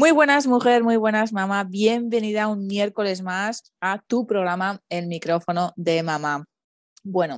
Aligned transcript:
Muy 0.00 0.12
buenas, 0.12 0.46
mujer, 0.46 0.82
muy 0.82 0.96
buenas, 0.96 1.30
mamá. 1.34 1.62
Bienvenida 1.62 2.48
un 2.48 2.66
miércoles 2.66 3.20
más 3.20 3.70
a 3.82 4.00
tu 4.00 4.26
programa 4.26 4.80
El 4.88 5.08
micrófono 5.08 5.74
de 5.76 6.02
mamá. 6.02 6.46
Bueno, 7.04 7.36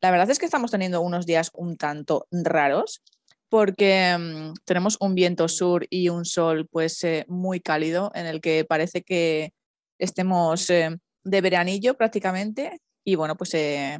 la 0.00 0.12
verdad 0.12 0.30
es 0.30 0.38
que 0.38 0.44
estamos 0.44 0.70
teniendo 0.70 1.00
unos 1.00 1.26
días 1.26 1.50
un 1.54 1.76
tanto 1.76 2.28
raros 2.30 3.02
porque 3.48 4.16
mm, 4.16 4.52
tenemos 4.64 4.96
un 5.00 5.16
viento 5.16 5.48
sur 5.48 5.88
y 5.90 6.08
un 6.08 6.24
sol 6.24 6.68
pues 6.70 7.02
eh, 7.02 7.24
muy 7.26 7.58
cálido 7.58 8.12
en 8.14 8.26
el 8.26 8.40
que 8.40 8.64
parece 8.64 9.02
que 9.02 9.52
estemos 9.98 10.70
eh, 10.70 10.96
de 11.24 11.40
veranillo 11.40 11.94
prácticamente 11.94 12.80
y 13.04 13.16
bueno, 13.16 13.36
pues 13.36 13.54
eh, 13.54 13.98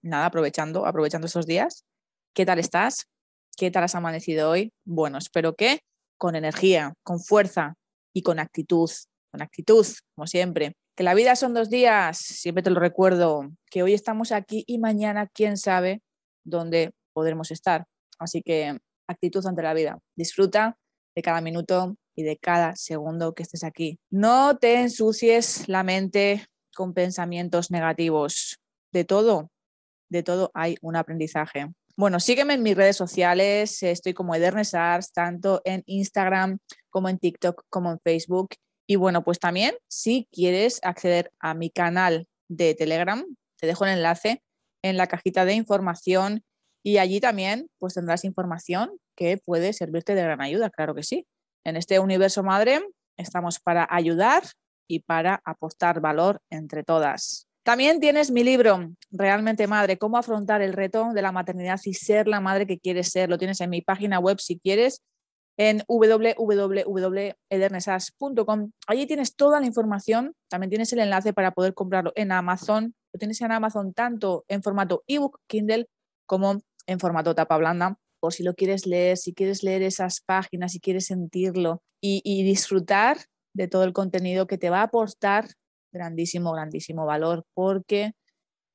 nada, 0.00 0.26
aprovechando, 0.26 0.86
aprovechando 0.86 1.26
esos 1.26 1.44
días. 1.44 1.84
¿Qué 2.34 2.46
tal 2.46 2.60
estás? 2.60 3.08
¿Qué 3.56 3.72
tal 3.72 3.82
has 3.82 3.96
amanecido 3.96 4.48
hoy? 4.48 4.72
Bueno, 4.84 5.18
espero 5.18 5.56
que 5.56 5.80
con 6.18 6.36
energía, 6.36 6.94
con 7.02 7.20
fuerza 7.20 7.74
y 8.12 8.22
con 8.22 8.38
actitud, 8.38 8.90
con 9.30 9.42
actitud, 9.42 9.86
como 10.14 10.26
siempre. 10.26 10.74
Que 10.96 11.04
la 11.04 11.14
vida 11.14 11.36
son 11.36 11.54
dos 11.54 11.70
días, 11.70 12.18
siempre 12.18 12.62
te 12.62 12.70
lo 12.70 12.80
recuerdo, 12.80 13.48
que 13.70 13.82
hoy 13.82 13.94
estamos 13.94 14.32
aquí 14.32 14.64
y 14.66 14.78
mañana 14.78 15.28
quién 15.32 15.56
sabe 15.56 16.02
dónde 16.44 16.90
podremos 17.12 17.50
estar. 17.50 17.86
Así 18.18 18.42
que 18.42 18.76
actitud 19.08 19.46
ante 19.46 19.62
la 19.62 19.74
vida. 19.74 19.98
Disfruta 20.16 20.76
de 21.14 21.22
cada 21.22 21.40
minuto 21.40 21.96
y 22.16 22.24
de 22.24 22.36
cada 22.36 22.74
segundo 22.74 23.32
que 23.32 23.44
estés 23.44 23.62
aquí. 23.62 24.00
No 24.10 24.58
te 24.58 24.80
ensucies 24.80 25.68
la 25.68 25.84
mente 25.84 26.46
con 26.74 26.94
pensamientos 26.94 27.70
negativos. 27.70 28.58
De 28.92 29.04
todo, 29.04 29.50
de 30.10 30.22
todo 30.22 30.50
hay 30.54 30.76
un 30.80 30.96
aprendizaje. 30.96 31.68
Bueno, 31.98 32.20
sígueme 32.20 32.54
en 32.54 32.62
mis 32.62 32.76
redes 32.76 32.96
sociales, 32.96 33.82
estoy 33.82 34.14
como 34.14 34.32
Edernes 34.32 34.72
Arts, 34.72 35.12
tanto 35.12 35.60
en 35.64 35.82
Instagram 35.86 36.60
como 36.90 37.08
en 37.08 37.18
TikTok 37.18 37.64
como 37.70 37.90
en 37.90 37.98
Facebook. 37.98 38.50
Y 38.86 38.94
bueno, 38.94 39.24
pues 39.24 39.40
también 39.40 39.74
si 39.88 40.28
quieres 40.30 40.78
acceder 40.84 41.32
a 41.40 41.54
mi 41.54 41.70
canal 41.70 42.28
de 42.48 42.76
Telegram, 42.76 43.24
te 43.58 43.66
dejo 43.66 43.84
el 43.84 43.94
enlace 43.94 44.44
en 44.84 44.96
la 44.96 45.08
cajita 45.08 45.44
de 45.44 45.54
información 45.54 46.44
y 46.84 46.98
allí 46.98 47.18
también 47.18 47.68
pues 47.80 47.94
tendrás 47.94 48.24
información 48.24 48.92
que 49.16 49.36
puede 49.36 49.72
servirte 49.72 50.14
de 50.14 50.22
gran 50.22 50.40
ayuda, 50.40 50.70
claro 50.70 50.94
que 50.94 51.02
sí. 51.02 51.26
En 51.66 51.76
este 51.76 51.98
universo 51.98 52.44
madre 52.44 52.80
estamos 53.16 53.58
para 53.58 53.88
ayudar 53.90 54.44
y 54.88 55.00
para 55.00 55.42
aportar 55.44 56.00
valor 56.00 56.40
entre 56.48 56.84
todas. 56.84 57.47
También 57.68 58.00
tienes 58.00 58.30
mi 58.30 58.44
libro, 58.44 58.94
Realmente 59.10 59.66
Madre, 59.66 59.98
cómo 59.98 60.16
afrontar 60.16 60.62
el 60.62 60.72
reto 60.72 61.12
de 61.12 61.20
la 61.20 61.32
maternidad 61.32 61.78
y 61.84 61.92
ser 61.92 62.26
la 62.26 62.40
madre 62.40 62.66
que 62.66 62.78
quieres 62.78 63.10
ser. 63.10 63.28
Lo 63.28 63.36
tienes 63.36 63.60
en 63.60 63.68
mi 63.68 63.82
página 63.82 64.18
web 64.18 64.40
si 64.40 64.58
quieres, 64.58 65.02
en 65.58 65.82
www.edernesas.com. 65.86 68.70
Allí 68.86 69.06
tienes 69.06 69.36
toda 69.36 69.60
la 69.60 69.66
información, 69.66 70.34
también 70.48 70.70
tienes 70.70 70.90
el 70.94 71.00
enlace 71.00 71.34
para 71.34 71.50
poder 71.50 71.74
comprarlo 71.74 72.14
en 72.16 72.32
Amazon. 72.32 72.94
Lo 73.12 73.18
tienes 73.18 73.38
en 73.42 73.52
Amazon 73.52 73.92
tanto 73.92 74.46
en 74.48 74.62
formato 74.62 75.04
ebook, 75.06 75.38
Kindle, 75.46 75.90
como 76.24 76.62
en 76.86 76.98
formato 76.98 77.34
tapa 77.34 77.58
blanda. 77.58 77.98
O 78.20 78.30
si 78.30 78.44
lo 78.44 78.54
quieres 78.54 78.86
leer, 78.86 79.18
si 79.18 79.34
quieres 79.34 79.62
leer 79.62 79.82
esas 79.82 80.22
páginas, 80.22 80.72
si 80.72 80.80
quieres 80.80 81.04
sentirlo 81.04 81.82
y, 82.00 82.22
y 82.24 82.44
disfrutar 82.44 83.18
de 83.52 83.68
todo 83.68 83.84
el 83.84 83.92
contenido 83.92 84.46
que 84.46 84.56
te 84.56 84.70
va 84.70 84.80
a 84.80 84.84
aportar 84.84 85.48
grandísimo, 85.98 86.52
grandísimo 86.52 87.04
valor 87.04 87.44
porque 87.54 88.12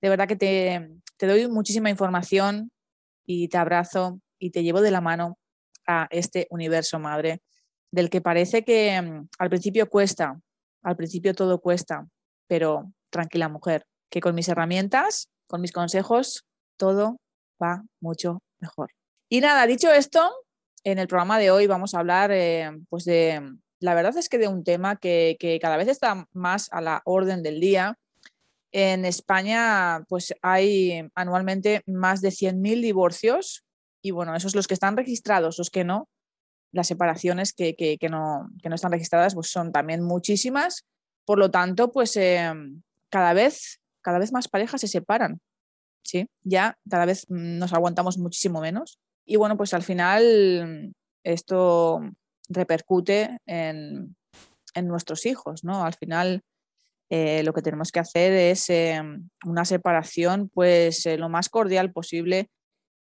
de 0.01 0.09
verdad 0.09 0.27
que 0.27 0.35
te, 0.35 0.89
te 1.17 1.27
doy 1.27 1.47
muchísima 1.47 1.89
información 1.89 2.71
y 3.25 3.47
te 3.47 3.57
abrazo 3.57 4.19
y 4.37 4.51
te 4.51 4.63
llevo 4.63 4.81
de 4.81 4.91
la 4.91 5.01
mano 5.01 5.37
a 5.87 6.07
este 6.11 6.47
universo 6.49 6.99
madre 6.99 7.41
del 7.91 8.09
que 8.09 8.21
parece 8.21 8.63
que 8.63 9.01
mm, 9.01 9.29
al 9.39 9.49
principio 9.49 9.89
cuesta, 9.89 10.39
al 10.83 10.95
principio 10.95 11.33
todo 11.33 11.61
cuesta, 11.61 12.07
pero 12.47 12.91
tranquila 13.09 13.47
mujer, 13.47 13.85
que 14.09 14.19
con 14.19 14.35
mis 14.35 14.49
herramientas, 14.49 15.29
con 15.47 15.61
mis 15.61 15.71
consejos, 15.71 16.43
todo 16.77 17.17
va 17.61 17.83
mucho 18.01 18.41
mejor. 18.59 18.89
Y 19.29 19.39
nada, 19.41 19.65
dicho 19.67 19.91
esto, 19.91 20.29
en 20.83 20.99
el 20.99 21.07
programa 21.07 21.39
de 21.39 21.51
hoy 21.51 21.67
vamos 21.67 21.93
a 21.93 21.99
hablar 21.99 22.31
eh, 22.31 22.71
pues 22.89 23.05
de, 23.05 23.41
la 23.83 23.95
verdad 23.95 24.15
es 24.15 24.29
que 24.29 24.37
de 24.37 24.47
un 24.47 24.63
tema 24.63 24.95
que, 24.95 25.37
cada 25.61 25.75
vez 25.75 25.89
está 25.89 26.25
más 26.31 26.69
a 26.71 26.79
la 26.79 27.01
orden 27.03 27.43
del 27.43 27.59
día. 27.59 27.99
En 28.71 29.03
España, 29.03 30.05
pues 30.07 30.33
hay 30.41 31.09
anualmente 31.15 31.83
más 31.85 32.21
de 32.21 32.29
100.000 32.29 32.81
divorcios 32.81 33.65
y 34.01 34.11
bueno, 34.11 34.37
esos 34.37 34.55
los 34.55 34.67
que 34.67 34.73
están 34.73 34.95
registrados, 34.95 35.57
los 35.57 35.69
que 35.69 35.83
no, 35.83 36.07
las 36.71 36.87
separaciones 36.87 37.51
que, 37.51 37.97
no, 38.09 38.49
no, 38.63 38.75
están 38.75 38.93
registradas 38.93 39.35
pues 39.35 39.49
son 39.49 39.73
también 39.73 40.01
muchísimas. 40.01 40.85
Por 41.25 41.37
lo 41.37 41.51
tanto, 41.51 41.91
pues 41.91 42.15
em, 42.15 42.83
cada, 43.09 43.33
vez, 43.33 43.81
cada 44.01 44.17
vez 44.17 44.31
más 44.31 44.47
parejas 44.47 44.79
se 44.79 44.87
separan. 44.87 45.41
¿sí? 46.03 46.29
Ya 46.43 46.77
cada 46.89 47.03
vez 47.03 47.25
nos 47.27 47.73
aguantamos 47.73 48.17
muchísimo 48.17 48.61
menos. 48.61 48.97
Y 49.25 49.35
bueno, 49.35 49.57
pues 49.57 49.73
al 49.73 49.83
final 49.83 50.93
esto 51.25 51.99
repercute 52.49 53.37
en, 53.45 54.15
nuestros 54.75 55.27
hijos, 55.27 55.63
¿no? 55.63 55.85
Al 55.85 55.93
final 55.93 56.41
eh, 57.11 57.43
lo 57.43 57.53
que 57.53 57.61
tenemos 57.61 57.91
que 57.91 57.99
hacer 57.99 58.33
es 58.33 58.71
eh, 58.71 58.99
una 59.45 59.65
separación 59.65 60.49
pues 60.49 61.05
eh, 61.05 61.15
lo 61.17 61.29
más 61.29 61.49
cordial 61.49 61.91
posible 61.91 62.49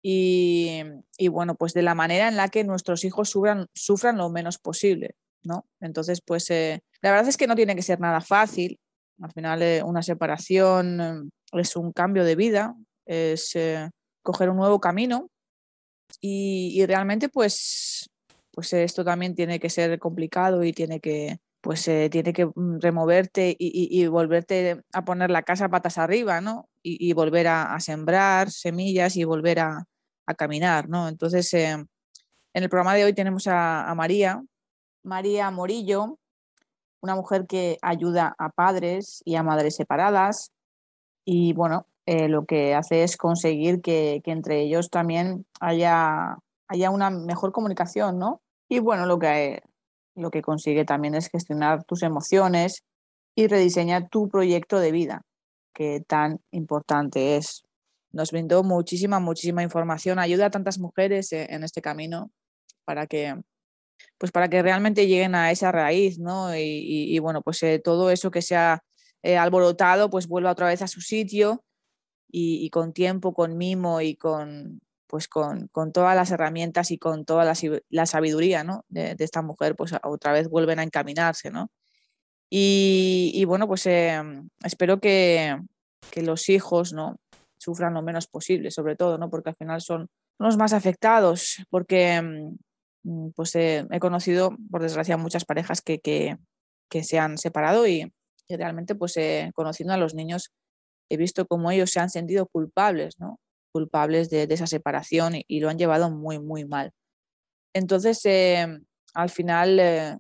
y, 0.04 0.84
bueno, 1.30 1.56
pues 1.56 1.74
de 1.74 1.84
la 1.84 1.96
manera 1.96 2.28
en 2.28 2.36
la 2.36 2.50
que 2.50 2.64
nuestros 2.66 3.06
hijos 3.06 3.30
sufran, 3.30 3.68
sufran 3.74 4.18
lo 4.18 4.30
menos 4.30 4.58
posible, 4.58 5.16
¿no? 5.44 5.66
Entonces, 5.80 6.22
pues 6.26 6.50
la 6.50 7.12
verdad 7.12 7.28
es 7.28 7.38
que 7.38 7.46
no 7.48 7.56
tiene 7.56 7.76
que 7.76 7.84
ser 7.84 8.00
nada 8.00 8.20
fácil. 8.20 8.80
Al 9.22 9.32
final 9.32 9.84
una 9.86 10.02
separación 10.02 11.32
es 11.54 11.76
un 11.76 11.94
cambio 11.94 12.26
de 12.26 12.36
vida, 12.36 12.76
es 13.06 13.54
coger 14.24 14.50
un 14.50 14.58
nuevo 14.58 14.80
camino 14.82 15.30
y, 16.20 16.74
y 16.74 16.86
realmente 16.88 17.30
pues 17.30 18.11
pues 18.52 18.74
esto 18.74 19.04
también 19.04 19.36
tiene 19.36 19.60
que 19.60 19.70
ser 19.70 19.98
complicado 20.00 20.64
y 20.64 20.74
tiene 20.74 21.00
que, 21.00 21.40
pues 21.62 21.88
eh, 21.88 22.10
tiene 22.10 22.34
que 22.34 22.46
mm, 22.48 22.80
removerte 22.80 23.56
y, 23.58 24.06
volverte 24.08 24.82
a 24.94 25.06
poner 25.06 25.32
la 25.32 25.44
casa 25.44 25.70
patas 25.70 25.98
arriba, 25.98 26.42
¿no? 26.42 26.70
Y, 26.84 27.14
volver 27.14 27.48
a, 27.48 27.80
sembrar 27.80 28.50
semillas 28.52 29.16
y 29.16 29.24
volver 29.24 29.60
a, 29.60 29.86
caminar, 30.38 30.88
¿no? 30.88 31.10
Entonces, 31.10 31.54
eh, 31.54 31.72
en 31.72 32.64
el 32.64 32.70
programa 32.70 32.96
de 32.96 33.04
hoy 33.04 33.14
tenemos 33.14 33.48
a, 33.48 33.94
María, 33.98 34.42
María 35.04 35.52
Morillo, 35.52 36.20
una 37.02 37.16
mujer 37.16 37.48
que 37.48 37.78
ayuda 37.82 38.34
a 38.38 38.50
padres 38.50 39.22
y 39.26 39.36
a 39.36 39.44
madres 39.44 39.76
separadas 39.76 40.52
y, 41.26 41.52
bueno, 41.54 41.86
eh, 42.06 42.30
lo 42.30 42.46
que 42.46 42.76
hace 42.76 43.04
es 43.04 43.18
conseguir 43.18 43.82
que, 43.82 44.22
que 44.24 44.32
entre 44.32 44.62
ellos 44.62 44.90
también 44.90 45.46
haya 45.60 46.38
haya 46.72 46.90
una 46.90 47.10
mejor 47.10 47.52
comunicación, 47.52 48.18
¿no? 48.18 48.42
Y 48.70 48.80
bueno, 48.80 49.06
lo 49.06 49.20
que, 49.20 49.62
lo 50.16 50.32
que 50.32 50.42
consigue 50.42 50.86
también 50.86 51.16
es 51.16 51.28
gestionar 51.28 51.84
tus 51.84 52.02
emociones 52.02 52.84
y 53.36 53.48
rediseñar 53.48 54.08
tu 54.10 54.30
proyecto 54.30 54.80
de 54.80 54.92
vida, 54.94 55.22
que 55.74 56.02
tan 56.02 56.40
importante 56.52 57.36
es. 57.36 57.64
nos 58.14 58.32
brindó 58.32 58.64
muchísima, 58.64 59.20
muchísima 59.20 59.64
información, 59.64 60.20
ayuda 60.20 60.48
a 60.48 60.50
tantas 60.52 60.80
mujeres 60.80 61.32
eh, 61.34 61.48
en 61.50 61.64
este 61.64 61.82
camino 61.82 62.32
para 62.86 63.08
que, 63.08 63.36
pues 64.18 64.32
para 64.32 64.50
que 64.50 64.62
realmente 64.62 65.08
lleguen 65.08 65.36
a 65.36 65.52
esa 65.52 65.72
raíz, 65.72 66.20
¿no? 66.20 66.56
Y, 66.56 67.18
bueno, 67.20 67.42
pues 67.42 67.62
eh, 67.64 67.80
todo 67.80 68.12
eso 68.12 68.32
que 68.32 68.42
se 68.42 68.56
ha 68.56 68.82
eh, 69.24 69.38
alborotado, 69.38 70.10
pues 70.10 70.28
vuelva 70.28 70.52
otra 70.52 70.68
vez 70.68 70.82
a 70.82 70.88
su 70.88 71.02
sitio 71.02 71.64
y, 72.30 72.70
con 72.70 72.94
tiempo, 72.94 73.34
con 73.34 73.58
mimo 73.58 74.02
y 74.02 74.16
con, 74.16 74.82
pues 75.12 75.28
con, 75.28 75.70
todas 75.92 76.16
las 76.16 76.32
herramientas 76.32 76.90
y 76.90 76.98
con 76.98 77.26
toda 77.26 77.44
la, 77.44 78.06
sabiduría 78.06 78.64
¿no? 78.64 78.86
de, 78.88 79.14
esta 79.20 79.42
mujer, 79.42 79.76
pues 79.76 79.92
otra 80.04 80.32
vez 80.32 80.48
vuelven 80.48 80.80
a 80.80 80.84
encaminarse, 80.84 81.52
¿no? 81.52 81.70
Y, 82.50 83.44
bueno, 83.46 83.68
pues 83.68 83.86
espero 84.64 85.02
que, 85.02 85.58
que, 86.12 86.22
los 86.22 86.48
hijos, 86.48 86.94
¿no? 86.94 87.18
sufran 87.58 87.94
lo 87.94 88.02
menos 88.02 88.28
posible, 88.28 88.72
sobre 88.72 88.96
todo, 88.96 89.18
¿no? 89.18 89.30
Porque 89.30 89.50
al 89.50 89.56
final 89.58 89.82
son 89.82 90.08
los 90.40 90.56
más 90.56 90.72
afectados, 90.72 91.58
porque 91.70 92.22
mm, 93.04 93.32
pues 93.36 93.54
he 93.56 94.00
conocido, 94.00 94.56
por 94.70 94.82
desgracia, 94.82 95.18
muchas 95.18 95.44
parejas 95.44 95.82
que, 95.82 96.00
que, 96.00 97.04
se 97.04 97.20
han 97.20 97.38
separado 97.38 97.86
y, 97.86 98.14
realmente, 98.48 98.96
pues 98.96 99.16
conociendo 99.54 99.94
a 99.94 99.98
los 99.98 100.14
niños, 100.14 100.54
he 101.10 101.18
visto 101.18 101.46
cómo 101.48 101.70
ellos 101.70 101.92
se 101.92 102.00
han 102.00 102.10
sentido 102.10 102.48
culpables, 102.48 103.20
¿no? 103.20 103.42
Culpables 103.72 104.30
de, 104.30 104.44
esa 104.50 104.68
separación 104.68 105.34
y, 105.48 105.60
lo 105.60 105.70
han 105.70 105.78
llevado 105.78 106.10
muy, 106.10 106.40
muy 106.40 106.66
mal. 106.66 106.92
Entonces, 107.74 108.20
eh, 108.26 108.68
al 109.14 109.30
final, 109.30 109.80
eh, 109.80 110.18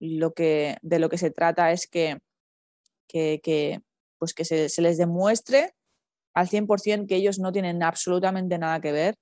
lo 0.00 0.32
que, 0.34 0.76
de 0.82 0.98
lo 0.98 1.08
que 1.08 1.18
se 1.18 1.30
trata 1.30 1.72
es 1.72 1.86
que, 1.86 2.18
que, 3.08 3.80
pues 4.18 4.34
que 4.34 4.44
se, 4.44 4.68
se, 4.68 4.82
les 4.82 4.98
demuestre 4.98 5.72
al 6.34 6.48
100% 6.48 7.06
que 7.06 7.16
ellos 7.16 7.38
no 7.38 7.52
tienen 7.52 7.82
absolutamente 7.82 8.58
nada 8.58 8.80
que 8.80 8.92
ver, 8.92 9.14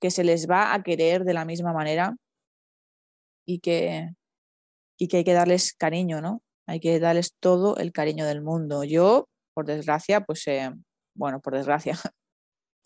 que 0.00 0.10
se 0.10 0.24
les 0.24 0.50
va 0.50 0.74
a 0.74 0.82
querer 0.82 1.24
de 1.24 1.34
la 1.34 1.44
misma 1.44 1.72
manera 1.72 2.16
y 3.46 3.60
que, 3.60 4.10
y 4.98 5.08
que 5.08 5.18
hay 5.18 5.24
que 5.24 5.32
darles 5.32 5.72
cariño, 5.74 6.20
¿no? 6.20 6.42
Hay 6.66 6.80
que 6.80 6.98
darles 6.98 7.34
todo 7.38 7.76
el 7.76 7.92
cariño 7.92 8.26
del 8.26 8.42
mundo. 8.42 8.82
Yo, 8.84 9.28
por 9.54 9.66
desgracia, 9.66 10.22
pues, 10.22 10.46
eh, 10.48 10.70
bueno, 11.14 11.40
por 11.40 11.54
desgracia, 11.54 11.94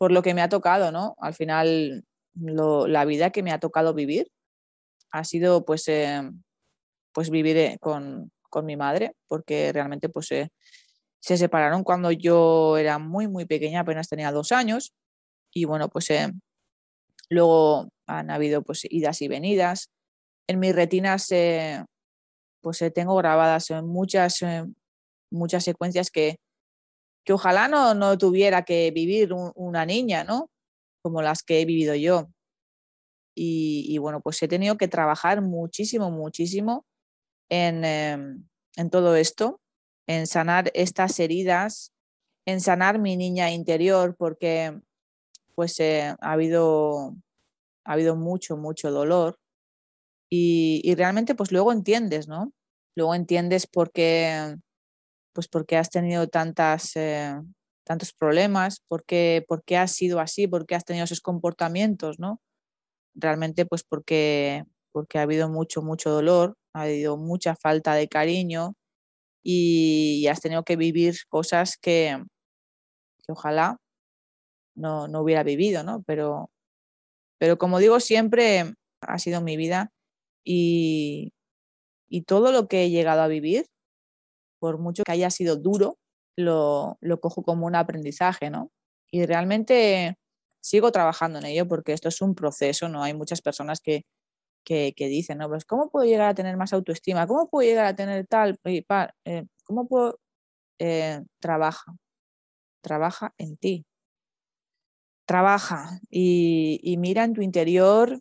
por 0.00 0.12
lo 0.12 0.22
que 0.22 0.32
me 0.32 0.40
ha 0.40 0.48
tocado, 0.48 0.90
¿no? 0.92 1.14
Al 1.18 1.34
final, 1.34 2.04
la 2.34 3.04
vida 3.04 3.30
que 3.30 3.42
me 3.42 3.52
ha 3.52 3.60
tocado 3.60 3.92
vivir 3.92 4.32
ha 5.10 5.24
sido, 5.24 5.66
pues, 5.66 5.86
eh, 5.88 6.22
pues 7.12 7.28
vivir 7.28 7.58
eh, 7.58 7.76
con, 7.80 8.32
con, 8.48 8.64
mi 8.64 8.76
madre, 8.76 9.12
porque 9.28 9.72
realmente, 9.74 10.08
pues, 10.08 10.28
se 10.28 11.36
separaron 11.36 11.84
cuando 11.84 12.10
yo 12.12 12.78
era 12.78 12.98
muy, 12.98 13.28
muy 13.28 13.44
pequeña, 13.44 13.80
apenas 13.80 14.08
tenía 14.08 14.32
dos 14.32 14.52
años. 14.52 14.94
Y 15.52 15.66
bueno, 15.66 15.90
pues 15.90 16.08
eh, 16.10 16.32
luego 17.28 17.90
han 18.06 18.30
habido 18.30 18.62
pues 18.62 18.86
idas 18.88 19.20
y 19.20 19.28
venidas. 19.28 19.90
En 20.46 20.60
mis 20.60 20.74
retinas 20.74 21.28
pues 22.62 22.82
eh, 22.82 22.90
tengo 22.90 23.16
grabadas 23.16 23.70
muchas, 23.82 24.42
eh, 24.42 24.64
muchas 25.30 25.64
secuencias 25.64 26.10
que, 26.10 26.38
que 27.24 27.32
ojalá 27.32 27.68
no, 27.68 27.94
no, 27.94 28.16
tuviera 28.18 28.64
que 28.64 28.90
vivir 28.90 29.32
una 29.54 29.86
niña, 29.86 30.24
¿no? 30.24 30.50
Como 31.02 31.22
las 31.22 31.42
que 31.42 31.60
he 31.60 31.64
vivido 31.64 31.94
yo. 31.94 32.30
Y, 33.34 33.86
y 33.88 33.98
bueno, 33.98 34.20
pues 34.20 34.42
he 34.42 34.48
tenido 34.48 34.76
que 34.76 34.88
trabajar 34.88 35.40
muchísimo, 35.40 36.10
muchísimo 36.10 36.84
en, 37.48 37.84
em, 37.84 38.48
en 38.76 38.90
todo 38.90 39.16
esto 39.16 39.60
en 40.10 40.26
sanar 40.26 40.72
estas 40.74 41.20
heridas, 41.20 41.92
en 42.44 42.60
sanar 42.60 42.98
mi 42.98 43.16
niña 43.16 43.52
interior, 43.52 44.16
porque 44.18 44.76
pues 45.54 45.78
eh, 45.78 46.16
ha, 46.20 46.32
habido, 46.32 47.14
ha 47.84 47.92
habido 47.92 48.16
mucho, 48.16 48.56
mucho 48.56 48.90
dolor 48.90 49.38
y, 50.28 50.92
realmente 50.96 51.36
pues 51.36 51.52
luego 51.52 51.70
entiendes, 51.70 52.26
¿no? 52.26 52.52
Luego 52.96 53.14
entiendes 53.14 53.68
por 53.68 53.92
qué, 53.92 54.56
pues 55.32 55.48
porque 55.48 55.76
has 55.76 55.90
tenido 55.90 56.28
tantas, 56.28 56.96
eh, 56.96 57.34
tantos 57.84 58.12
problemas, 58.12 58.80
por 58.88 59.04
qué, 59.04 59.44
por 59.48 59.64
qué 59.64 59.76
has 59.76 59.92
sido 59.92 60.20
así, 60.20 60.46
por 60.46 60.66
qué 60.66 60.74
has 60.74 60.84
tenido 60.84 61.04
esos 61.04 61.20
comportamientos, 61.20 62.18
¿no? 62.18 62.40
Realmente 63.14 63.66
pues 63.66 63.84
porque, 63.84 64.64
porque 64.92 65.18
ha 65.18 65.22
habido 65.22 65.48
mucho, 65.48 65.82
mucho 65.82 66.10
dolor, 66.10 66.56
ha 66.74 66.82
habido 66.82 67.16
mucha 67.16 67.56
falta 67.56 67.94
de 67.94 68.08
cariño, 68.08 68.74
y, 69.42 70.26
has 70.28 70.40
tenido 70.40 70.64
que 70.64 70.76
vivir 70.76 71.16
cosas 71.28 71.76
que, 71.78 72.22
ojalá 73.28 73.78
no, 74.74 75.08
no, 75.08 75.22
hubiera 75.22 75.42
vivido, 75.42 75.84
¿no? 75.84 76.02
Pero, 76.06 76.50
pero 77.38 77.58
como 77.58 77.78
digo, 77.78 78.00
siempre 78.00 78.74
ha 79.02 79.18
sido 79.18 79.40
mi 79.40 79.56
vida 79.56 79.92
y, 80.44 81.32
y 82.08 82.22
todo 82.22 82.52
lo 82.52 82.68
que 82.68 82.84
he 82.84 82.90
llegado 82.90 83.22
a 83.22 83.28
vivir, 83.28 83.66
por 84.60 84.78
mucho 84.78 85.02
que 85.04 85.12
haya 85.12 85.30
sido 85.30 85.56
duro, 85.56 85.98
lo, 86.36 86.98
lo 87.00 87.20
cojo 87.20 87.42
como 87.42 87.66
un 87.66 87.74
aprendizaje, 87.74 88.50
¿no? 88.50 88.70
Y 89.10 89.26
realmente 89.26 90.16
sigo 90.60 90.92
trabajando 90.92 91.38
en 91.40 91.46
ello 91.46 91.66
porque 91.66 91.92
esto 91.92 92.08
es 92.08 92.20
un 92.20 92.34
proceso, 92.34 92.88
¿no? 92.88 93.02
Hay 93.02 93.14
muchas 93.14 93.42
personas 93.42 93.80
que, 93.80 94.04
que, 94.64 94.92
dicen, 94.96 95.38
¿no? 95.38 95.48
Pues, 95.48 95.64
¿cómo 95.64 95.90
puedo 95.90 96.06
llegar 96.06 96.28
a 96.28 96.34
tener 96.34 96.56
más 96.56 96.72
autoestima? 96.72 97.26
¿Cómo 97.26 97.48
puedo 97.48 97.68
llegar 97.68 97.86
a 97.86 97.96
tener 97.96 98.26
tal? 98.26 98.58
Eh, 98.64 99.44
¿Cómo 99.64 99.88
puedo? 99.88 100.18
Eh, 100.78 101.20
trabaja, 101.40 101.96
trabaja 102.82 103.34
en 103.38 103.56
ti. 103.56 103.86
Trabaja 105.26 106.00
y, 106.10 106.96
mira 106.98 107.24
en 107.24 107.34
tu 107.34 107.42
interior 107.42 108.20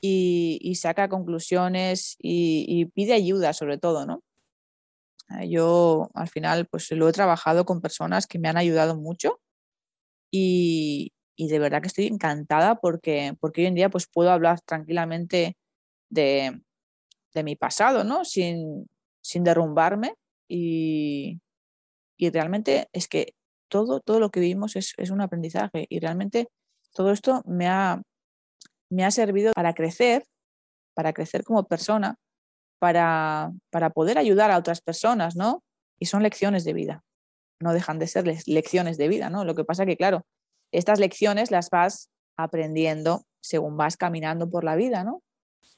y, 0.00 0.74
saca 0.76 1.08
conclusiones 1.08 2.16
y, 2.18 2.86
pide 2.94 3.14
ayuda 3.14 3.52
sobre 3.52 3.78
todo, 3.78 4.06
¿no? 4.06 4.22
Eh, 5.38 5.48
yo 5.48 6.10
al 6.14 6.28
final 6.28 6.66
pues 6.66 6.90
lo 6.92 7.08
he 7.08 7.12
trabajado 7.12 7.64
con 7.64 7.80
personas 7.80 8.26
que 8.26 8.38
me 8.38 8.48
han 8.48 8.56
ayudado 8.56 8.96
mucho 8.96 9.40
y, 10.30 11.12
de 11.36 11.58
verdad 11.58 11.80
que 11.80 11.88
estoy 11.88 12.06
encantada 12.06 12.76
porque, 12.76 13.34
porque 13.40 13.62
hoy 13.62 13.66
en 13.68 13.74
día 13.74 13.90
pues 13.90 14.06
puedo 14.06 14.30
hablar 14.30 14.60
tranquilamente 14.60 15.56
de, 16.10 16.60
mi 17.42 17.56
pasado, 17.56 18.04
¿no? 18.04 18.24
Sin, 18.24 18.86
derrumbarme 19.34 20.14
y, 20.48 21.40
realmente 22.18 22.88
es 22.92 23.08
que 23.08 23.34
todo, 23.68 24.00
todo 24.00 24.20
lo 24.20 24.30
que 24.30 24.40
vivimos 24.40 24.76
es, 24.76 24.94
un 25.10 25.20
aprendizaje 25.22 25.86
y 25.88 26.00
realmente 26.00 26.48
todo 26.92 27.12
esto 27.12 27.42
me 27.46 27.68
ha, 27.68 28.02
me 28.90 29.04
ha 29.04 29.10
servido 29.10 29.52
para 29.54 29.74
crecer, 29.74 30.26
para 30.94 31.12
crecer 31.12 31.44
como 31.44 31.66
persona, 31.66 32.16
para, 32.80 33.52
para 33.70 33.90
poder 33.90 34.18
ayudar 34.18 34.50
a 34.50 34.58
otras 34.58 34.80
personas, 34.80 35.36
¿no? 35.36 35.62
Y 36.00 36.06
son 36.06 36.24
lecciones 36.24 36.64
de 36.64 36.72
vida, 36.72 37.04
no 37.60 37.72
dejan 37.72 38.00
de 38.00 38.08
ser 38.08 38.24
lecciones 38.46 38.98
de 38.98 39.06
vida, 39.06 39.30
¿no? 39.30 39.44
Lo 39.44 39.54
que 39.54 39.64
pasa 39.64 39.86
que, 39.86 39.96
claro, 39.96 40.26
estas 40.72 40.98
lecciones 40.98 41.52
las 41.52 41.70
vas 41.70 42.10
aprendiendo 42.36 43.22
según 43.40 43.76
vas 43.76 43.96
caminando 43.96 44.50
por 44.50 44.64
la 44.64 44.74
vida, 44.74 45.04
¿no? 45.04 45.22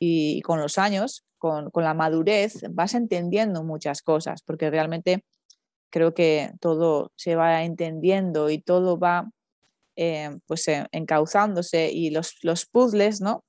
y 0.04 0.42
con 0.42 0.61
los 0.61 0.78
años, 0.78 1.25
con, 1.38 1.71
la 1.76 1.94
madurez, 1.94 2.64
vas 2.71 2.94
entendiendo 2.94 3.62
muchas 3.62 4.02
cosas, 4.02 4.42
porque 4.42 4.68
realmente 4.68 5.25
creo 5.90 6.12
que 6.12 6.50
todo 6.61 7.12
se 7.14 7.37
va 7.37 7.62
entendiendo 7.62 8.50
y 8.50 8.59
todo 8.59 8.99
va 8.99 9.30
eh, 9.94 10.30
pues 10.49 10.66
eh, 10.66 10.88
encauzándose 10.90 11.92
y 11.92 12.11
los, 12.11 12.37
los 12.42 12.66
puzzles, 12.66 13.21
¿no? 13.21 13.44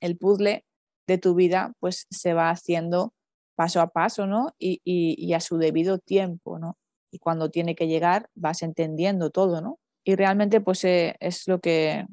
El 0.00 0.16
puzzle 0.16 0.64
de 1.06 1.18
tu 1.18 1.34
vida 1.34 1.72
pues 1.80 2.06
se 2.10 2.34
va 2.34 2.50
haciendo 2.50 3.12
paso 3.54 3.80
a 3.80 3.88
paso, 3.88 4.26
¿no? 4.26 4.54
Y, 4.58 5.32
a 5.34 5.40
su 5.40 5.58
debido 5.58 5.98
tiempo, 5.98 6.58
¿no? 6.58 6.78
Y 7.10 7.18
cuando 7.18 7.50
tiene 7.50 7.74
que 7.74 7.86
llegar 7.86 8.28
vas 8.34 8.62
entendiendo 8.62 9.30
todo, 9.30 9.60
¿no? 9.60 9.78
Y 10.04 10.16
realmente 10.16 10.60
pues 10.60 10.84
eh, 10.84 11.16
es 11.20 11.46
lo 11.46 11.60
que, 11.60 12.06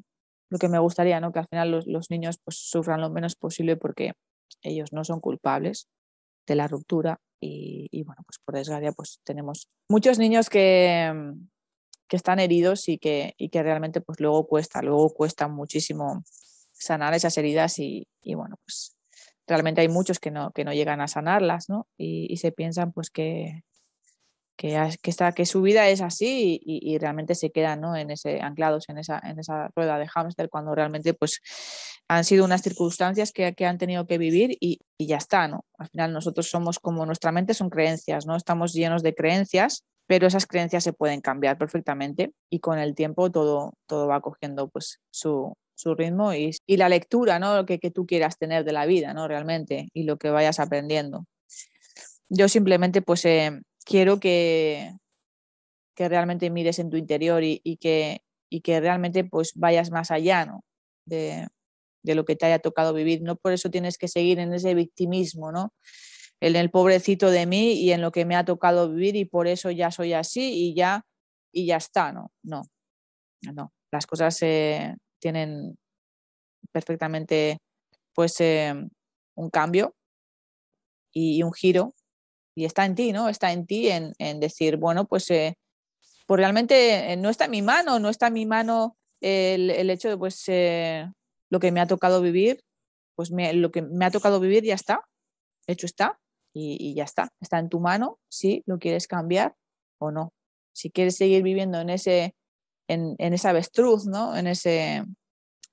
lo 0.50 0.58
que 0.58 0.68
me 0.68 0.78
gustaría, 0.78 1.20
¿no? 1.20 1.32
Que 1.32 1.40
al 1.40 1.48
final 1.48 1.70
los, 1.86 2.10
niños 2.10 2.38
pues, 2.44 2.56
sufran 2.58 3.00
lo 3.00 3.10
menos 3.10 3.34
posible 3.36 3.76
porque 3.76 4.12
ellos 4.62 4.92
no 4.92 5.04
son 5.04 5.20
culpables 5.20 5.88
de 6.46 6.54
la 6.54 6.68
ruptura 6.68 7.20
y, 7.42 8.02
bueno, 8.04 8.22
pues 8.26 8.38
por 8.44 8.54
desgracia 8.54 8.92
pues 8.92 9.20
tenemos 9.24 9.68
muchos 9.88 10.18
niños 10.18 10.50
que, 10.50 11.10
que 12.06 12.16
están 12.16 12.38
heridos 12.38 12.88
y 12.88 12.98
que, 12.98 13.34
y 13.38 13.48
que 13.48 13.62
realmente 13.62 14.02
pues 14.02 14.20
luego 14.20 14.46
cuesta, 14.46 14.82
luego 14.82 15.08
cuesta 15.14 15.48
muchísimo 15.48 16.22
sanar 16.80 17.14
esas 17.14 17.36
heridas 17.38 17.78
y, 17.78 18.08
bueno, 18.34 18.56
pues 18.64 18.96
realmente 19.46 19.80
hay 19.80 19.88
muchos 19.88 20.18
que 20.18 20.30
no, 20.30 20.50
que 20.52 20.64
no 20.64 20.72
llegan 20.72 21.00
a 21.00 21.08
sanarlas, 21.08 21.68
¿no? 21.68 21.86
Y, 21.96 22.32
y 22.32 22.38
se 22.38 22.52
piensan 22.52 22.92
pues 22.92 23.10
que, 23.10 23.62
que, 24.60 24.92
está, 25.04 25.32
que 25.32 25.46
su 25.46 25.62
vida 25.62 25.88
es 25.88 26.02
así 26.02 26.60
y, 26.62 26.98
realmente 26.98 27.34
se 27.34 27.50
quedan 27.50 27.80
¿no? 27.80 27.96
en 27.96 28.10
ese, 28.10 28.42
anclados 28.42 28.90
en 28.90 28.98
esa, 28.98 29.18
en 29.24 29.38
esa 29.38 29.70
rueda 29.74 29.98
de 29.98 30.06
hámster 30.06 30.50
cuando 30.50 30.74
realmente 30.74 31.14
pues, 31.14 31.40
han 32.08 32.24
sido 32.24 32.44
unas 32.44 32.60
circunstancias 32.60 33.32
que, 33.32 33.54
que 33.54 33.64
han 33.64 33.78
tenido 33.78 34.06
que 34.06 34.18
vivir 34.18 34.58
y, 34.60 34.80
y, 34.98 35.06
ya 35.06 35.16
está. 35.16 35.48
¿no? 35.48 35.64
Al 35.78 35.88
final 35.88 36.12
nosotros 36.12 36.50
somos 36.50 36.78
como 36.78 37.06
nuestra 37.06 37.32
mente 37.32 37.54
son 37.54 37.70
creencias, 37.70 38.26
¿no? 38.26 38.36
estamos 38.36 38.74
llenos 38.74 39.02
de 39.02 39.14
creencias 39.14 39.84
pero 40.06 40.26
esas 40.26 40.44
creencias 40.44 40.82
se 40.82 40.92
pueden 40.92 41.20
cambiar 41.20 41.56
perfectamente 41.56 42.32
y 42.50 42.58
con 42.58 42.80
el 42.80 42.96
tiempo 42.96 43.30
todo, 43.30 43.74
todo 43.86 44.08
va 44.08 44.20
cogiendo 44.20 44.68
pues 44.68 45.00
su, 45.12 45.54
su 45.80 45.94
ritmo 45.94 46.34
y, 46.34 46.52
la 46.68 46.88
lectura 46.88 47.38
¿no? 47.38 47.64
que, 47.64 47.78
que 47.78 47.90
tú 47.90 48.06
quieras 48.06 48.38
tener 48.38 48.64
de 48.64 48.72
la 48.72 48.86
vida 48.86 49.14
¿no? 49.14 49.26
realmente 49.26 49.88
y 49.94 50.02
lo 50.04 50.18
que 50.18 50.30
vayas 50.30 50.60
aprendiendo. 50.60 51.26
Yo 52.28 52.48
simplemente 52.48 53.02
pues 53.02 53.24
eh, 53.24 53.60
quiero 53.84 54.20
que, 54.20 54.92
que 55.94 56.08
realmente 56.08 56.50
mires 56.50 56.78
en 56.78 56.90
tu 56.90 56.96
interior 56.96 57.42
y, 57.42 57.60
y, 57.64 57.78
que, 57.78 58.22
y 58.50 58.60
que 58.60 58.80
realmente 58.80 59.24
pues 59.24 59.52
vayas 59.54 59.90
más 59.90 60.10
allá 60.10 60.44
¿no? 60.44 60.64
de, 61.06 61.48
de 62.02 62.14
lo 62.14 62.24
que 62.24 62.36
te 62.36 62.46
haya 62.46 62.58
tocado 62.58 62.92
vivir. 62.92 63.22
No 63.22 63.36
por 63.36 63.52
eso 63.52 63.70
tienes 63.70 63.96
que 63.96 64.08
seguir 64.08 64.38
en 64.38 64.52
ese 64.52 64.74
victimismo, 64.74 65.50
¿no? 65.50 65.72
en 66.40 66.56
el 66.56 66.70
pobrecito 66.70 67.30
de 67.30 67.46
mí 67.46 67.72
y 67.72 67.92
en 67.92 68.00
lo 68.00 68.12
que 68.12 68.24
me 68.24 68.36
ha 68.36 68.44
tocado 68.44 68.90
vivir 68.90 69.16
y 69.16 69.24
por 69.24 69.46
eso 69.46 69.70
ya 69.70 69.90
soy 69.90 70.14
así 70.14 70.52
y 70.52 70.74
ya, 70.74 71.04
y 71.52 71.66
ya 71.66 71.76
está, 71.76 72.12
¿no? 72.12 72.32
No, 72.42 72.62
no. 73.52 73.72
Las 73.92 74.06
cosas 74.06 74.38
eh, 74.42 74.96
tienen 75.20 75.78
perfectamente 76.72 77.58
pues 78.14 78.40
eh, 78.40 78.74
un 79.36 79.50
cambio 79.50 79.94
y, 81.12 81.42
un 81.42 81.52
giro 81.52 81.94
y 82.54 82.64
está 82.64 82.84
en 82.84 82.94
ti, 82.94 83.12
¿no? 83.12 83.28
Está 83.28 83.52
en 83.52 83.66
ti 83.66 83.88
en, 83.88 84.40
decir, 84.40 84.76
bueno, 84.76 85.06
pues, 85.06 85.30
eh, 85.30 85.54
pues 86.26 86.38
realmente 86.38 87.16
no 87.16 87.30
está 87.30 87.46
en 87.46 87.50
mi 87.52 87.62
mano, 87.62 87.98
no 87.98 88.08
está 88.08 88.26
en 88.28 88.34
mi 88.34 88.46
mano 88.46 88.96
el, 89.20 89.70
el 89.70 89.90
hecho 89.90 90.08
de 90.08 90.18
pues 90.18 90.46
lo 91.50 91.60
que 91.60 91.72
me 91.72 91.80
ha 91.80 91.86
tocado 91.86 92.20
vivir, 92.20 92.60
pues 93.14 93.30
lo 93.30 93.70
que 93.70 93.82
me 93.82 94.04
ha 94.04 94.10
tocado 94.10 94.40
vivir 94.40 94.64
ya 94.64 94.74
está, 94.74 95.06
hecho 95.66 95.86
está, 95.86 96.18
y, 96.52 96.94
ya 96.94 97.04
está. 97.04 97.32
Está 97.40 97.58
en 97.58 97.68
tu 97.68 97.80
mano 97.80 98.18
si 98.28 98.62
lo 98.66 98.78
quieres 98.78 99.06
cambiar 99.06 99.54
o 99.98 100.10
no. 100.10 100.32
Si 100.72 100.90
quieres 100.90 101.16
seguir 101.16 101.42
viviendo 101.42 101.80
en, 101.80 101.90
ese, 101.90 102.34
en, 102.92 103.34
esa 103.34 103.50
avestruz, 103.50 104.06
¿no? 104.06 104.36
en, 104.36 104.46
ese, 104.46 104.96
en 104.96 105.16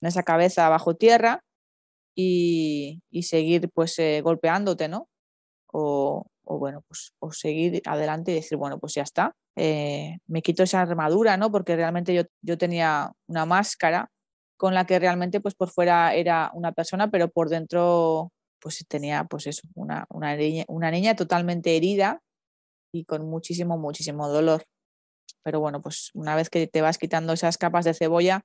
esa 0.02 0.24
cabeza 0.24 0.70
bajo 0.70 0.96
tierra 0.96 1.44
y, 2.16 3.02
y 3.10 3.24
seguir 3.24 3.70
pues 3.74 3.98
eh, 4.00 4.22
golpeándote, 4.22 4.88
¿no? 4.88 5.08
O, 5.72 6.26
o, 6.46 6.58
bueno, 6.60 6.84
pues 6.88 7.14
o 7.20 7.32
seguir 7.32 7.82
adelante 7.86 8.32
y 8.32 8.36
decir, 8.36 8.58
bueno, 8.58 8.80
pues 8.80 8.94
ya 8.94 9.04
está. 9.04 9.36
Eh, 9.56 10.18
me 10.28 10.42
quito 10.42 10.64
esa 10.64 10.82
armadura, 10.82 11.38
¿no? 11.38 11.52
Porque 11.52 11.76
realmente 11.76 12.14
yo, 12.14 12.24
yo 12.42 12.58
tenía 12.58 13.12
una 13.28 13.46
máscara 13.46 14.10
con 14.58 14.74
la 14.74 14.86
que 14.86 15.00
realmente 15.00 15.40
pues 15.42 15.56
por 15.56 15.70
fuera 15.70 16.14
era 16.16 16.52
una 16.54 16.72
persona, 16.72 17.10
pero 17.12 17.30
por 17.30 17.50
dentro 17.50 18.32
pues 18.60 18.84
tenía 18.88 19.24
pues 19.26 19.48
eso, 19.48 19.68
una, 19.76 20.06
una, 20.10 20.36
niña, 20.36 20.66
una 20.68 20.90
niña 20.92 21.16
totalmente 21.16 21.76
herida 21.78 22.22
y 22.92 23.06
con 23.06 23.30
muchísimo, 23.30 23.78
muchísimo 23.78 24.28
dolor. 24.30 24.64
Pero 25.44 25.60
bueno, 25.60 25.82
pues 25.82 26.12
una 26.14 26.36
vez 26.36 26.50
que 26.50 26.68
te 26.68 26.82
vas 26.82 26.98
quitando 26.98 27.34
esas 27.34 27.58
capas 27.58 27.86
de 27.86 27.94
cebolla, 27.94 28.42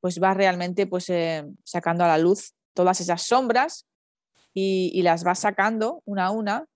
pues 0.00 0.18
vas 0.18 0.36
realmente 0.36 0.86
pues 0.86 1.08
eh, 1.10 1.44
sacando 1.64 2.04
a 2.04 2.08
la 2.08 2.18
luz 2.18 2.54
todas 2.74 3.00
esas 3.00 3.22
sombras 3.22 3.86
y, 4.54 5.02
las 5.02 5.24
vas 5.24 5.40
sacando 5.40 6.02
una 6.04 6.26
a 6.26 6.30
una 6.30 6.66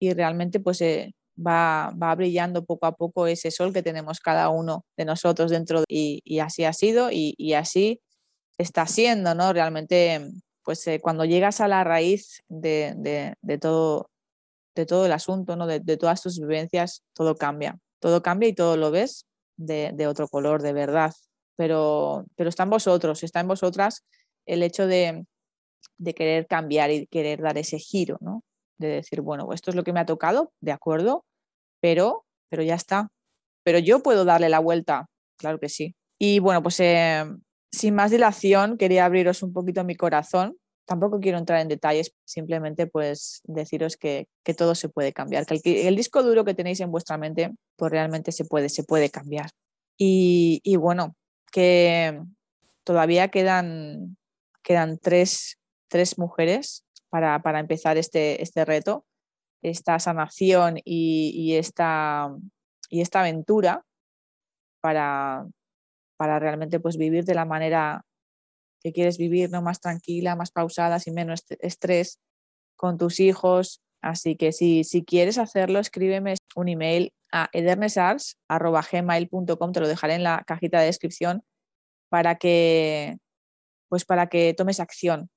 y 0.00 0.12
realmente 0.12 0.60
pues 0.60 0.80
eh, 0.80 1.14
va, 1.38 1.92
va, 2.00 2.14
brillando 2.14 2.64
poco 2.64 2.86
a 2.86 2.92
poco 2.92 3.26
ese 3.26 3.50
sol 3.50 3.72
que 3.72 3.82
tenemos 3.82 4.20
cada 4.20 4.48
uno 4.48 4.84
de 4.96 5.04
nosotros 5.04 5.50
dentro 5.50 5.84
y, 5.88 6.20
y 6.24 6.38
así 6.40 6.64
ha 6.64 6.72
sido 6.72 7.10
y, 7.10 7.34
y, 7.36 7.54
así 7.54 8.00
está 8.58 8.86
siendo, 8.86 9.34
¿no? 9.34 9.52
Realmente 9.52 10.30
pues 10.68 10.86
eh, 10.86 11.00
cuando 11.00 11.24
llegas 11.24 11.62
a 11.62 11.66
la 11.66 11.82
raíz 11.82 12.42
de, 12.46 13.34
todo, 13.58 14.10
de 14.74 14.84
todo 14.84 15.06
el 15.06 15.12
asunto, 15.12 15.56
¿no? 15.56 15.66
de, 15.66 15.80
todas 15.96 16.20
tus 16.20 16.38
vivencias, 16.38 17.02
todo 17.14 17.36
cambia. 17.36 17.78
Todo 18.00 18.22
cambia 18.22 18.48
y 18.48 18.54
todo 18.54 18.76
lo 18.76 18.90
ves 18.90 19.26
de, 19.56 20.06
otro 20.06 20.28
color, 20.28 20.62
de 20.62 20.72
verdad. 20.72 21.12
Pero, 21.56 22.24
pero 22.36 22.48
está 22.48 22.62
en 22.62 22.70
vosotros, 22.70 23.22
está 23.22 23.40
en 23.40 23.48
vosotras 23.48 24.04
el 24.46 24.62
hecho 24.62 24.86
de, 24.86 25.24
querer 26.14 26.46
cambiar 26.46 26.90
y 26.90 27.06
querer 27.06 27.42
dar 27.42 27.58
ese 27.58 27.78
giro, 27.78 28.16
¿no? 28.20 28.42
De 28.78 28.88
decir, 28.88 29.20
bueno, 29.20 29.52
esto 29.52 29.70
es 29.70 29.76
lo 29.76 29.82
que 29.82 29.92
me 29.92 30.00
ha 30.00 30.06
tocado, 30.06 30.52
de 30.60 30.72
acuerdo, 30.72 31.24
pero, 31.80 32.24
pero 32.48 32.62
ya 32.62 32.76
está. 32.76 33.08
Pero 33.64 33.78
yo 33.78 34.02
puedo 34.02 34.24
darle 34.24 34.48
la 34.48 34.60
vuelta, 34.60 35.06
claro 35.36 35.58
que 35.58 35.68
sí. 35.68 35.94
Y 36.18 36.38
bueno, 36.38 36.62
pues 36.62 36.78
eh, 36.80 37.24
sin 37.72 37.94
más 37.94 38.10
dilación, 38.10 38.78
quería 38.78 39.04
abriros 39.04 39.42
un 39.42 39.52
poquito 39.52 39.84
mi 39.84 39.96
corazón. 39.96 40.56
Tampoco 40.88 41.20
quiero 41.20 41.36
entrar 41.36 41.60
en 41.60 41.68
detalles, 41.68 42.14
simplemente 42.24 42.86
pues 42.86 43.42
deciros 43.44 43.98
que, 43.98 44.26
todo 44.56 44.74
se 44.74 44.88
puede 44.88 45.12
cambiar, 45.12 45.44
que 45.44 45.86
el, 45.86 45.96
disco 45.96 46.22
duro 46.22 46.46
que 46.46 46.54
tenéis 46.54 46.80
en 46.80 46.90
vuestra 46.90 47.18
mente 47.18 47.52
pues 47.76 47.92
realmente 47.92 48.32
se 48.32 48.46
puede, 48.46 48.70
se 48.70 48.84
puede 48.84 49.10
cambiar. 49.10 49.50
Y, 49.98 50.76
bueno, 50.76 51.14
que 51.52 52.18
todavía 52.84 53.28
quedan, 53.28 54.16
quedan 54.62 54.96
tres, 54.96 55.58
mujeres 56.16 56.86
para, 57.10 57.60
empezar 57.60 57.98
este, 57.98 58.42
este 58.42 58.64
reto, 58.64 59.04
esta 59.60 59.98
sanación 59.98 60.78
y, 60.82 61.54
esta, 61.56 62.34
y 62.88 63.02
esta 63.02 63.20
aventura 63.20 63.84
para, 64.80 65.46
para 66.16 66.38
realmente 66.38 66.80
pues 66.80 66.96
vivir 66.96 67.26
de 67.26 67.34
la 67.34 67.44
manera 67.44 68.06
que 68.82 68.92
quieres 68.92 69.18
vivir, 69.18 69.50
¿no? 69.50 69.62
Más 69.62 69.80
tranquila, 69.80 70.34
más 70.36 70.50
pausada, 70.50 70.98
sin 70.98 71.14
menos 71.14 71.44
estrés 71.60 72.18
con 72.76 72.98
tus 72.98 73.20
hijos. 73.20 73.80
Así 74.00 74.36
que 74.36 74.52
si, 74.52 74.84
si 74.84 75.04
quieres 75.04 75.38
hacerlo, 75.38 75.80
escríbeme 75.80 76.34
un 76.54 76.68
email 76.68 77.12
a 77.32 77.48
edernesars.gmail.com, 77.52 79.72
te 79.72 79.80
lo 79.80 79.88
dejaré 79.88 80.14
en 80.14 80.22
la 80.22 80.44
cajita 80.46 80.78
de 80.80 80.86
descripción 80.86 81.42
para 82.08 82.36
que, 82.36 83.18
pues 83.88 84.04
para 84.04 84.28
que 84.28 84.54
tomes 84.54 84.78
acción. 84.80 85.30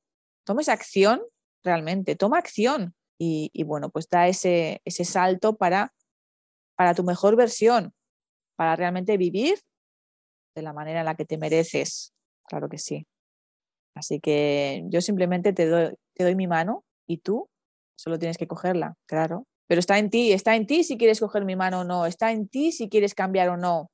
Tomes 0.45 0.69
acción 0.69 1.21
realmente, 1.63 2.15
toma 2.15 2.37
acción 2.37 2.93
y, 3.23 3.51
bueno, 3.65 3.91
pues 3.91 4.09
da 4.09 4.27
ese, 4.27 4.81
ese 4.83 5.05
salto 5.05 5.55
para, 5.55 5.93
para 6.75 6.95
tu 6.95 7.03
mejor 7.03 7.35
versión, 7.35 7.93
para 8.55 8.75
realmente 8.75 9.15
vivir 9.17 9.59
de 10.55 10.63
la 10.63 10.73
manera 10.73 11.01
en 11.01 11.05
la 11.05 11.15
que 11.15 11.25
te 11.25 11.37
mereces. 11.37 12.15
Claro 12.47 12.67
que 12.67 12.79
sí. 12.79 13.05
Así 13.95 14.19
que 14.19 14.83
yo 14.87 15.01
simplemente 15.01 15.53
te 15.53 15.67
doy, 15.67 16.35
mi 16.35 16.47
mano 16.47 16.83
y 17.07 17.17
tú 17.17 17.49
solo 17.97 18.19
tienes 18.19 18.37
que 18.37 18.47
cogerla, 18.47 18.95
claro. 19.07 19.45
Pero 19.67 19.79
está 19.79 19.99
en 19.99 20.09
ti, 20.09 20.31
está 20.31 20.55
en 20.55 20.65
ti 20.65 20.83
si 20.83 20.97
quieres 20.97 21.19
coger 21.19 21.45
mi 21.45 21.55
mano 21.55 21.81
o 21.81 21.83
no, 21.83 22.05
está 22.05 22.31
en 22.31 22.47
ti 22.47 22.71
si 22.71 22.89
quieres 22.89 23.13
cambiar 23.15 23.49
o 23.49 23.57
no, 23.57 23.89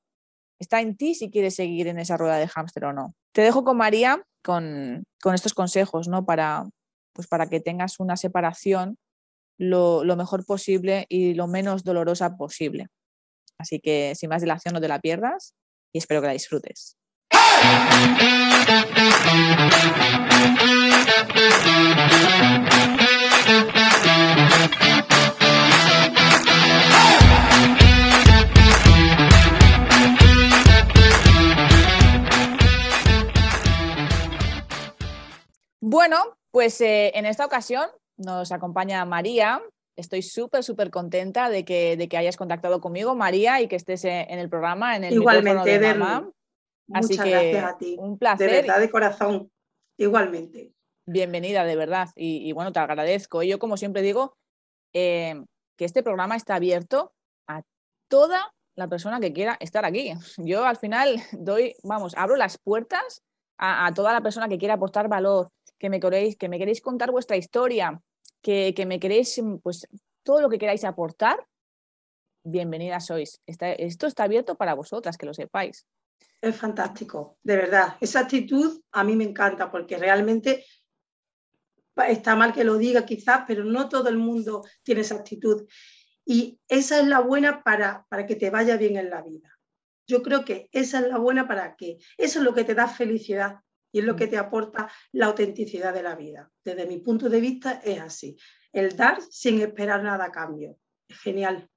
está 0.58 0.80
en 0.80 0.96
ti 0.96 1.14
si 1.14 1.30
quieres 1.30 1.54
seguir 1.54 1.88
en 1.88 1.98
esa 1.98 2.16
rueda 2.16 2.36
de 2.36 2.48
hámster 2.48 2.84
o 2.86 2.92
no. 2.92 3.14
Te 3.32 3.42
dejo 3.42 3.64
con 3.64 3.76
María 3.76 4.22
con, 4.42 5.04
con 5.22 5.34
estos 5.34 5.54
consejos, 5.54 6.08
¿no? 6.08 6.24
Para, 6.24 6.64
pues 7.12 7.28
para 7.28 7.48
que 7.48 7.60
tengas 7.60 8.00
una 8.00 8.16
separación 8.16 8.96
lo, 9.58 10.04
lo, 10.04 10.16
mejor 10.16 10.46
posible 10.46 11.06
y 11.08 11.34
lo 11.34 11.46
menos 11.46 11.84
dolorosa 11.84 12.36
posible. 12.36 12.86
Así 13.58 13.80
que 13.80 14.14
sin 14.14 14.30
más 14.30 14.42
dilación 14.42 14.74
no 14.74 14.80
te 14.80 14.88
la 14.88 15.00
pierdas 15.00 15.54
y 15.92 15.98
espero 15.98 16.20
que 16.20 16.28
la 16.28 16.32
disfrutes. 16.32 16.96
Bueno, 35.80 36.36
pues 36.50 36.80
eh, 36.80 37.12
en 37.14 37.24
esta 37.24 37.46
ocasión 37.46 37.88
nos 38.16 38.52
acompaña 38.52 39.04
María, 39.04 39.62
Estoy 39.98 40.22
súper, 40.22 40.62
súper 40.62 40.92
contenta 40.92 41.50
de 41.50 41.64
que, 41.64 41.96
de 41.96 42.08
que 42.08 42.16
hayas 42.16 42.36
contactado 42.36 42.80
conmigo, 42.80 43.16
María, 43.16 43.60
y 43.60 43.66
que 43.66 43.74
estés 43.74 44.04
en 44.04 44.38
el 44.38 44.48
programa, 44.48 44.94
en 44.94 45.02
el 45.02 45.14
Igualmente, 45.14 45.80
de 45.80 45.94
mamá. 45.94 46.30
Así 46.92 47.12
Muchas 47.12 47.24
que 47.24 47.30
gracias 47.30 47.64
a 47.64 47.78
ti. 47.78 47.96
Un 47.98 48.18
placer. 48.18 48.50
De 48.50 48.56
verdad, 48.62 48.80
de 48.80 48.90
corazón. 48.90 49.50
Igualmente. 49.96 50.72
Bienvenida, 51.06 51.64
de 51.64 51.76
verdad. 51.76 52.08
Y, 52.14 52.52
bueno, 52.52 52.72
te 52.72 52.80
agradezco. 52.80 53.42
Yo, 53.42 53.58
como 53.58 53.76
siempre 53.76 54.02
digo, 54.02 54.36
eh, 54.92 55.42
que 55.76 55.84
este 55.84 56.02
programa 56.02 56.36
está 56.36 56.54
abierto 56.54 57.12
a 57.46 57.62
toda 58.08 58.54
la 58.76 58.88
persona 58.88 59.20
que 59.20 59.32
quiera 59.32 59.56
estar 59.60 59.84
aquí. 59.84 60.12
Yo 60.38 60.64
al 60.64 60.76
final 60.76 61.16
doy, 61.32 61.74
vamos, 61.82 62.14
abro 62.16 62.36
las 62.36 62.58
puertas 62.58 63.22
a, 63.58 63.86
a 63.86 63.94
toda 63.94 64.12
la 64.12 64.20
persona 64.20 64.48
que 64.48 64.58
quiera 64.58 64.74
aportar 64.74 65.08
valor, 65.08 65.50
que 65.78 65.90
me 65.90 66.00
queréis, 66.00 66.36
que 66.36 66.48
me 66.48 66.58
queréis 66.58 66.80
contar 66.80 67.10
vuestra 67.10 67.36
historia, 67.36 68.00
que, 68.42 68.84
me 68.86 69.00
queréis, 69.00 69.40
pues 69.62 69.86
todo 70.22 70.40
lo 70.40 70.48
que 70.48 70.58
queráis 70.58 70.84
aportar, 70.84 71.46
bienvenidas 72.44 73.06
sois. 73.06 73.40
esto 73.46 74.06
está 74.06 74.24
abierto 74.24 74.56
para 74.56 74.74
vosotras, 74.74 75.16
que 75.16 75.26
lo 75.26 75.34
sepáis. 75.34 75.86
Es 76.40 76.56
fantástico, 76.56 77.38
de 77.42 77.56
verdad. 77.56 77.96
Esa 78.00 78.20
actitud 78.20 78.80
a 78.92 79.02
mí 79.02 79.16
me 79.16 79.24
encanta 79.24 79.70
porque 79.70 79.98
realmente 79.98 80.64
está 82.08 82.36
mal 82.36 82.52
que 82.52 82.64
lo 82.64 82.76
diga 82.76 83.04
quizás, 83.04 83.42
pero 83.46 83.64
no 83.64 83.88
todo 83.88 84.08
el 84.08 84.18
mundo 84.18 84.64
tiene 84.82 85.00
esa 85.00 85.16
actitud. 85.16 85.66
Y 86.24 86.60
esa 86.68 87.00
es 87.00 87.06
la 87.06 87.20
buena 87.20 87.62
para, 87.62 88.06
para 88.08 88.26
que 88.26 88.36
te 88.36 88.50
vaya 88.50 88.76
bien 88.76 88.96
en 88.96 89.10
la 89.10 89.22
vida. 89.22 89.58
Yo 90.06 90.22
creo 90.22 90.44
que 90.44 90.68
esa 90.72 91.00
es 91.00 91.08
la 91.08 91.18
buena 91.18 91.48
para 91.48 91.74
que 91.74 91.98
eso 92.16 92.38
es 92.38 92.44
lo 92.44 92.54
que 92.54 92.64
te 92.64 92.74
da 92.74 92.86
felicidad 92.86 93.56
y 93.92 94.00
es 94.00 94.04
lo 94.04 94.16
que 94.16 94.26
te 94.26 94.38
aporta 94.38 94.90
la 95.12 95.26
autenticidad 95.26 95.92
de 95.92 96.02
la 96.02 96.14
vida. 96.14 96.50
Desde 96.64 96.86
mi 96.86 96.98
punto 96.98 97.28
de 97.28 97.40
vista 97.40 97.80
es 97.84 98.00
así. 98.00 98.36
El 98.72 98.96
dar 98.96 99.20
sin 99.22 99.60
esperar 99.60 100.02
nada 100.02 100.26
a 100.26 100.32
cambio. 100.32 100.78
Genial. 101.08 101.68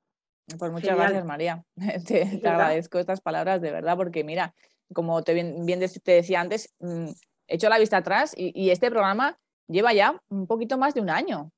Pues 0.57 0.71
muchas 0.71 0.95
gracias, 0.95 1.25
María. 1.25 1.63
Te, 2.07 2.41
agradezco 2.47 2.99
estas 2.99 3.21
palabras 3.21 3.61
de 3.61 3.71
verdad, 3.71 3.95
porque 3.97 4.23
mira, 4.23 4.53
como 4.93 5.23
te 5.23 5.33
bien, 5.33 5.65
te 6.03 6.11
decía 6.11 6.41
antes, 6.41 6.73
mm, 6.79 7.09
he 7.47 7.55
hecho 7.55 7.69
la 7.69 7.79
vista 7.79 7.97
atrás 7.97 8.33
y, 8.35 8.69
este 8.69 8.89
programa 8.89 9.37
lleva 9.67 9.93
ya 9.93 10.21
un 10.29 10.47
poquito 10.47 10.77
más 10.77 10.93
de 10.93 11.01
un 11.01 11.09
año. 11.09 11.51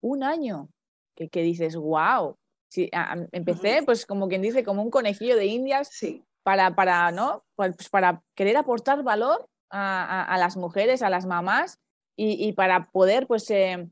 Un 0.00 0.24
año. 0.24 0.68
Que, 1.14 1.28
que 1.28 1.42
dices, 1.42 1.76
wow. 1.76 2.36
Sí, 2.68 2.90
empecé, 3.32 3.82
pues 3.84 4.06
como 4.06 4.28
quien 4.28 4.40
dice, 4.40 4.64
como 4.64 4.82
un 4.82 4.90
conejillo 4.90 5.36
de 5.36 5.44
indias 5.44 5.90
sí. 5.92 6.24
para, 6.42 6.74
para, 6.74 7.10
¿no? 7.12 7.44
Pues, 7.54 7.76
pues 7.76 7.90
para 7.90 8.22
querer 8.34 8.56
aportar 8.56 9.02
valor 9.02 9.46
a, 9.68 10.36
las 10.38 10.56
mujeres, 10.56 11.02
a 11.02 11.10
las 11.10 11.26
mamás 11.26 11.78
y, 12.16 12.48
y 12.48 12.52
para 12.52 12.90
poder, 12.90 13.26
pues, 13.26 13.50
eh, 13.50 13.90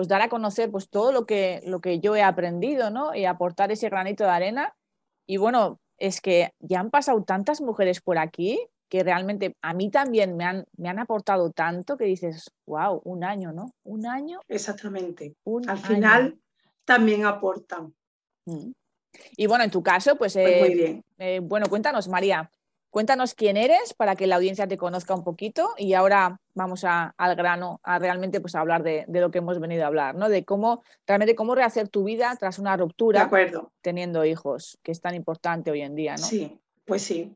pues 0.00 0.08
dar 0.08 0.22
a 0.22 0.30
conocer 0.30 0.70
pues 0.70 0.88
todo 0.88 1.12
lo 1.12 1.26
que, 1.26 1.60
lo 1.66 1.82
que 1.82 2.00
yo 2.00 2.16
he 2.16 2.22
aprendido, 2.22 2.88
¿no? 2.88 3.14
Y 3.14 3.26
aportar 3.26 3.70
ese 3.70 3.90
granito 3.90 4.24
de 4.24 4.30
arena. 4.30 4.74
Y 5.26 5.36
bueno, 5.36 5.78
es 5.98 6.22
que 6.22 6.54
ya 6.58 6.80
han 6.80 6.88
pasado 6.88 7.22
tantas 7.22 7.60
mujeres 7.60 8.00
por 8.00 8.16
aquí 8.16 8.66
que 8.88 9.04
realmente 9.04 9.54
a 9.60 9.74
mí 9.74 9.90
también 9.90 10.38
me 10.38 10.46
han, 10.46 10.64
me 10.78 10.88
han 10.88 11.00
aportado 11.00 11.50
tanto 11.50 11.98
que 11.98 12.06
dices, 12.06 12.50
wow, 12.64 13.02
un 13.04 13.24
año, 13.24 13.52
¿no? 13.52 13.74
Un 13.82 14.06
año. 14.06 14.40
Exactamente. 14.48 15.34
Al 15.68 15.78
final 15.78 16.38
también 16.86 17.26
aportan. 17.26 17.94
Mm. 18.46 18.72
Y 19.36 19.46
bueno, 19.48 19.64
en 19.64 19.70
tu 19.70 19.82
caso, 19.82 20.16
pues, 20.16 20.32
pues 20.32 20.60
muy 20.60 20.70
eh, 20.70 20.74
bien. 20.74 21.04
Eh, 21.18 21.40
bueno, 21.42 21.66
cuéntanos, 21.68 22.08
María, 22.08 22.50
Cuéntanos 22.90 23.34
quién 23.34 23.56
eres 23.56 23.94
para 23.94 24.16
que 24.16 24.26
la 24.26 24.36
audiencia 24.36 24.66
te 24.66 24.76
conozca 24.76 25.14
un 25.14 25.22
poquito 25.22 25.74
y 25.78 25.94
ahora 25.94 26.40
vamos 26.54 26.84
al 26.84 27.36
grano, 27.36 27.80
a 27.84 28.00
realmente 28.00 28.40
pues, 28.40 28.56
hablar 28.56 28.82
de, 28.82 29.04
lo 29.08 29.30
que 29.30 29.38
hemos 29.38 29.60
venido 29.60 29.84
a 29.84 29.86
hablar, 29.86 30.16
¿no? 30.16 30.28
De 30.28 30.44
cómo 30.44 30.82
realmente 31.06 31.36
cómo 31.36 31.54
rehacer 31.54 31.88
tu 31.88 32.02
vida 32.02 32.36
tras 32.38 32.58
una 32.58 32.76
ruptura 32.76 33.30
teniendo 33.80 34.24
hijos, 34.24 34.78
que 34.82 34.90
es 34.90 35.00
tan 35.00 35.14
importante 35.14 35.70
hoy 35.70 35.82
en 35.82 35.94
día, 35.94 36.16
¿no? 36.16 36.26
Sí, 36.26 36.58
pues 36.84 37.02
sí. 37.02 37.32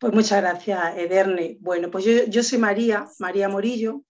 Pues 0.00 0.12
muchas 0.12 0.42
gracias, 0.42 0.98
Ederne. 0.98 1.56
Bueno, 1.60 1.88
pues 1.88 2.04
yo, 2.28 2.42
soy 2.42 2.58
María, 2.58 3.06
María 3.20 3.48
Morillo, 3.48 4.02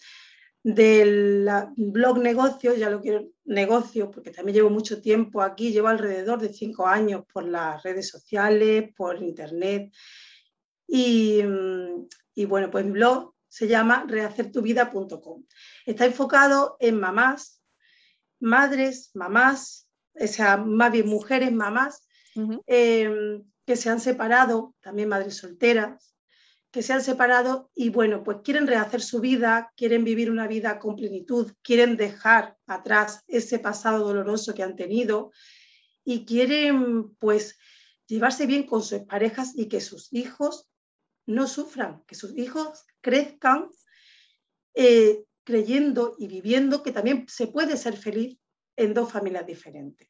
del 0.62 1.46
blog 1.76 2.18
negocio, 2.18 2.74
ya 2.74 2.88
lo 2.88 3.02
quiero 3.02 3.26
negocio, 3.44 4.10
porque 4.10 4.30
también 4.30 4.56
llevo 4.56 4.70
mucho 4.70 5.02
tiempo 5.02 5.42
aquí, 5.42 5.72
llevo 5.72 5.88
alrededor 5.88 6.40
de 6.40 6.54
cinco 6.54 6.86
años 6.86 7.24
por 7.30 7.44
las 7.44 7.82
redes 7.82 8.08
sociales, 8.08 8.94
por 8.96 9.22
internet 9.22 9.92
Mm, 10.88 12.06
y, 12.34 12.44
bueno, 12.44 12.70
pues 12.70 12.84
mi 12.84 12.92
blog 12.92 13.34
se 13.48 13.68
llama 13.68 14.04
rehacertuvida.com. 14.06 15.44
Está 15.84 16.04
enfocado 16.04 16.76
en 16.80 17.00
mamás, 17.00 17.62
madres, 18.40 19.10
mamás, 19.14 19.88
o 20.14 20.26
sea, 20.26 20.56
más 20.56 20.92
bien 20.92 21.08
mujeres, 21.08 21.52
mamás, 21.52 22.06
em, 22.66 23.44
que 23.64 23.76
se 23.76 23.90
han 23.90 24.00
separado, 24.00 24.74
también 24.80 25.08
madres 25.08 25.36
solteras, 25.36 26.14
que 26.70 26.82
se 26.82 26.92
han 26.92 27.02
separado 27.02 27.70
y 27.74 27.88
bueno, 27.88 28.22
pues 28.22 28.38
quieren 28.44 28.66
rehacer 28.66 29.00
su 29.00 29.20
vida, 29.20 29.72
quieren 29.76 30.04
vivir 30.04 30.30
una 30.30 30.46
vida 30.46 30.78
con 30.78 30.96
plenitud, 30.96 31.52
quieren 31.62 31.96
dejar 31.96 32.56
atrás 32.66 33.24
ese 33.28 33.58
pasado 33.58 34.04
doloroso 34.04 34.52
que 34.52 34.62
han 34.62 34.76
tenido 34.76 35.32
y 36.04 36.26
quieren 36.26 37.14
pues 37.18 37.58
llevarse 38.06 38.46
bien 38.46 38.64
con 38.64 38.82
sus 38.82 39.00
parejas 39.00 39.52
y 39.56 39.68
que 39.68 39.80
sus 39.80 40.12
hijos 40.12 40.68
no 41.26 41.46
sufran, 41.46 42.02
que 42.06 42.14
sus 42.14 42.36
hijos 42.36 42.86
crezcan 43.00 43.68
eh, 44.74 45.24
creyendo 45.44 46.14
y 46.18 46.28
viviendo 46.28 46.82
que 46.82 46.92
también 46.92 47.26
se 47.28 47.46
puede 47.46 47.76
ser 47.76 47.96
feliz 47.96 48.38
en 48.76 48.94
dos 48.94 49.10
familias 49.10 49.46
diferentes. 49.46 50.08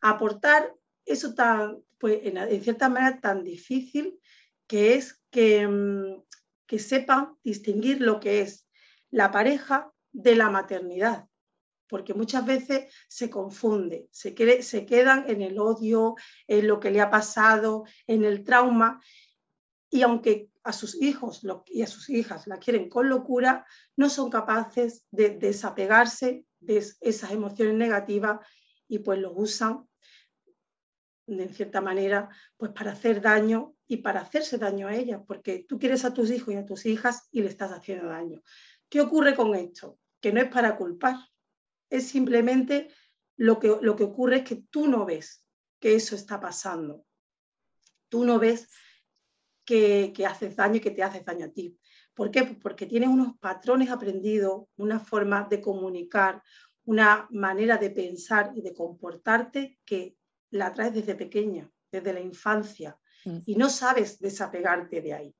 Aportar 0.00 0.74
eso 1.04 1.34
tan, 1.34 1.82
pues, 1.98 2.20
en, 2.22 2.62
cierta 2.62 2.88
manera 2.88 3.20
tan 3.20 3.44
difícil 3.44 4.18
que 4.66 4.94
es 4.94 5.22
que, 5.30 5.66
mm, 5.66 6.22
que 6.66 6.78
sepan 6.78 7.36
distinguir 7.42 8.00
lo 8.00 8.20
que 8.20 8.40
es 8.42 8.68
la 9.10 9.30
pareja 9.30 9.92
de 10.12 10.36
la 10.36 10.50
maternidad, 10.50 11.26
porque 11.88 12.14
muchas 12.14 12.44
veces 12.44 12.92
se 13.08 13.30
confunde, 13.30 14.08
se, 14.10 14.62
se 14.62 14.86
quedan 14.86 15.24
en 15.28 15.42
el 15.42 15.58
odio, 15.58 16.16
en 16.46 16.66
lo 16.66 16.80
que 16.80 16.90
le 16.90 17.00
ha 17.00 17.10
pasado, 17.10 17.84
en 18.06 18.24
el 18.24 18.44
trauma, 18.44 19.00
y 19.90 20.02
aunque 20.02 20.50
a 20.62 20.72
sus 20.72 21.00
hijos 21.00 21.42
y 21.66 21.82
a 21.82 21.86
sus 21.86 22.10
hijas 22.10 22.46
la 22.46 22.58
quieren 22.58 22.88
con 22.88 23.08
locura, 23.08 23.66
no 23.96 24.10
son 24.10 24.30
capaces 24.30 25.06
de 25.10 25.30
desapegarse 25.30 26.44
de 26.60 26.84
esas 27.00 27.30
emociones 27.30 27.74
negativas 27.74 28.40
y 28.86 28.98
pues 28.98 29.18
lo 29.18 29.32
usan 29.32 29.88
en 31.26 31.54
cierta 31.54 31.80
manera 31.80 32.28
pues 32.56 32.72
para 32.72 32.92
hacer 32.92 33.20
daño 33.20 33.74
y 33.86 33.98
para 33.98 34.20
hacerse 34.20 34.58
daño 34.58 34.88
a 34.88 34.94
ellas, 34.94 35.22
porque 35.26 35.64
tú 35.66 35.78
quieres 35.78 36.04
a 36.04 36.12
tus 36.12 36.30
hijos 36.30 36.52
y 36.52 36.56
a 36.56 36.66
tus 36.66 36.86
hijas 36.86 37.28
y 37.30 37.42
le 37.42 37.48
estás 37.48 37.72
haciendo 37.72 38.08
daño. 38.08 38.42
¿Qué 38.88 39.00
ocurre 39.00 39.34
con 39.34 39.54
esto? 39.54 39.98
Que 40.20 40.32
no 40.32 40.40
es 40.40 40.50
para 40.50 40.76
culpar, 40.76 41.16
es 41.90 42.08
simplemente 42.08 42.88
lo 43.36 43.58
que, 43.58 43.78
lo 43.80 43.96
que 43.96 44.04
ocurre 44.04 44.38
es 44.38 44.44
que 44.44 44.56
tú 44.70 44.88
no 44.88 45.06
ves 45.06 45.44
que 45.80 45.94
eso 45.94 46.14
está 46.14 46.40
pasando. 46.40 47.06
Tú 48.08 48.24
no 48.24 48.38
ves 48.38 48.68
que, 49.68 50.26
haces 50.26 50.56
daño 50.56 50.76
y 50.76 50.80
que 50.80 50.92
te 50.92 51.02
haces 51.02 51.24
daño 51.24 51.44
a 51.44 51.50
ti. 51.50 51.76
¿Por 52.14 52.30
qué? 52.30 52.42
Pues 52.42 52.56
porque 52.62 52.86
tienes 52.86 53.10
unos 53.10 53.36
patrones 53.38 53.90
aprendidos, 53.90 54.64
una 54.76 54.98
forma 54.98 55.46
de 55.50 55.60
comunicar, 55.60 56.42
una 56.84 57.28
manera 57.30 57.76
de 57.76 57.90
pensar 57.90 58.52
y 58.54 58.62
de 58.62 58.72
comportarte 58.72 59.78
que 59.84 60.16
la 60.50 60.72
traes 60.72 60.94
desde 60.94 61.14
pequeña, 61.14 61.70
desde 61.92 62.14
la 62.14 62.20
infancia, 62.20 62.98
mm. 63.26 63.38
y 63.44 63.56
no 63.56 63.68
sabes 63.68 64.18
desapegarte 64.18 65.02
de 65.02 65.12
ahí. 65.12 65.36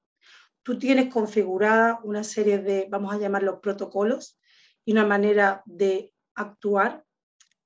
Tú 0.63 0.79
tienes 0.79 1.11
configurada 1.11 2.01
una 2.05 2.23
serie 2.23 2.59
de, 2.59 2.87
vamos 2.91 3.15
a 3.15 3.19
llamarlos 3.19 3.61
protocolos, 3.61 4.39
y 4.85 4.93
una 4.93 5.07
manera 5.07 5.63
de 5.65 6.13
actuar 6.35 7.03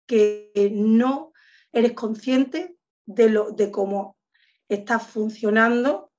que 0.07 0.53
no 0.72 1.33
eres 1.72 1.92
consciente 1.92 2.77
de, 3.05 3.31
lo, 3.31 3.51
de 3.51 3.72
cómo 3.72 4.16
estás 4.68 5.07
funcionando 5.09 6.12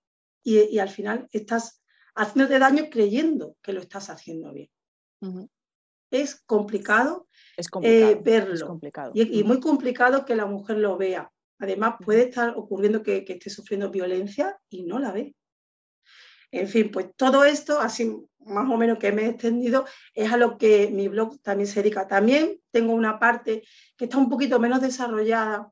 y, 0.43 0.79
al 0.79 0.89
final 0.89 1.27
estás 1.31 1.81
haciéndote 2.15 2.59
daño 2.59 2.85
creyendo 2.91 3.55
que 3.61 3.73
lo 3.73 3.79
estás 3.79 4.09
haciendo 4.09 4.53
bien. 4.53 4.69
Es 6.11 6.39
complicado, 6.45 7.27
eh, 7.81 8.19
verlo 8.21 8.79
Y, 9.13 9.43
muy 9.43 9.59
complicado 9.59 10.25
que 10.25 10.35
la 10.35 10.45
mujer 10.45 10.77
lo 10.77 10.97
vea. 10.97 11.31
Además, 11.59 11.95
puede 12.03 12.23
estar 12.23 12.53
ocurriendo 12.55 13.01
que, 13.01 13.25
esté 13.27 13.49
sufriendo 13.49 13.89
violencia 13.89 14.59
y 14.69 14.83
no 14.83 14.99
la 14.99 15.11
ve. 15.11 15.33
En 16.51 16.67
fin, 16.67 16.91
pues 16.91 17.07
todo 17.15 17.45
esto, 17.45 17.79
así 17.79 18.15
más 18.45 18.69
o 18.69 18.77
menos 18.77 18.99
que 18.99 19.11
me 19.11 19.23
he 19.23 19.29
extendido, 19.29 19.85
es 20.13 20.31
a 20.31 20.37
lo 20.37 20.57
que 20.57 20.91
mi 20.91 21.07
blog 21.07 21.41
también 21.41 21.67
se 21.67 21.81
dedica. 21.81 22.07
También 22.07 22.59
tengo 22.69 22.93
una 22.93 23.17
parte 23.17 23.63
que 23.97 24.05
está 24.05 24.17
un 24.17 24.29
poquito 24.29 24.59
menos 24.59 24.81
desarrollada, 24.81 25.71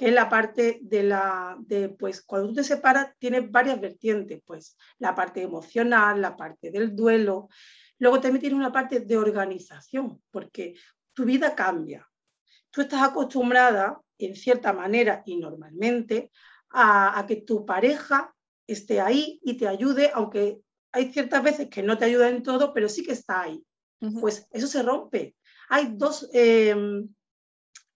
que 0.00 0.08
es 0.08 0.14
la 0.14 0.30
parte 0.30 0.78
de 0.80 1.02
la, 1.02 1.58
de, 1.60 1.90
pues 1.90 2.22
cuando 2.22 2.48
tú 2.48 2.54
te 2.54 2.64
separas 2.64 3.12
tienes 3.18 3.50
varias 3.50 3.78
vertientes, 3.78 4.40
pues 4.46 4.74
la 4.98 5.14
parte 5.14 5.42
emocional, 5.42 6.22
la 6.22 6.38
parte 6.38 6.70
del 6.70 6.96
duelo, 6.96 7.50
luego 7.98 8.18
también 8.18 8.40
tienes 8.40 8.58
una 8.58 8.72
parte 8.72 9.00
de 9.00 9.18
organización, 9.18 10.22
porque 10.30 10.74
tu 11.12 11.26
vida 11.26 11.54
cambia. 11.54 12.08
Tú 12.70 12.80
estás 12.80 13.02
acostumbrada, 13.02 14.00
en 14.16 14.36
cierta 14.36 14.72
manera 14.72 15.22
y 15.26 15.36
normalmente, 15.36 16.32
a, 16.70 17.22
que 17.28 17.36
tu 17.36 17.66
pareja 17.66 18.34
esté 18.66 19.02
ahí 19.02 19.38
y 19.44 19.58
te 19.58 19.68
ayude, 19.68 20.10
aunque 20.14 20.60
hay 20.92 21.12
ciertas 21.12 21.42
veces 21.42 21.68
que 21.68 21.82
no 21.82 21.98
te 21.98 22.06
ayuda 22.06 22.30
en 22.30 22.42
todo, 22.42 22.72
pero 22.72 22.88
sí 22.88 23.02
que 23.02 23.12
está 23.12 23.42
ahí. 23.42 23.62
Pues 24.18 24.48
eso 24.50 24.66
se 24.66 24.82
rompe. 24.82 25.36
Hay 25.68 25.92
dos, 25.92 26.26
em, 26.32 27.06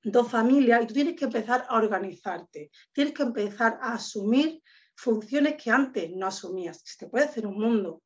dos 0.05 0.31
familias 0.31 0.83
y 0.83 0.87
tú 0.87 0.95
tienes 0.95 1.17
que 1.17 1.25
empezar 1.25 1.67
a 1.69 1.77
organizarte, 1.77 2.71
tienes 2.93 3.15
que 3.15 3.23
empezar 3.23 3.79
a 3.81 3.95
asumir 3.95 4.63
funciones 4.95 5.57
que 5.63 5.71
antes 5.71 6.11
no 6.15 6.27
asumías. 6.27 6.81
Se 6.85 6.99
te 6.99 7.11
puede 7.11 7.25
hacer 7.25 7.47
un 7.47 7.59
mundo 7.59 8.03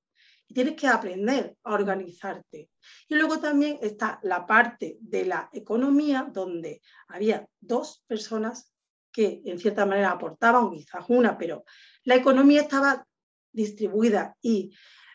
y 0.47 0.55
tienes 0.55 0.75
que 0.75 0.87
aprender 0.87 1.57
a 1.63 1.75
organizarte. 1.75 2.71
Y 3.09 3.15
luego 3.15 3.39
también 3.39 3.79
está 3.83 4.19
la 4.23 4.47
parte 4.47 4.97
de 5.01 5.27
la 5.27 5.51
economía 5.53 6.29
donde 6.33 6.81
había 7.09 7.47
dos 7.61 8.03
personas 8.07 8.73
que 9.13 9.43
en 9.45 9.59
cierta 9.59 9.85
manera 9.85 10.13
aportaban, 10.13 10.71
quizás 10.71 11.05
una, 11.09 11.37
pero 11.37 11.65
la 12.05 12.15
economía 12.15 12.63
estaba 12.63 13.07
distribuida 13.53 14.37
y, 14.41 14.73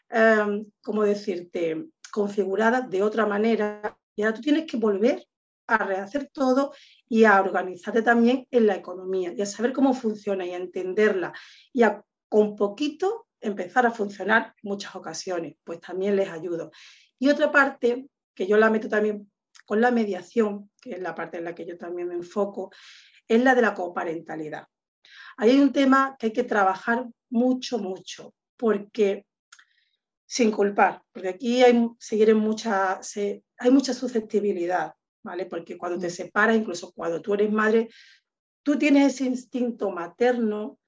eh, 0.09 0.65
¿cómo 0.81 1.03
decirte?, 1.03 1.87
configurada 2.11 2.81
de 2.81 3.01
otra 3.01 3.25
manera. 3.25 3.97
Y 4.15 4.21
ahora 4.21 4.35
tú 4.35 4.41
tienes 4.41 4.65
que 4.65 4.77
volver 4.77 5.25
a 5.67 5.77
rehacer 5.77 6.29
todo 6.33 6.73
y 7.07 7.23
a 7.25 7.39
organizarte 7.41 8.01
también 8.01 8.47
en 8.51 8.67
la 8.67 8.75
economía 8.75 9.33
y 9.35 9.41
a 9.41 9.45
saber 9.45 9.73
cómo 9.73 9.93
funciona 9.93 10.45
y 10.45 10.51
a 10.51 10.57
entenderla 10.57 11.33
y 11.71 11.83
a 11.83 12.03
con 12.29 12.55
poquito 12.55 13.27
empezar 13.39 13.85
a 13.85 13.91
funcionar 13.91 14.55
en 14.63 14.69
muchas 14.69 14.95
ocasiones, 14.95 15.55
pues 15.63 15.79
también 15.79 16.15
les 16.15 16.29
ayudo. 16.29 16.71
Y 17.19 17.29
otra 17.29 17.51
parte, 17.51 18.07
que 18.33 18.47
yo 18.47 18.57
la 18.57 18.69
meto 18.69 18.89
también 18.89 19.31
con 19.65 19.81
la 19.81 19.91
mediación, 19.91 20.71
que 20.81 20.93
es 20.93 20.99
la 20.99 21.13
parte 21.13 21.37
en 21.37 21.43
la 21.43 21.53
que 21.53 21.65
yo 21.65 21.77
también 21.77 22.07
me 22.07 22.15
enfoco, 22.15 22.71
es 23.27 23.41
la 23.43 23.53
de 23.53 23.61
la 23.61 23.73
coparentalidad. 23.73 24.65
Ahí 25.37 25.51
hay 25.51 25.59
un 25.59 25.71
tema 25.71 26.15
que 26.17 26.27
hay 26.27 26.33
que 26.33 26.43
trabajar 26.43 27.05
mucho, 27.29 27.77
mucho, 27.77 28.33
porque 28.57 29.25
sin 30.25 30.51
culpar, 30.51 31.03
porque 31.11 31.29
aquí 31.29 31.63
hay, 31.63 31.87
seguir 31.99 32.33
mucha, 32.35 32.99
hay 33.57 33.71
mucha 33.71 33.93
susceptibilidad, 33.93 34.93
¿vale? 35.23 35.45
Porque 35.45 35.77
cuando 35.77 35.99
te 35.99 36.09
separas, 36.09 36.57
incluso 36.57 36.91
cuando 36.93 37.21
tú 37.21 37.33
eres 37.33 37.51
madre, 37.51 37.89
tú 38.63 38.77
tienes 38.77 39.13
ese 39.13 39.25
instinto 39.25 39.89
materno 39.91 40.79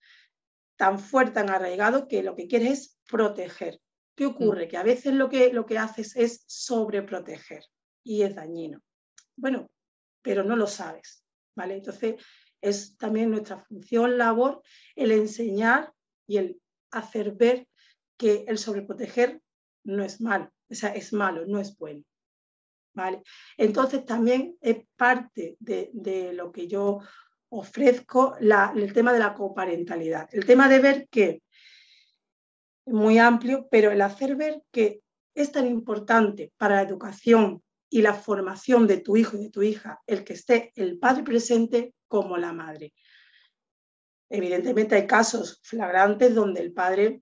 tan 0.78 1.00
fuerte, 1.00 1.34
tan 1.34 1.50
arraigado, 1.50 2.08
que 2.08 2.24
lo 2.24 2.36
que 2.36 2.48
quieres 2.48 2.72
es 2.72 3.00
proteger. 3.10 3.80
¿Qué 4.16 4.26
ocurre? 4.26 4.66
Mm. 4.66 4.70
Que 4.70 4.78
a 4.78 4.84
veces 4.84 5.14
lo 5.14 5.30
que, 5.30 5.52
lo 5.54 5.66
que 5.66 5.78
haces 5.78 6.16
es 6.16 6.44
sobreproteger 6.48 7.64
y 8.04 8.24
es 8.24 8.36
dañino. 8.36 8.82
Bueno, 9.36 9.70
pero 10.22 10.44
no 10.44 10.56
lo 10.56 10.68
sabes, 10.68 11.24
¿vale? 11.56 11.76
Entonces, 11.76 12.16
es 12.62 12.98
también 12.98 13.30
nuestra 13.30 13.60
función, 13.60 14.18
labor, 14.18 14.62
el 14.96 15.12
enseñar 15.12 15.94
y 16.28 16.38
el 16.38 16.62
hacer 16.92 17.34
ver 17.34 17.68
que 18.18 18.46
el 18.48 18.58
sobreproteger 18.58 19.42
no 19.84 20.04
es 20.04 20.22
malo, 20.22 20.52
o 20.70 20.74
sea, 20.74 20.90
es 20.96 21.14
malo, 21.14 21.46
no 21.46 21.60
es 21.60 21.78
bueno. 21.78 22.04
Entonces 23.58 24.06
también 24.06 24.58
es 24.62 24.78
parte 24.96 25.58
de, 25.60 25.90
de 25.94 26.34
lo 26.34 26.52
que 26.52 26.68
yo 26.68 27.00
ofrezco 27.50 28.36
el 28.38 28.94
tema 28.94 29.14
de 29.14 29.20
la 29.20 29.34
coparentalidad, 29.34 30.28
el 30.32 30.46
tema 30.46 30.68
de 30.68 30.80
ver 30.80 31.08
que, 31.10 31.42
muy 32.86 33.18
amplio, 33.18 33.68
pero 33.72 33.92
el 33.92 34.02
hacer 34.02 34.36
ver 34.36 34.62
que 34.72 35.02
es 35.34 35.52
tan 35.52 35.66
importante 35.66 36.54
para 36.58 36.76
la 36.76 36.84
educación 36.84 37.64
y 37.90 38.02
la 38.02 38.14
formación 38.14 38.88
de 38.88 38.98
tu 38.98 39.18
hijo 39.18 39.38
y 39.38 39.44
de 39.44 39.50
tu 39.50 39.62
hija 39.64 40.02
el 40.06 40.24
que 40.24 40.34
esté 40.34 40.72
el 40.76 41.00
padre 41.00 41.24
presente 41.24 41.94
como 42.08 42.38
la 42.38 42.54
madre. 42.54 42.94
Evidentemente 44.30 44.96
hay 44.96 45.08
casos 45.08 45.62
flagrantes 45.64 46.34
donde 46.34 46.62
el 46.62 46.74
padre, 46.74 47.22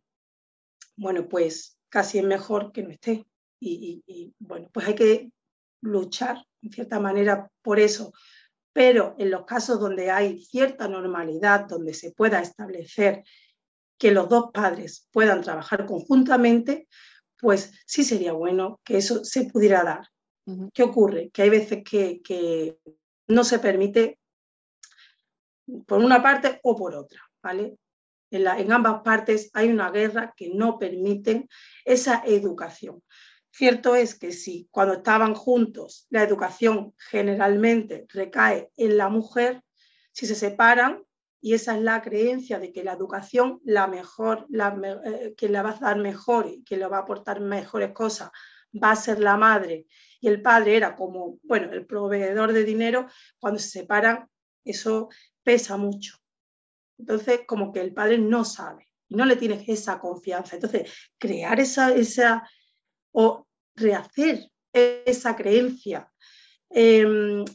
bueno, 0.96 1.28
pues 1.28 1.78
casi 1.90 2.20
es 2.20 2.26
mejor 2.26 2.72
que 2.72 2.84
no 2.84 2.90
esté. 2.90 3.26
Y, 3.60 4.34
bueno, 4.40 4.70
pues 4.74 4.88
hay 4.88 4.96
que 4.96 5.32
luchar 5.84 6.46
en 6.62 6.72
cierta 6.72 7.00
manera 7.00 7.50
por 7.62 7.80
eso. 7.80 8.13
Pero 8.74 9.15
en 9.19 9.30
los 9.30 9.46
casos 9.46 9.80
donde 9.80 10.10
hay 10.10 10.43
cierta 10.43 10.88
normalidad, 10.88 11.67
donde 11.67 11.93
se 11.93 12.12
pueda 12.12 12.41
establecer 12.41 13.24
que 13.98 14.12
los 14.12 14.28
dos 14.28 14.50
padres 14.52 15.08
puedan 15.12 15.41
trabajar 15.41 15.86
conjuntamente, 15.86 16.88
pues 17.38 17.74
sí 17.86 18.04
sería 18.04 18.34
bueno 18.34 18.80
que 18.84 18.98
eso 18.98 19.24
se 19.24 19.46
pudiera 19.46 19.84
dar. 19.84 20.08
¿Qué 20.74 20.84
ocurre? 20.84 21.30
Que 21.30 21.43
hay 21.43 21.50
veces 21.50 21.84
que, 21.84 22.78
no 23.28 23.46
se 23.46 23.60
permite 23.60 24.19
por 25.88 26.00
una 26.00 26.22
parte 26.22 26.60
o 26.63 26.76
por 26.76 26.93
otra, 26.93 27.22
¿vale? 27.41 27.78
En, 28.30 28.46
en, 28.46 28.72
ambas 28.72 29.02
partes 29.02 29.50
hay 29.54 29.69
una 29.69 29.89
guerra 29.91 30.34
que 30.36 30.50
no 30.54 30.78
permiten 30.78 31.48
esa 31.86 32.22
educación. 32.26 33.02
Cierto 33.56 33.96
es 33.96 34.16
que 34.16 34.32
si 34.32 34.68
cuando 34.72 34.96
estaban 34.96 35.36
juntos 35.36 36.08
la 36.10 36.24
educación 36.24 36.96
generalmente 36.98 38.08
recae 38.10 38.72
en 38.78 38.98
la 38.98 39.10
mujer, 39.10 39.62
si 40.12 40.26
se 40.26 40.34
separan, 40.34 41.04
y 41.39 41.54
esa 41.54 41.76
es 41.78 41.84
la 41.84 42.02
creencia 42.02 42.58
de 42.58 42.72
que 42.72 42.84
la 42.84 42.94
educación, 42.94 43.62
la 43.63 43.86
mejor, 43.86 44.48
la, 44.50 44.76
eh, 45.06 45.36
que 45.38 45.50
la 45.50 45.62
va 45.62 45.70
a 45.70 45.80
dar 45.80 46.00
mejor 46.00 46.48
y 46.48 46.63
que 46.63 46.78
le 46.78 46.88
va 46.88 46.98
a 46.98 47.02
aportar 47.02 47.42
mejores 47.42 47.92
cosas, 47.92 48.32
va 48.82 48.89
a 48.89 48.96
ser 48.96 49.20
la 49.20 49.38
madre, 49.38 49.86
y 50.20 50.30
el 50.30 50.42
padre 50.42 50.76
era 50.76 50.96
como, 50.96 51.38
bueno, 51.44 51.72
el 51.74 51.86
proveedor 51.86 52.54
de 52.54 52.63
dinero, 52.63 53.08
cuando 53.39 53.60
se 53.60 53.70
separan, 53.70 54.28
eso 54.66 55.10
pesa 55.44 55.78
mucho. 55.78 56.18
Entonces, 56.98 57.42
como 57.46 57.72
que 57.72 57.82
el 57.82 57.94
padre 57.94 58.18
no 58.18 58.46
sabe 58.46 58.89
y 59.10 59.16
no 59.16 59.26
le 59.26 59.36
tienes 59.36 59.68
esa 59.68 60.00
confianza. 60.00 60.56
Entonces, 60.56 60.92
crear 61.20 61.60
esa, 61.60 61.94
esa, 61.94 62.50
o 63.13 63.47
rehacer 63.76 64.49
esa 64.73 65.36
creencia, 65.36 66.12
em, 66.69 67.45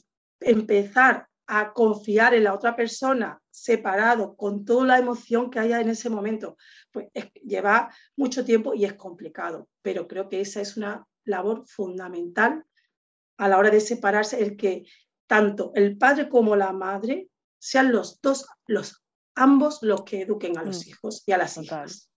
empezar 0.40 1.28
a 1.46 1.72
confiar 1.72 2.34
en 2.34 2.44
la 2.44 2.54
otra 2.54 2.76
persona 2.76 3.40
separado 3.50 4.36
con 4.36 4.64
toda 4.64 4.86
la 4.86 4.98
emoción 4.98 5.50
que 5.50 5.58
haya 5.58 5.80
en 5.80 5.88
ese 5.88 6.10
momento, 6.10 6.56
pues 6.92 7.08
lleva 7.42 7.92
mucho 8.16 8.44
tiempo 8.44 8.74
y 8.74 8.84
es 8.84 8.94
complicado, 8.94 9.68
pero 9.82 10.06
creo 10.06 10.28
que 10.28 10.40
esa 10.40 10.60
es 10.60 10.76
una 10.76 11.06
labor 11.24 11.66
fundamental 11.66 12.64
a 13.38 13.48
la 13.48 13.58
hora 13.58 13.70
de 13.70 13.80
separarse, 13.80 14.42
el 14.42 14.56
que 14.56 14.84
tanto 15.26 15.72
el 15.74 15.96
padre 15.96 16.28
como 16.28 16.54
la 16.54 16.72
madre 16.72 17.28
sean 17.58 17.92
los 17.92 18.20
dos, 18.20 18.46
los 18.66 19.02
ambos 19.34 19.82
los 19.82 20.02
que 20.02 20.22
eduquen 20.22 20.58
a 20.58 20.64
los 20.64 20.84
mm. 20.84 20.88
hijos 20.88 21.22
y 21.26 21.32
a 21.32 21.38
las 21.38 21.56
hijas. 21.56 22.10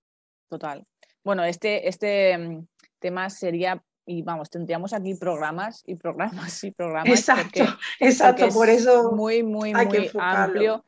Total. 0.50 0.86
Bueno, 1.24 1.44
este, 1.44 1.88
este 1.88 2.66
mm, 3.02 3.02
tema 3.02 3.30
sería 3.30 3.84
y 4.06 4.22
vamos, 4.24 4.50
tendríamos 4.50 4.94
aquí 4.94 5.16
programas 5.16 5.84
y 5.86 5.96
programas 5.96 6.64
y 6.64 6.72
programas. 6.72 7.20
Exacto, 7.20 7.64
exacto, 8.00 8.50
por 8.50 8.70
eso. 8.70 9.12
Muy, 9.12 9.44
muy, 9.44 9.74
muy 9.74 10.12
amplio. 10.20 10.86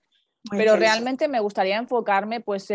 pero 0.49 0.75
realmente 0.75 1.27
me 1.27 1.39
gustaría 1.39 1.77
enfocarme 1.77 2.41
pues, 2.41 2.69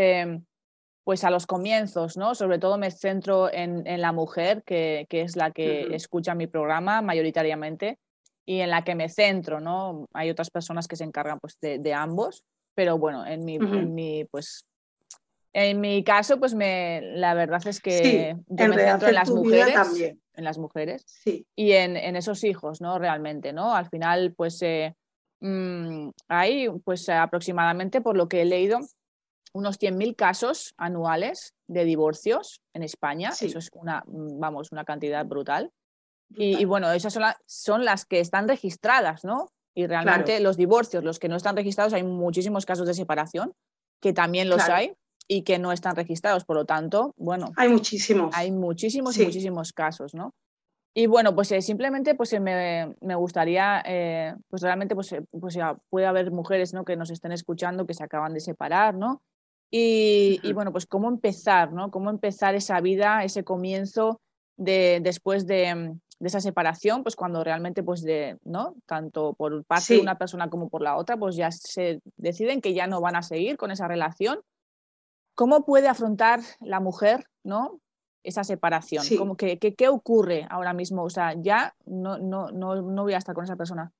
pues 1.05 1.25
a 1.25 1.31
los 1.31 1.47
comienzos, 1.47 2.17
¿no? 2.17 2.35
Sobre 2.35 2.59
todo 2.59 2.79
me 2.79 2.91
centro 2.91 3.53
en, 3.53 4.01
la 4.01 4.13
mujer, 4.13 4.63
que, 4.65 5.07
es 5.11 5.37
la 5.37 5.51
que 5.51 5.95
escucha 5.95 6.35
mi 6.35 6.47
programa 6.47 7.03
mayoritariamente 7.03 7.99
y 8.47 8.61
en 8.61 8.71
la 8.71 8.85
que 8.85 8.95
me 8.95 9.09
centro, 9.09 9.61
¿no? 9.61 10.07
Hay 10.15 10.31
otras 10.31 10.51
personas 10.51 10.87
que 10.87 10.97
se 10.97 11.05
encargan 11.05 11.41
pues, 11.41 11.59
de, 11.61 11.95
ambos, 11.95 12.45
pero 12.75 12.97
bueno, 12.97 13.27
en 13.27 13.45
mi, 13.45 13.57
en 13.57 13.95
mi 13.95 14.25
pues 14.25 14.68
en 15.53 15.81
mi 15.81 16.05
caso, 16.05 16.39
pues 16.39 16.55
me, 16.55 17.01
la 17.03 17.35
verdad 17.35 17.67
es 17.67 17.81
que 17.81 18.37
yo 18.47 18.69
me 18.69 18.77
centro 18.77 19.09
en 19.09 19.15
las 19.15 19.31
mujeres, 19.31 20.17
en 20.35 20.45
las 20.45 20.59
mujeres 20.59 21.05
y 21.57 21.73
en, 21.73 21.97
esos 22.17 22.45
hijos, 22.45 22.81
¿no? 22.81 22.99
Realmente, 22.99 23.53
¿no? 23.53 23.75
Al 23.75 23.89
final, 23.89 24.35
pues 24.37 24.61
eh, 24.63 24.95
mm, 25.41 26.11
hay, 26.29 26.69
pues 26.85 27.09
aproximadamente, 27.09 28.01
por 28.01 28.17
lo 28.17 28.29
que 28.29 28.43
he 28.43 28.45
leído, 28.45 28.79
unos 29.55 29.81
100.000 29.81 30.15
casos 30.15 30.75
anuales 30.77 31.55
de 31.67 31.85
divorcios 31.85 32.61
en 32.75 32.83
España. 32.83 33.31
Eso 33.31 33.59
es 33.59 33.71
una, 33.73 34.05
vamos, 34.07 34.71
una 34.71 34.85
cantidad 34.85 35.25
brutal. 35.25 35.73
Y, 36.37 36.67
bueno, 36.67 36.93
esas 36.93 37.15
son, 37.15 37.23
son, 37.47 37.87
las 37.87 38.05
que 38.05 38.21
están 38.21 38.49
registradas, 38.49 39.25
¿no? 39.25 39.51
Y 39.75 39.87
realmente 39.87 40.41
los 40.41 40.59
divorcios, 40.59 41.03
los 41.03 41.19
que 41.19 41.29
no 41.29 41.37
están 41.37 41.57
registrados, 41.57 41.95
hay 41.95 42.03
muchísimos 42.03 42.67
casos 42.67 42.87
de 42.87 42.93
separación, 42.93 43.55
que 44.01 44.13
también 44.13 44.51
los 44.51 44.69
hay 44.69 44.93
y 45.29 45.43
que 45.43 45.59
no 45.59 45.71
están 45.71 45.95
registrados. 45.95 46.45
Por 46.45 46.57
lo 46.57 46.65
tanto, 46.65 47.15
bueno. 47.17 47.53
Hay 47.57 47.69
muchísimos. 47.69 48.35
Hay 48.35 48.51
muchísimos, 48.51 49.17
muchísimos 49.19 49.73
casos, 49.73 50.15
¿no? 50.15 50.35
Y 50.95 51.07
bueno, 51.07 51.35
pues 51.35 51.53
eh, 51.53 51.63
simplemente 51.63 52.15
pues, 52.17 52.33
eh, 52.33 52.41
me, 52.41 52.97
me, 53.01 53.15
gustaría, 53.15 53.83
eh, 53.87 54.35
pues 54.49 54.63
realmente 54.63 54.97
pues, 54.97 55.15
pues 55.39 55.55
ya 55.55 55.77
puede 55.91 56.07
haber 56.07 56.33
mujeres 56.33 56.75
¿no? 56.75 56.85
que 56.85 56.97
nos 56.97 57.11
estén 57.11 57.31
escuchando 57.31 57.87
que 57.87 57.95
se 57.95 58.03
acaban 58.03 58.35
de 58.35 58.41
separar, 58.41 58.97
¿no? 58.97 59.23
Y, 59.71 60.41
y, 60.43 60.53
bueno, 60.55 60.73
pues 60.73 60.87
cómo 60.87 61.09
empezar, 61.09 61.73
¿no? 61.73 61.91
Cómo 61.91 62.09
empezar 62.09 62.55
esa 62.55 62.81
vida, 62.81 63.23
ese 63.23 63.45
comienzo 63.45 64.19
de, 64.57 65.01
después 65.03 65.47
de, 65.47 65.95
de 66.19 66.27
esa 66.27 66.41
separación, 66.41 67.03
pues 67.03 67.17
cuando 67.17 67.45
realmente, 67.45 67.83
pues 67.83 68.03
de, 68.03 68.39
¿no? 68.45 68.75
Tanto 68.87 69.35
por 69.35 69.65
parte 69.67 69.95
de 69.95 70.01
una 70.01 70.17
persona 70.17 70.49
como 70.49 70.71
por 70.71 70.83
la 70.83 70.97
otra, 70.97 71.17
pues 71.17 71.37
ya 71.37 71.51
se 71.53 72.01
deciden 72.17 72.61
que 72.61 72.75
ya 72.75 72.87
no 72.87 73.01
van 73.03 73.15
a 73.15 73.23
seguir 73.23 73.57
con 73.59 73.71
esa 73.71 73.87
relación 73.87 74.41
¿Cómo 75.39 75.65
puede 75.65 75.87
afrontar 75.87 76.41
la 76.59 76.81
mujer 76.81 77.25
¿no? 77.45 77.81
esa 78.25 78.43
separación? 78.43 79.05
Como 79.17 79.37
que, 79.37 79.57
¿Qué 79.57 79.89
ocurre 79.89 80.45
ahora 80.51 80.73
mismo? 80.73 81.05
O 81.05 81.11
sea, 81.11 81.35
ya 81.41 81.77
no, 81.87 82.19
no, 82.19 82.51
no, 82.51 82.83
no 82.83 83.03
voy 83.05 83.13
a 83.13 83.19
estar 83.19 83.37
con 83.37 83.45
esa 83.45 83.55
persona. 83.55 83.93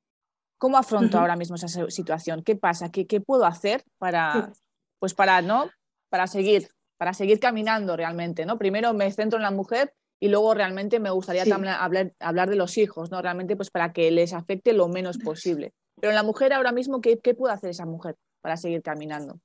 ¿Cómo 0.59 0.79
afronto 0.79 1.17
ahora 1.17 1.37
mismo 1.37 1.55
esa 1.55 1.69
situación? 1.69 2.43
¿Qué 2.43 2.57
pasa? 2.57 2.91
¿Qué, 2.91 3.07
qué 3.07 3.21
puedo 3.21 3.47
hacer 3.47 3.85
para, 3.99 4.51
pues 4.99 5.15
para, 5.15 5.41
¿no? 5.41 5.71
para 6.11 6.27
seguir, 6.27 6.71
para 6.97 7.15
seguir 7.15 7.39
caminando 7.39 7.97
realmente? 7.97 8.45
¿no? 8.45 8.59
Primero 8.59 8.93
me 8.93 9.09
centro 9.13 9.39
en 9.39 9.45
la 9.45 9.53
mujer 9.53 9.95
y 10.19 10.31
luego 10.31 10.55
realmente 10.55 10.99
me 10.99 11.11
gustaría 11.11 11.45
también 11.45 11.75
hablar, 11.75 12.15
hablar 12.19 12.51
de 12.51 12.57
los 12.57 12.77
hijos, 12.79 13.13
¿no? 13.13 13.23
realmente 13.23 13.55
pues 13.55 13.71
para 13.71 13.93
que 13.93 14.11
les 14.11 14.33
afecte 14.33 14.73
lo 14.73 14.89
menos 14.89 15.19
posible. 15.19 15.73
Pero 16.01 16.11
en 16.11 16.17
la 16.17 16.25
mujer 16.25 16.53
ahora 16.53 16.73
mismo, 16.73 17.01
¿qué, 17.01 17.21
qué 17.21 17.35
puede 17.35 17.55
hacer 17.55 17.71
esa 17.71 17.87
mujer 17.87 18.17
para 18.43 18.57
seguir 18.57 18.83
caminando? 18.83 19.39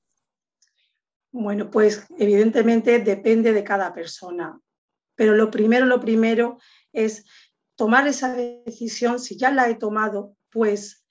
Bueno, 1.33 1.71
pues 1.71 2.05
evidentemente 2.19 2.99
depende 2.99 3.53
de 3.53 3.63
cada 3.63 3.91
persona, 3.91 4.61
pero 5.15 5.33
lo 5.33 5.49
primero, 5.49 5.87
lo 5.87 5.99
primero 5.99 6.59
es 6.91 7.25
tomar 7.75 8.07
esa 8.07 8.35
decisión, 8.35 9.19
si 9.19 9.35
ya 9.35 9.51
la 9.51 9.67
he 9.69 9.75
tomado, 9.75 10.37
Pues 10.51 11.03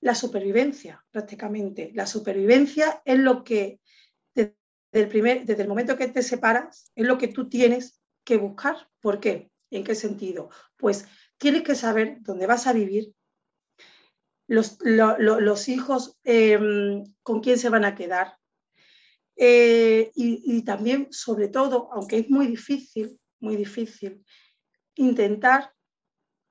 la 0.00 0.16
supervivencia, 0.16 1.04
prácticamente. 1.12 1.92
La 1.94 2.08
supervivencia 2.08 3.00
es 3.04 3.20
lo 3.20 3.44
que, 3.44 3.80
desde 4.34 4.56
el, 4.90 5.06
primer, 5.06 5.46
desde 5.46 5.62
el 5.62 5.68
momento 5.68 5.96
que 5.96 6.08
te 6.08 6.24
separas, 6.24 6.90
es 6.96 7.06
lo 7.06 7.16
que 7.16 7.28
tú 7.28 7.48
tienes 7.48 8.02
que 8.24 8.38
buscar. 8.38 8.90
¿Por 9.00 9.20
qué? 9.20 9.52
¿En 9.70 9.84
qué 9.84 9.94
sentido? 9.94 10.50
Pues 10.76 11.06
tienes 11.38 11.62
que 11.62 11.76
saber 11.76 12.16
dónde 12.22 12.48
vas 12.48 12.66
a 12.66 12.72
vivir, 12.72 13.14
los, 14.48 14.78
los 14.80 15.68
hijos 15.68 16.18
em, 16.24 17.04
con 17.22 17.40
quién 17.40 17.56
se 17.56 17.68
van 17.68 17.84
a 17.84 17.94
quedar. 17.94 18.41
Eh, 19.44 20.12
y, 20.14 20.62
también, 20.62 21.08
sobre 21.10 21.48
todo, 21.48 21.88
aunque 21.92 22.18
es 22.18 22.30
muy 22.30 22.46
difícil, 22.46 23.18
muy 23.40 23.56
difícil, 23.56 24.24
intentar, 24.94 25.72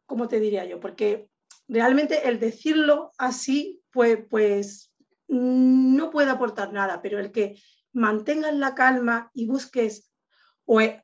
¿cómo 0.06 0.28
te 0.28 0.42
diría 0.42 0.66
yo? 0.66 0.82
Porque 0.82 1.30
realmente 1.70 2.28
el 2.28 2.38
decirlo 2.38 3.14
así, 3.18 3.82
pues, 3.94 4.20
pues 4.30 4.94
no 5.30 6.12
puede 6.12 6.32
aportar 6.32 6.74
nada, 6.74 7.02
pero 7.02 7.18
el 7.18 7.32
que 7.32 7.62
mantengas 7.94 8.54
la 8.56 8.76
calma 8.76 9.32
y 9.34 9.48
busques 9.48 10.12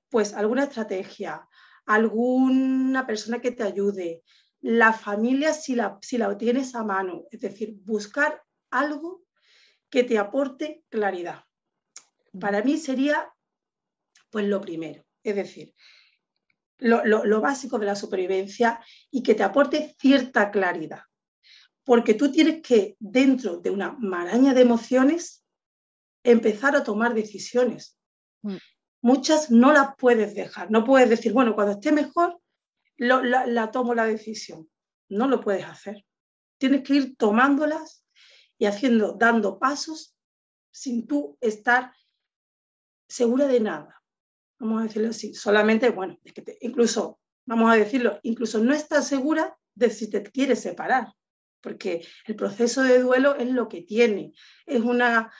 pues 0.09 0.33
alguna 0.33 0.65
estrategia, 0.65 1.47
alguna 1.85 3.07
persona 3.07 3.39
que 3.39 3.51
te 3.51 3.63
ayude, 3.63 4.23
la 4.59 4.91
familia 4.91 5.53
si 5.53 5.73
la, 5.73 5.99
si 6.01 6.17
la 6.17 6.37
tienes 6.37 6.75
a 6.75 6.83
mano, 6.83 7.23
es 7.31 7.39
decir, 7.39 7.77
buscar 7.85 8.43
algo 8.71 9.23
que 9.89 10.03
te 10.03 10.17
aporte 10.17 10.83
claridad. 10.89 11.46
Para 12.39 12.63
mí 12.63 12.77
sería 12.77 13.31
pues 14.29 14.45
lo 14.45 14.61
primero, 14.61 15.05
es 15.23 15.35
decir, 15.35 15.73
lo, 16.79 17.03
lo, 17.03 17.41
básico 17.41 17.79
de 17.79 17.85
la 17.85 17.95
supervivencia 17.95 18.79
y 19.09 19.23
que 19.23 19.35
te 19.35 19.43
aporte 19.43 19.95
cierta 19.99 20.51
claridad. 20.51 21.01
Porque 21.83 22.13
tú 22.13 22.31
tienes 22.31 22.61
que, 22.61 22.95
dentro 22.99 23.59
de 23.59 23.69
una 23.71 23.93
maraña 23.99 24.53
de 24.53 24.61
emociones, 24.61 25.43
empezar 26.23 26.75
a 26.75 26.83
tomar 26.83 27.13
decisiones. 27.13 27.97
Mm. 28.41 28.57
Muchas 29.01 29.49
no 29.49 29.71
las 29.71 29.95
puedes 29.97 30.35
dejar. 30.35 30.69
No 30.69 30.83
puedes 30.83 31.09
decir, 31.09 31.31
bueno, 31.31 31.55
cuando 31.55 31.73
esté 31.73 31.91
mejor, 31.91 32.39
la, 32.97 33.71
tomo 33.71 33.93
la 33.93 34.05
decisión. 34.05 34.69
No 35.09 35.27
lo 35.27 35.39
puedes 35.39 35.65
hacer. 35.65 36.05
Tienes 36.57 36.83
que 36.83 36.95
ir 36.95 37.17
tomándolas 37.17 38.03
y 38.57 38.65
haciendo, 38.65 39.13
dando 39.13 39.59
pasos 39.59 40.15
sin 40.71 41.07
tú 41.07 41.37
estar 41.41 41.93
segura 43.07 43.47
de 43.47 43.59
nada. 43.59 44.01
Vamos 44.59 44.81
a 44.81 44.83
decirlo 44.83 45.09
así. 45.09 45.33
Solamente, 45.33 45.89
bueno, 45.89 46.17
es 46.23 46.33
que 46.33 46.57
incluso, 46.61 47.19
vamos 47.45 47.71
a 47.71 47.75
decirlo, 47.75 48.19
incluso 48.23 48.59
no 48.59 48.73
estás 48.73 49.07
segura 49.07 49.57
de 49.75 49.89
si 49.89 50.09
te 50.09 50.23
quieres 50.23 50.61
separar, 50.61 51.13
porque 51.61 52.05
el 52.25 52.35
proceso 52.35 52.81
de 52.83 52.99
duelo 52.99 53.35
es 53.35 53.49
lo 53.49 53.67
que 53.67 53.81
tiene. 53.81 54.33
Es 54.65 54.81
una, 54.81 55.31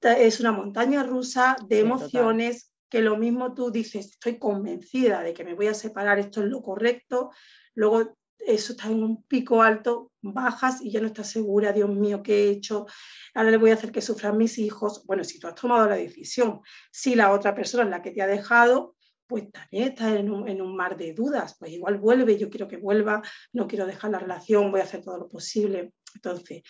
es 0.00 0.40
una 0.40 0.52
montaña 0.52 1.02
rusa 1.02 1.56
de 1.66 1.80
emociones 1.80 2.72
que 2.88 3.02
lo 3.02 3.16
mismo 3.16 3.52
tú 3.54 3.70
dices, 3.70 4.06
estoy 4.06 4.38
convencida 4.38 5.22
de 5.22 5.34
que 5.34 5.44
me 5.44 5.54
voy 5.54 5.66
a 5.66 5.74
separar, 5.74 6.18
esto 6.18 6.42
es 6.42 6.48
lo 6.48 6.62
correcto, 6.62 7.30
luego 7.74 8.15
eso 8.38 8.72
está 8.72 8.88
en 8.88 9.02
un 9.02 9.22
pico 9.24 9.62
alto, 9.62 10.12
bajas 10.22 10.80
y 10.80 10.90
ya 10.90 11.00
no 11.00 11.08
estás 11.08 11.30
segura, 11.30 11.72
Dios 11.72 11.90
mío, 11.90 12.22
¿qué 12.22 12.44
he 12.44 12.50
hecho? 12.50 12.86
Ahora 13.34 13.50
le 13.50 13.56
voy 13.56 13.70
a 13.70 13.74
hacer 13.74 13.92
que 13.92 14.00
sufran 14.00 14.36
mis 14.36 14.58
hijos. 14.58 15.04
Bueno, 15.06 15.24
si 15.24 15.38
tú 15.38 15.48
has 15.48 15.54
tomado 15.54 15.88
la 15.88 15.96
decisión, 15.96 16.60
si 16.90 17.14
la 17.14 17.32
otra 17.32 17.54
persona 17.54 17.84
es 17.84 17.90
la 17.90 18.02
que 18.02 18.12
te 18.12 18.22
ha 18.22 18.26
dejado, 18.26 18.96
pues 19.26 19.50
también 19.50 19.88
estás 19.88 20.14
en 20.14 20.30
un, 20.30 20.48
en 20.48 20.62
un 20.62 20.76
mar 20.76 20.96
de 20.96 21.12
dudas, 21.12 21.56
pues 21.58 21.72
igual 21.72 21.98
vuelve, 21.98 22.38
yo 22.38 22.48
quiero 22.48 22.68
que 22.68 22.76
vuelva, 22.76 23.22
no 23.52 23.66
quiero 23.66 23.86
dejar 23.86 24.12
la 24.12 24.20
relación, 24.20 24.70
voy 24.70 24.80
a 24.80 24.84
hacer 24.84 25.02
todo 25.02 25.18
lo 25.18 25.28
posible. 25.28 25.92
Entonces, 26.14 26.62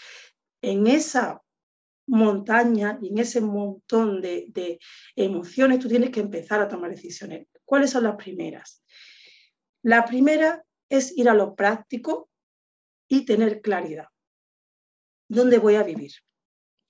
en 0.62 0.86
esa 0.86 1.42
montaña 2.06 2.98
y 3.02 3.08
en 3.08 3.18
ese 3.18 3.40
montón 3.40 4.20
de, 4.20 4.78
emociones 5.14 5.78
tú 5.78 5.88
tienes 5.88 6.10
que 6.10 6.20
empezar 6.20 6.60
a 6.60 6.68
tomar 6.68 6.90
decisiones. 6.90 7.48
¿Cuáles 7.64 7.90
son 7.90 8.04
las 8.04 8.16
primeras? 8.16 8.84
La 9.82 10.04
primera 10.04 10.64
es 10.88 11.16
ir 11.16 11.28
a 11.28 11.34
lo 11.34 11.54
práctico 11.54 12.30
y 13.08 13.24
tener 13.24 13.60
claridad. 13.60 14.08
¿Dónde 15.28 15.58
voy 15.58 15.74
a 15.74 15.82
vivir? 15.82 16.12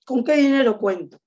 ¿Con 0.05 0.23
qué 0.23 0.35
dinero 0.37 0.77
cuento? 0.77 1.19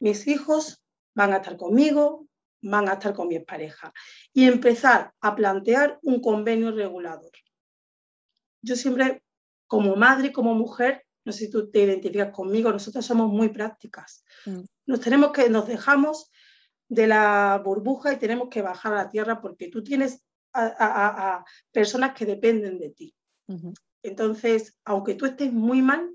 Mis 0.00 0.26
hijos 0.26 0.82
van 1.14 1.32
a 1.32 1.36
estar 1.36 1.56
conmigo, 1.56 2.26
van 2.62 2.88
a 2.88 2.94
estar 2.94 3.14
con 3.14 3.28
mi 3.28 3.38
pareja. 3.40 3.92
Y 4.32 4.46
empezar 4.46 5.12
a 5.20 5.34
plantear 5.34 5.98
un 6.02 6.20
convenio 6.20 6.72
regulador. 6.72 7.32
Yo 8.62 8.76
siempre, 8.76 9.22
como 9.66 9.96
madre, 9.96 10.32
como 10.32 10.54
mujer, 10.54 11.04
no 11.24 11.32
sé 11.32 11.46
si 11.46 11.50
tú 11.50 11.70
te 11.70 11.80
identificas 11.80 12.32
conmigo, 12.32 12.72
nosotros 12.72 13.04
somos 13.04 13.30
muy 13.30 13.48
prácticas. 13.48 14.24
Mm. 14.46 14.62
Nos 14.86 15.00
tenemos 15.00 15.32
que, 15.32 15.48
nos 15.48 15.66
dejamos 15.66 16.30
de 16.88 17.06
la 17.06 17.60
burbuja 17.64 18.12
y 18.12 18.18
tenemos 18.18 18.48
que 18.48 18.62
bajar 18.62 18.92
a 18.92 19.04
la 19.04 19.08
tierra 19.08 19.40
porque 19.40 19.68
tú 19.68 19.82
tienes 19.82 20.22
a, 20.54 21.44
personas 21.70 22.14
que 22.14 22.26
dependen 22.26 22.78
de 22.78 22.90
ti. 22.90 23.14
Entonces, 24.02 24.76
aunque 24.84 25.14
tú 25.14 25.26
estés 25.26 25.52
muy 25.52 25.82
mal, 25.82 26.10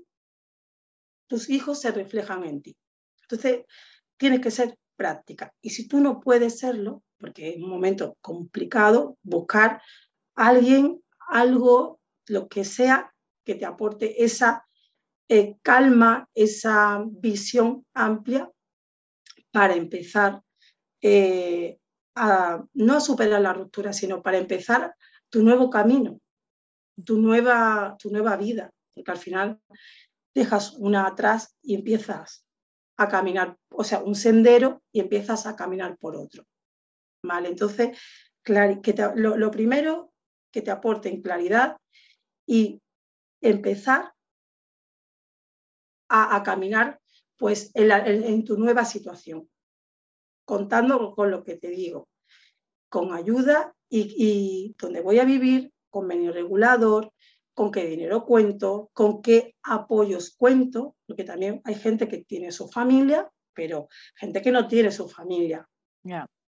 tus 1.28 1.48
hijos 1.50 1.80
se 1.80 1.90
reflejan 1.90 2.44
en 2.44 2.62
ti. 2.62 2.76
Entonces, 3.22 3.64
tienes 4.16 4.40
que 4.40 4.50
ser 4.50 4.76
práctica. 4.96 5.54
Y 5.60 5.70
si 5.70 5.86
tú 5.86 6.00
no 6.00 6.20
puedes 6.20 6.58
serlo, 6.58 7.02
porque 7.18 7.50
es 7.50 7.56
un 7.56 7.68
momento 7.68 8.16
complicado, 8.20 9.16
buscar 9.22 9.82
a 10.34 10.48
alguien, 10.48 11.02
algo, 11.28 12.00
lo 12.26 12.48
que 12.48 12.64
sea, 12.64 13.12
que 13.44 13.54
te 13.54 13.64
aporte 13.64 14.24
esa 14.24 14.66
eh, 15.28 15.56
calma, 15.62 16.28
esa 16.34 17.04
visión 17.06 17.84
amplia 17.94 18.50
para 19.50 19.74
empezar 19.74 20.42
eh, 21.02 21.78
a 22.18 22.64
no 22.74 23.00
superar 23.00 23.40
la 23.40 23.52
ruptura, 23.52 23.92
sino 23.92 24.22
para 24.22 24.38
empezar 24.38 24.94
tu 25.30 25.42
nuevo 25.42 25.70
camino, 25.70 26.20
tu 27.04 27.18
nueva, 27.18 27.96
tu 27.98 28.10
nueva 28.10 28.36
vida, 28.36 28.70
porque 28.94 29.10
al 29.10 29.18
final 29.18 29.60
dejas 30.34 30.74
una 30.74 31.06
atrás 31.06 31.56
y 31.62 31.74
empiezas 31.74 32.44
a 32.96 33.08
caminar, 33.08 33.56
o 33.70 33.84
sea, 33.84 34.02
un 34.02 34.14
sendero 34.14 34.82
y 34.92 35.00
empiezas 35.00 35.46
a 35.46 35.54
caminar 35.54 35.96
por 35.98 36.16
otro. 36.16 36.44
¿Vale? 37.22 37.48
Entonces, 37.48 37.96
que 38.42 38.94
lo, 39.14 39.36
lo 39.36 39.50
primero, 39.50 40.12
que 40.52 40.62
te 40.62 40.70
aporten 40.70 41.22
claridad 41.22 41.76
y 42.46 42.80
empezar 43.40 44.12
a, 46.08 46.42
caminar 46.42 47.00
pues 47.36 47.70
en, 47.74 48.44
tu 48.44 48.56
nueva 48.56 48.84
situación, 48.84 49.48
contando 50.48 51.14
con 51.14 51.30
lo 51.30 51.44
que 51.44 51.56
te 51.56 51.68
digo, 51.68 52.08
con 52.88 53.12
ayuda 53.12 53.74
y, 53.88 54.74
donde 54.80 55.00
voy 55.00 55.18
a 55.18 55.24
vivir, 55.24 55.70
convenio 55.90 56.32
regulador, 56.32 57.12
con 57.54 57.70
qué 57.70 57.84
dinero 57.84 58.24
cuento, 58.24 58.90
con 58.92 59.20
qué 59.20 59.54
apoyos 59.62 60.34
cuento, 60.36 60.96
porque 61.06 61.24
también 61.24 61.60
hay 61.64 61.74
gente 61.74 62.08
que 62.08 62.24
tiene 62.24 62.50
su 62.50 62.68
familia, 62.68 63.30
pero 63.52 63.88
gente 64.16 64.40
que 64.42 64.50
no 64.50 64.66
tiene 64.66 64.90
su 64.90 65.08
familia. 65.08 65.68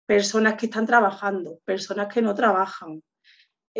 Personas 0.06 0.54
que 0.54 0.66
están 0.66 0.86
trabajando, 0.86 1.60
personas 1.64 2.12
que 2.12 2.22
no 2.22 2.34
trabajan, 2.34 3.02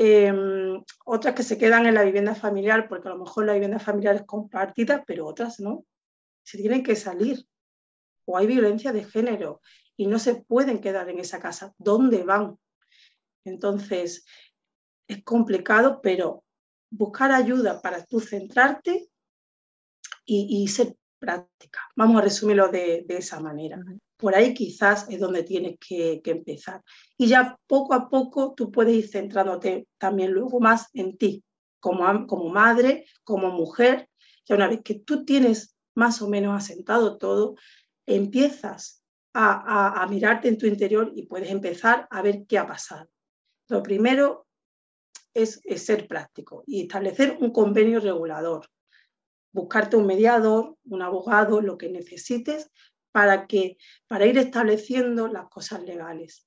Em, 0.01 0.81
otras 1.07 1.35
que 1.35 1.43
se 1.43 1.59
quedan 1.59 1.87
en 1.87 1.95
la 1.95 2.05
vivienda 2.05 2.37
familiar, 2.37 2.89
porque 2.89 3.09
a 3.09 3.11
lo 3.11 3.19
mejor 3.19 3.47
la 3.47 3.55
vivienda 3.55 3.81
familiar 3.81 4.15
es 4.15 4.23
compartida, 4.23 5.03
pero 5.05 5.27
otras 5.27 5.59
no. 5.59 5.85
Se 6.45 6.57
tienen 6.57 6.85
que 6.85 6.95
salir. 6.95 7.45
O 8.25 8.37
hay 8.37 8.47
violencia 8.47 8.93
de 8.93 9.03
género 9.03 9.61
y 9.99 10.07
no 10.07 10.19
se 10.19 10.37
pueden 10.37 10.81
quedar 10.81 11.11
en 11.11 11.19
esa 11.19 11.41
casa. 11.41 11.75
¿Dónde 11.77 12.23
van? 12.23 12.57
Entonces, 13.45 14.25
es 15.09 15.23
complicado, 15.25 16.01
pero 16.01 16.45
buscar 16.91 17.33
ayuda 17.33 17.83
para 17.83 18.05
tú 18.07 18.21
centrarte 18.21 19.11
y, 20.25 20.69
ser 20.69 20.95
práctica. 21.19 21.81
Vamos 21.97 22.19
a 22.19 22.25
resumirlo 22.25 22.69
de, 22.69 23.05
esa 23.09 23.41
manera 23.41 23.83
por 24.19 24.35
ahí 24.35 24.53
quizás 24.53 25.09
es 25.09 25.21
donde 25.21 25.45
tienes 25.45 25.77
que, 25.79 26.21
empezar. 26.25 26.83
Y 27.17 27.29
ya 27.29 27.57
poco 27.67 27.95
a 27.95 28.11
poco 28.11 28.53
tú 28.55 28.71
puedes 28.71 28.97
ir 28.97 29.09
centrándote 29.09 29.87
también 29.97 30.33
luego 30.33 30.61
más 30.61 30.89
en 30.93 31.17
ti, 31.17 31.45
como, 31.81 32.27
como 32.27 32.49
madre, 32.51 33.07
como 33.23 33.53
mujer. 33.53 34.09
Ya 34.45 34.57
una 34.57 34.69
vez 34.69 34.81
que 34.83 34.95
tú 34.95 35.25
tienes 35.25 35.77
más 35.95 36.21
o 36.21 36.29
menos 36.29 36.57
asentado 36.57 37.17
todo, 37.17 37.55
empiezas 38.07 39.05
a, 39.35 40.07
mirarte 40.11 40.49
en 40.49 40.59
tu 40.59 40.67
interior 40.67 41.13
y 41.15 41.27
puedes 41.27 41.51
empezar 41.51 42.07
a 42.11 42.23
ver 42.23 42.45
qué 42.47 42.59
ha 42.59 42.67
pasado. 42.67 43.09
Lo 43.69 43.83
primero 43.83 44.47
es, 45.35 45.61
es 45.65 45.85
ser 45.85 46.09
práctico 46.09 46.65
y 46.67 46.83
establecer 46.83 47.37
un 47.41 47.53
convenio 47.53 48.01
regulador 48.01 48.69
buscarte 49.53 49.97
un 49.97 50.07
mediador, 50.07 50.77
un 50.85 51.03
abogado, 51.03 51.61
lo 51.61 51.79
que 51.79 51.89
necesites 51.89 52.71
para, 53.13 53.47
que, 53.47 53.77
para 54.07 54.27
ir 54.27 54.39
estableciendo 54.39 55.29
las 55.29 55.49
cosas 55.49 55.83
legales. 55.83 56.47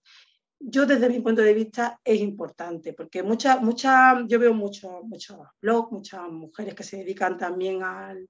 yo 0.59 0.85
desde 0.85 1.09
mi 1.09 1.19
punto 1.21 1.41
de 1.41 1.55
vista 1.55 1.99
es 2.03 2.19
importante, 2.19 2.93
porque 2.93 3.23
muchas, 3.23 3.61
muchas, 3.61 4.23
yo 4.27 4.37
veo 4.37 4.53
muchos 4.53 4.91
muchos 5.03 5.37
blogs, 5.59 5.91
muchas 5.91 6.21
mujeres 6.29 6.75
que 6.75 6.83
se 6.83 6.97
dedican 6.97 7.37
también 7.37 7.83
al, 7.83 8.29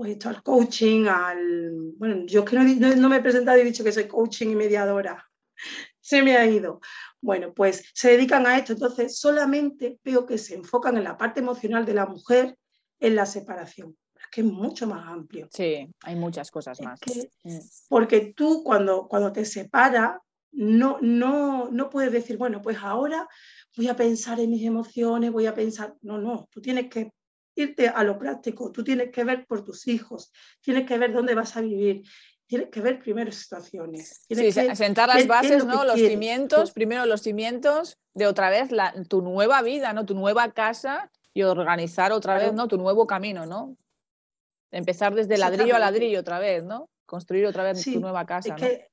pues 0.00 0.12
esto, 0.12 0.30
al 0.30 0.42
coaching, 0.42 1.04
al, 1.08 1.92
bueno, 1.98 2.24
yo 2.24 2.40
es 2.40 2.48
que 2.48 2.56
no, 2.56 2.96
no 2.96 3.08
me 3.10 3.16
he 3.16 3.20
presentado 3.20 3.58
y 3.58 3.60
he 3.60 3.64
dicho 3.64 3.84
que 3.84 3.92
soy 3.92 4.08
coaching 4.08 4.48
y 4.48 4.54
mediadora, 4.54 5.28
se 6.00 6.22
me 6.22 6.38
ha 6.38 6.46
ido. 6.46 6.80
Bueno, 7.20 7.52
pues 7.52 7.84
se 7.92 8.12
dedican 8.12 8.46
a 8.46 8.56
esto, 8.56 8.72
entonces 8.72 9.18
solamente 9.18 9.98
veo 10.02 10.24
que 10.24 10.38
se 10.38 10.54
enfocan 10.54 10.96
en 10.96 11.04
la 11.04 11.18
parte 11.18 11.40
emocional 11.40 11.84
de 11.84 11.92
la 11.92 12.06
mujer 12.06 12.56
en 12.98 13.14
la 13.14 13.26
separación 13.26 13.94
que 14.32 14.40
es 14.40 14.46
mucho 14.46 14.86
más 14.86 15.06
amplio. 15.06 15.48
Sí, 15.52 15.86
hay 16.02 16.16
muchas 16.16 16.50
cosas 16.50 16.80
más. 16.80 16.98
Mm. 17.44 17.58
porque 17.90 18.32
tú 18.34 18.62
cuando, 18.64 19.06
cuando 19.06 19.32
te 19.32 19.44
separas, 19.44 20.18
no, 20.52 20.96
no, 21.02 21.68
no 21.70 21.90
puedes 21.90 22.10
decir, 22.10 22.38
bueno, 22.38 22.62
pues 22.62 22.78
ahora 22.80 23.28
voy 23.76 23.88
a 23.88 23.96
pensar 23.96 24.40
en 24.40 24.48
mis 24.48 24.64
emociones, 24.64 25.30
voy 25.30 25.44
a 25.44 25.54
pensar, 25.54 25.94
no, 26.00 26.16
no, 26.16 26.48
tú 26.50 26.62
tienes 26.62 26.88
que 26.88 27.12
irte 27.54 27.88
a 27.88 28.02
lo 28.04 28.18
práctico, 28.18 28.70
tú 28.72 28.84
tienes 28.84 29.10
que 29.10 29.24
ver 29.24 29.46
por 29.46 29.64
tus 29.64 29.86
hijos, 29.88 30.32
tienes 30.60 30.86
que 30.86 30.98
ver 30.98 31.12
dónde 31.12 31.34
vas 31.34 31.56
a 31.56 31.60
vivir, 31.60 32.02
tienes 32.46 32.68
que 32.68 32.80
ver 32.80 32.98
primero 32.98 33.30
situaciones. 33.30 34.24
Sí, 34.28 34.52
sentar 34.52 35.08
las 35.08 35.26
bases, 35.26 35.64
¿no? 35.64 35.84
Los 35.84 36.00
cimientos, 36.00 36.72
primero 36.72 37.06
los 37.06 37.22
cimientos 37.22 37.98
de 38.14 38.26
otra 38.26 38.50
vez 38.50 38.72
la, 38.72 38.92
tu 39.08 39.22
nueva 39.22 39.62
vida, 39.62 39.92
¿no? 39.92 40.04
Tu 40.04 40.14
nueva 40.14 40.52
casa 40.52 41.10
y 41.32 41.42
organizar 41.42 42.12
otra 42.12 42.36
vez, 42.38 42.52
¿no? 42.52 42.66
Tu 42.66 42.76
nuevo 42.76 43.06
camino, 43.06 43.46
¿no? 43.46 43.76
Empezar 44.72 45.14
desde 45.14 45.38
ladrillo 45.38 45.76
a 45.76 45.78
ladrillo 45.78 46.20
otra 46.20 46.38
vez, 46.38 46.64
¿no? 46.64 46.90
Construir 47.06 47.46
otra 47.46 47.62
vez 47.64 47.84
tu 47.84 48.00
nueva 48.00 48.26
casa. 48.26 48.54
Es, 48.56 48.60
que, 48.60 48.90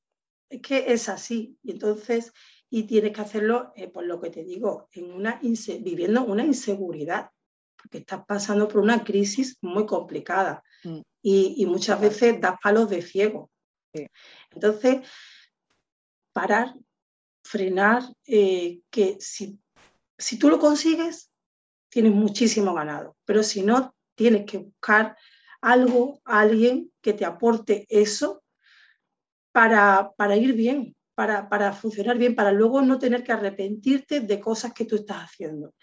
es 0.50 0.62
que 0.62 0.93
es 0.93 1.10
así. 1.10 1.58
Y 1.63 1.72
entonces, 1.72 2.34
y 2.70 2.84
tienes 2.84 3.12
que 3.12 3.22
hacerlo, 3.22 3.74
eh, 3.76 3.88
por 3.88 4.06
lo 4.06 4.20
que 4.20 4.30
te 4.30 4.43
digo, 4.43 4.88
en 4.91 5.12
una 5.12 5.39
viviendo 5.41 6.26
una 6.26 6.46
inseguridad, 6.46 7.32
porque 7.88 8.00
estás 8.00 8.26
pasando 8.26 8.67
por 8.67 8.82
una 8.82 9.04
crisis 9.04 9.58
muy 9.62 9.86
complicada 9.86 10.62
mm. 10.84 11.00
y, 11.21 11.65
muchas 11.65 12.00
veces 12.02 12.39
das 12.41 12.56
palos 12.62 12.89
de 12.89 13.02
ciego. 13.02 13.50
Entonces, 14.52 15.08
parar, 16.34 16.76
frenar, 17.43 18.04
eh, 18.26 18.82
que 18.89 19.17
si, 19.19 19.60
si 20.17 20.38
tú 20.38 20.50
lo 20.50 20.60
consigues, 20.60 21.32
tienes 21.89 22.12
muchísimo 22.12 22.73
ganado, 22.73 23.15
pero 23.26 23.41
si 23.41 23.63
no, 23.63 23.95
tienes 24.15 24.45
que 24.45 24.58
buscar 24.58 25.17
algo, 25.62 26.21
alguien 26.26 26.91
que 27.02 27.13
te 27.13 27.26
aporte 27.26 27.86
eso 27.89 28.43
para, 29.52 30.12
para 30.15 30.36
ir 30.36 30.54
bien, 30.54 30.95
para, 31.15 31.50
para, 31.50 31.73
funcionar 31.73 32.17
bien, 32.17 32.36
para 32.36 32.52
luego 32.52 32.82
no 32.82 33.00
tener 33.00 33.23
que 33.23 33.32
arrepentirte 33.32 34.19
de 34.19 34.39
cosas 34.39 34.73
que 34.73 34.86
tú 34.86 34.97
estás 34.97 35.23
haciendo. 35.23 35.73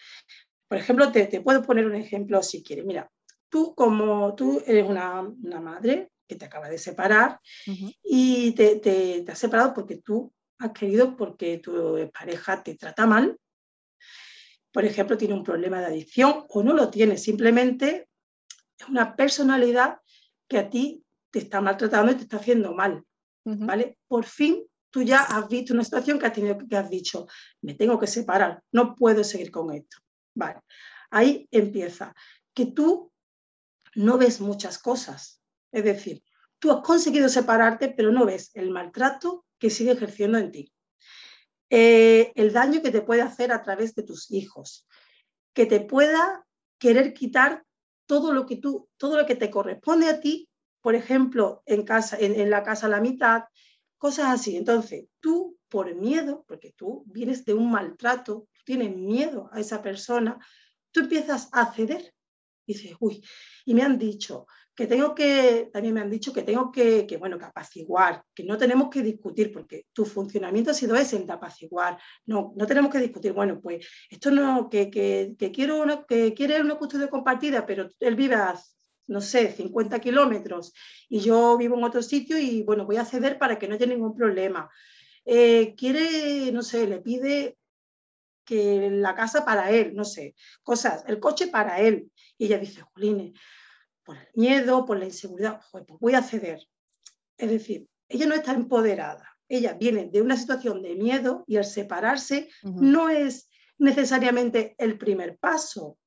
Por 0.74 0.80
ejemplo, 0.80 1.12
te, 1.12 1.26
te 1.26 1.40
puedo 1.40 1.62
poner 1.62 1.86
un 1.86 1.94
ejemplo 1.94 2.42
si 2.42 2.60
quieres. 2.60 2.84
Mira, 2.84 3.08
tú 3.48 3.76
como 3.76 4.34
tú 4.34 4.60
eres 4.66 4.84
una, 4.84 5.20
una 5.20 5.60
madre 5.60 6.10
que 6.26 6.34
te 6.34 6.46
acaba 6.46 6.68
de 6.68 6.78
separar 6.78 7.38
y 8.02 8.50
te, 8.56 8.80
te, 8.80 9.22
te 9.22 9.30
has 9.30 9.38
separado 9.38 9.72
porque 9.72 9.98
tú 9.98 10.32
has 10.58 10.72
querido, 10.72 11.16
porque 11.16 11.58
tu 11.58 12.10
pareja 12.12 12.60
te 12.60 12.74
trata 12.74 13.06
mal, 13.06 13.38
por 14.72 14.84
ejemplo, 14.84 15.16
tiene 15.16 15.34
un 15.34 15.44
problema 15.44 15.78
de 15.78 15.86
adicción 15.86 16.44
o 16.48 16.64
no 16.64 16.72
lo 16.72 16.90
tiene, 16.90 17.18
simplemente 17.18 18.08
es 18.76 18.88
una 18.88 19.14
personalidad 19.14 20.00
que 20.48 20.58
a 20.58 20.68
ti 20.68 21.04
te 21.30 21.38
está 21.38 21.60
maltratando 21.60 22.10
y 22.10 22.16
te 22.16 22.22
está 22.22 22.38
haciendo 22.38 22.74
mal, 22.74 23.04
¿vale? 23.44 23.96
Por 24.08 24.24
fin 24.24 24.66
tú 24.90 25.02
ya 25.02 25.22
has 25.22 25.48
visto 25.48 25.72
una 25.72 25.84
situación 25.84 26.18
que 26.18 26.26
has 26.26 26.32
tenido 26.32 26.58
que 26.68 26.76
has 26.76 26.90
dicho, 26.90 27.28
me 27.62 27.74
tengo 27.74 27.96
que 27.96 28.08
separar, 28.08 28.60
no 28.72 28.96
puedo 28.96 29.22
seguir 29.22 29.52
con 29.52 29.72
esto, 29.72 29.98
¿vale? 30.34 30.60
Ahí 31.10 31.48
empieza, 31.50 32.14
que 32.52 32.66
tú 32.66 33.12
no 33.94 34.18
ves 34.18 34.40
muchas 34.40 34.78
cosas, 34.78 35.40
es 35.72 35.84
decir, 35.84 36.22
tú 36.58 36.70
has 36.72 36.82
conseguido 36.82 37.28
separarte, 37.28 37.88
pero 37.88 38.12
no 38.12 38.26
ves 38.26 38.50
el 38.54 38.70
maltrato 38.70 39.44
que 39.58 39.70
sigue 39.70 39.92
ejerciendo 39.92 40.38
en 40.38 40.52
ti, 40.52 40.72
eh, 41.70 42.32
el 42.34 42.52
daño 42.52 42.82
que 42.82 42.90
te 42.90 43.02
puede 43.02 43.22
hacer 43.22 43.52
a 43.52 43.62
través 43.62 43.94
de 43.94 44.02
tus 44.02 44.30
hijos, 44.30 44.86
que 45.52 45.66
te 45.66 45.80
pueda 45.80 46.44
querer 46.78 47.14
quitar 47.14 47.64
todo 48.06 48.32
lo 48.32 48.46
que 48.46 48.56
tú, 48.56 48.88
todo 48.96 49.16
lo 49.16 49.26
que 49.26 49.36
te 49.36 49.50
corresponde 49.50 50.08
a 50.08 50.20
ti, 50.20 50.48
por 50.80 50.94
ejemplo, 50.94 51.62
en 51.64 51.84
casa, 51.84 52.18
en, 52.20 52.50
la 52.50 52.62
casa 52.62 52.86
a 52.86 52.90
la 52.90 53.00
mitad, 53.00 53.44
cosas 53.96 54.26
así. 54.28 54.56
Entonces, 54.56 55.06
tú 55.20 55.56
por 55.68 55.94
miedo, 55.94 56.44
porque 56.46 56.72
tú 56.76 57.04
vienes 57.06 57.44
de 57.46 57.54
un 57.54 57.70
maltrato, 57.70 58.46
tienes 58.64 58.96
miedo 58.96 59.48
a 59.52 59.60
esa 59.60 59.82
persona, 59.82 60.38
tú 60.90 61.00
empiezas 61.00 61.48
a 61.52 61.72
ceder. 61.72 62.14
Dices, 62.66 62.96
uy, 62.98 63.22
y 63.66 63.74
me 63.74 63.82
han 63.82 63.98
dicho, 63.98 64.46
que 64.74 64.86
tengo 64.86 65.14
que, 65.14 65.70
también 65.72 65.94
me 65.94 66.00
han 66.00 66.10
dicho 66.10 66.32
que 66.32 66.42
tengo 66.42 66.72
que, 66.72 67.06
que, 67.06 67.16
bueno, 67.16 67.38
que 67.38 67.44
apaciguar, 67.44 68.24
que 68.34 68.42
no 68.42 68.58
tenemos 68.58 68.88
que 68.90 69.02
discutir, 69.02 69.52
porque 69.52 69.86
tu 69.92 70.04
funcionamiento 70.04 70.72
ha 70.72 70.74
sido 70.74 70.96
ese, 70.96 71.16
el 71.16 71.26
de 71.26 71.32
apaciguar. 71.32 71.98
No, 72.26 72.52
no 72.56 72.66
tenemos 72.66 72.90
que 72.90 72.98
discutir, 72.98 73.32
bueno, 73.32 73.60
pues 73.60 73.86
esto 74.10 74.30
no, 74.30 74.68
que, 74.68 74.90
que, 74.90 75.34
que 75.38 75.52
quiero 75.52 75.80
una, 75.80 76.04
que 76.04 76.34
quiere 76.34 76.60
una 76.60 76.74
custodia 76.76 77.08
compartida, 77.08 77.64
pero 77.64 77.88
él 78.00 78.16
vive 78.16 78.34
a, 78.34 78.58
no 79.06 79.20
sé, 79.20 79.52
50 79.52 80.00
kilómetros 80.00 80.72
y 81.08 81.20
yo 81.20 81.56
vivo 81.56 81.76
en 81.78 81.84
otro 81.84 82.02
sitio 82.02 82.36
y, 82.38 82.62
bueno, 82.62 82.84
voy 82.84 82.96
a 82.96 83.04
ceder 83.04 83.38
para 83.38 83.58
que 83.58 83.68
no 83.68 83.74
haya 83.74 83.86
ningún 83.86 84.16
problema. 84.16 84.68
Eh, 85.24 85.74
quiere, 85.76 86.50
no 86.50 86.62
sé, 86.62 86.86
le 86.88 87.00
pide 87.00 87.56
que 88.44 88.90
la 88.90 89.14
casa 89.14 89.44
para 89.44 89.70
él, 89.70 89.94
no 89.94 90.04
sé, 90.04 90.34
cosas, 90.62 91.04
el 91.06 91.20
coche 91.20 91.48
para 91.48 91.80
él. 91.80 92.10
Y 92.38 92.46
ella 92.46 92.58
dice, 92.58 92.82
Juline, 92.92 93.32
por 94.02 94.16
el 94.16 94.28
miedo, 94.34 94.84
por 94.84 94.98
la 94.98 95.06
inseguridad, 95.06 95.60
pues 95.70 95.84
voy 96.00 96.14
a 96.14 96.22
ceder. 96.22 96.60
Es 97.36 97.50
decir, 97.50 97.88
ella 98.08 98.26
no 98.26 98.34
está 98.34 98.52
empoderada, 98.52 99.36
ella 99.48 99.72
viene 99.74 100.06
de 100.06 100.22
una 100.22 100.36
situación 100.36 100.82
de 100.82 100.94
miedo 100.94 101.44
y 101.46 101.56
al 101.56 101.64
separarse 101.64 102.48
no 102.62 103.08
es 103.08 103.48
necesariamente 103.78 104.74
el 104.78 104.98
primer 104.98 105.38
paso. 105.38 105.98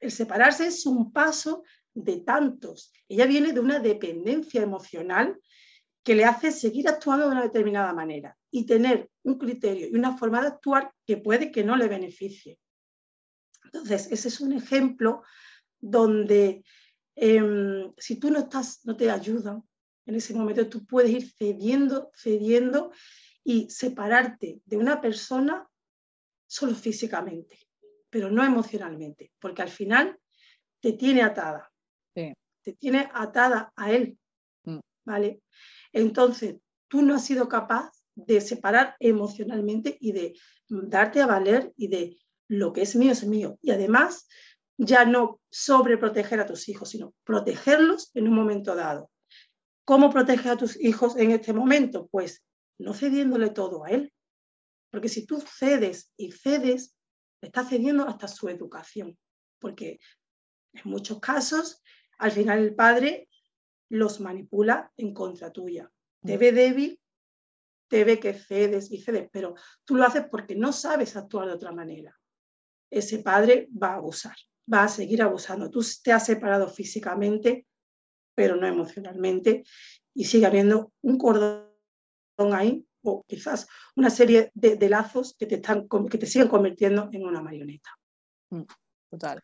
El 0.00 0.12
separarse 0.12 0.66
es 0.66 0.86
un 0.86 1.12
paso 1.12 1.64
de 1.92 2.18
tantos. 2.20 2.92
Ella 3.08 3.26
viene 3.26 3.52
de 3.52 3.60
una 3.60 3.80
dependencia 3.80 4.62
emocional 4.62 5.40
que 6.04 6.14
le 6.14 6.24
hace 6.24 6.52
seguir 6.52 6.88
actuando 6.88 7.26
de 7.26 7.32
una 7.32 7.42
determinada 7.42 7.92
manera 7.92 8.37
y 8.50 8.66
tener 8.66 9.10
un 9.22 9.38
criterio 9.38 9.88
y 9.88 9.94
una 9.94 10.16
forma 10.16 10.40
de 10.40 10.48
actuar 10.48 10.92
que 11.06 11.16
puede 11.16 11.50
que 11.50 11.64
no 11.64 11.76
le 11.76 11.88
beneficie. 11.88 12.58
Entonces, 13.64 14.10
ese 14.10 14.28
es 14.28 14.40
un 14.40 14.52
ejemplo 14.52 15.22
donde 15.78 16.64
Em, 17.20 17.92
si 17.96 18.20
tú 18.20 18.30
no 18.30 18.38
estás, 18.38 18.84
no 18.84 18.96
te 18.96 19.10
ayudan, 19.10 19.64
en 20.06 20.14
ese 20.14 20.34
momento 20.34 20.68
tú 20.68 20.86
puedes 20.86 21.10
ir 21.10 21.28
cediendo, 21.28 22.12
cediendo 22.14 22.92
y 23.42 23.68
separarte 23.70 24.60
de 24.64 24.76
una 24.76 25.00
persona 25.00 25.68
solo 26.46 26.76
físicamente, 26.76 27.58
pero 28.08 28.30
no 28.30 28.44
emocionalmente, 28.44 29.32
porque 29.40 29.62
al 29.62 29.68
final 29.68 30.16
te 30.80 30.92
tiene 30.92 31.22
atada, 31.22 31.72
te 32.14 32.72
tiene 32.78 33.10
atada 33.12 33.72
a 33.74 33.90
él, 33.90 34.16
mm. 34.62 34.78
¿vale? 35.04 35.42
Entonces, 35.92 36.54
tú 36.86 37.02
no 37.02 37.16
has 37.16 37.24
sido 37.24 37.48
capaz 37.48 37.90
de 38.26 38.40
separar 38.40 38.96
emocionalmente 38.98 39.96
y 40.00 40.12
de 40.12 40.34
darte 40.68 41.20
a 41.20 41.26
valer 41.26 41.72
y 41.76 41.88
de 41.88 42.18
lo 42.48 42.72
que 42.72 42.82
es 42.82 42.96
mío 42.96 43.12
es 43.12 43.24
mío. 43.24 43.58
Y 43.62 43.70
además, 43.70 44.26
ya 44.76 45.04
no 45.04 45.40
sobreproteger 45.50 46.40
a 46.40 46.46
tus 46.46 46.68
hijos, 46.68 46.90
sino 46.90 47.14
protegerlos 47.24 48.10
en 48.14 48.28
un 48.28 48.34
momento 48.34 48.74
dado. 48.74 49.10
¿Cómo 49.84 50.10
proteges 50.10 50.46
a 50.46 50.56
tus 50.56 50.80
hijos 50.80 51.16
en 51.16 51.30
este 51.30 51.52
momento? 51.52 52.08
Pues 52.08 52.44
no 52.78 52.92
cediéndole 52.92 53.50
todo 53.50 53.84
a 53.84 53.90
él. 53.90 54.12
Porque 54.90 55.08
si 55.08 55.26
tú 55.26 55.40
cedes 55.40 56.12
y 56.16 56.32
cedes, 56.32 56.96
estás 57.40 57.68
cediendo 57.68 58.06
hasta 58.06 58.28
su 58.28 58.48
educación. 58.48 59.16
Porque 59.58 60.00
en 60.72 60.90
muchos 60.90 61.20
casos, 61.20 61.82
al 62.18 62.32
final 62.32 62.58
el 62.58 62.74
padre 62.74 63.28
los 63.88 64.20
manipula 64.20 64.92
en 64.96 65.14
contra 65.14 65.52
tuya. 65.52 65.90
Te 66.24 66.36
ve 66.36 66.52
débil, 66.52 67.00
te 67.88 68.04
ve 68.04 68.20
que 68.20 68.34
cedes 68.34 68.90
y 68.90 69.00
cedes, 69.00 69.28
pero 69.32 69.54
tú 69.84 69.96
lo 69.96 70.04
haces 70.04 70.26
porque 70.30 70.54
no 70.54 70.72
sabes 70.72 71.16
actuar 71.16 71.48
de 71.48 71.54
otra 71.54 71.72
manera. 71.72 72.16
Ese 72.90 73.18
padre 73.18 73.68
va 73.70 73.92
a 73.92 73.96
abusar 73.96 74.36
va 74.72 74.84
a 74.84 74.88
seguir 74.88 75.22
abusando. 75.22 75.70
Tú 75.70 75.80
te 76.02 76.12
has 76.12 76.26
separado 76.26 76.68
físicamente, 76.68 77.66
pero 78.34 78.56
no 78.56 78.66
emocionalmente, 78.66 79.64
y 80.14 80.24
sigue 80.24 80.46
habiendo 80.46 80.92
un 81.02 81.18
cordón 81.18 81.66
ahí, 82.52 82.84
o 83.02 83.24
quizás 83.26 83.66
una 83.96 84.10
serie 84.10 84.50
de, 84.54 84.88
lazos 84.88 85.34
que 85.38 85.46
te, 85.46 85.56
están, 85.56 85.88
que 85.88 86.18
te 86.18 86.26
siguen 86.26 86.48
convirtiendo 86.48 87.08
en 87.12 87.24
una 87.24 87.40
marioneta. 87.40 87.90
Mm, 88.50 88.62
total. 89.10 89.40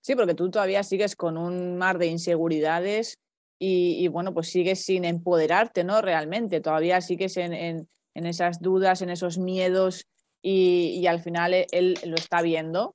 Sí, 0.00 0.14
porque 0.14 0.34
tú 0.34 0.50
todavía 0.50 0.82
sigues 0.82 1.16
con 1.16 1.36
un 1.36 1.76
mar 1.76 1.98
de 1.98 2.06
inseguridades 2.06 3.18
y, 3.58 4.08
bueno, 4.08 4.34
pues 4.34 4.48
sigues 4.48 4.84
sin 4.84 5.04
empoderarte, 5.04 5.84
¿no? 5.84 6.02
Realmente, 6.02 6.60
todavía 6.60 7.00
sigues 7.00 7.36
en, 7.38 7.54
en, 7.54 7.88
en 8.14 8.26
esas 8.26 8.60
dudas, 8.60 9.02
en 9.02 9.10
esos 9.10 9.38
miedos 9.38 10.06
y, 10.42 11.06
al 11.06 11.20
final 11.20 11.54
e, 11.54 11.66
él, 11.72 11.98
lo 12.04 12.16
está 12.16 12.42
viendo 12.42 12.94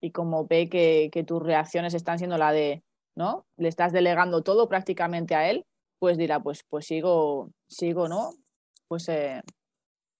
y 0.00 0.10
como 0.10 0.46
ve 0.46 0.68
que, 0.68 1.24
tus 1.26 1.42
reacciones 1.42 1.94
están 1.94 2.18
siendo 2.18 2.38
la 2.38 2.52
de, 2.52 2.82
¿no? 3.16 3.46
Le 3.56 3.68
estás 3.68 3.92
delegando 3.92 4.42
todo 4.42 4.68
prácticamente 4.68 5.34
a 5.34 5.50
él, 5.50 5.64
pues 5.98 6.16
dirá, 6.16 6.40
pues, 6.40 6.64
pues 6.68 6.86
sigo, 6.86 7.50
sigo, 7.68 8.08
¿no? 8.08 8.30
Pues 8.86 9.08
eh, 9.08 9.42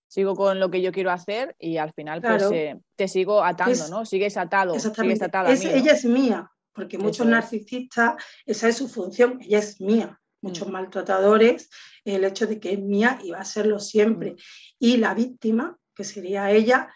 sigo 0.09 0.35
con 0.35 0.61
lo 0.61 0.71
que 0.71 0.83
yo 0.83 0.93
quiero 0.93 1.11
hacer 1.11 1.55
y 1.59 1.79
al 1.79 1.93
final 1.93 2.21
pues 2.21 2.51
eh, 2.53 2.79
te 2.97 3.09
sigo 3.09 3.43
atando, 3.43 3.89
¿no? 3.89 4.05
Sigues 4.05 4.37
atado, 4.37 4.79
sigues 4.79 5.23
atado 5.23 5.49
Ella 5.49 5.93
es 5.93 6.05
mía, 6.05 6.51
porque 6.79 6.97
muchos 6.97 7.27
narcisistas, 7.27 8.23
esa 8.47 8.69
es 8.69 8.77
su 8.77 8.89
función, 8.89 9.41
ella 9.43 9.59
es 9.59 9.81
mía. 9.81 10.21
Muchos 10.41 10.69
mm. 10.69 10.71
maltratadores, 10.71 11.69
el 12.05 12.23
hecho 12.23 12.47
de 12.47 12.61
que 12.61 12.75
es 12.75 12.79
mía 12.79 13.19
y 13.25 13.33
va 13.33 13.41
a 13.41 13.45
serlo 13.45 13.81
siempre. 13.81 14.33
Mm. 14.33 14.37
Y 14.79 14.97
la 14.99 15.13
víctima, 15.13 15.77
que 15.93 16.05
sería 16.05 16.53
ella, 16.53 16.95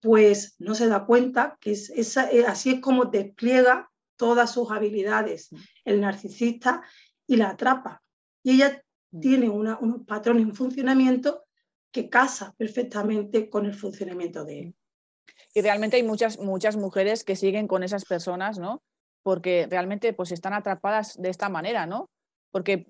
pues 0.00 0.54
no 0.60 0.76
se 0.76 0.86
da 0.86 1.04
cuenta 1.04 1.58
que 1.60 1.72
es, 1.72 1.90
eh, 1.90 2.44
así 2.46 2.74
es 2.74 2.80
como 2.80 3.06
despliega 3.06 3.90
todas 4.14 4.52
sus 4.52 4.70
habilidades 4.70 5.50
mm. 5.50 5.56
el 5.86 6.00
narcisista 6.00 6.82
y 7.26 7.34
la 7.34 7.50
atrapa. 7.50 8.04
Y 8.44 8.52
ella 8.52 8.80
tiene 9.20 9.48
unos 9.48 10.06
patrones, 10.06 10.44
un 10.44 10.54
funcionamiento 10.54 11.46
que 11.90 12.08
casa 12.08 12.54
perfectamente 12.56 13.50
con 13.50 13.66
el 13.66 13.74
funcionamiento 13.74 14.44
de 14.44 14.60
él. 14.60 14.74
Y 15.52 15.62
realmente 15.62 15.96
hay 15.96 16.04
muchas, 16.04 16.38
muchas 16.38 16.76
mujeres 16.76 17.24
que 17.24 17.34
siguen 17.34 17.66
con 17.66 17.82
esas 17.82 18.04
personas, 18.04 18.58
¿no? 18.58 18.84
Porque 19.26 19.66
realmente 19.68 20.12
pues 20.12 20.30
están 20.30 20.52
atrapadas 20.52 21.20
de 21.20 21.30
esta 21.30 21.48
manera, 21.48 21.84
¿no? 21.84 22.06
Porque 22.52 22.86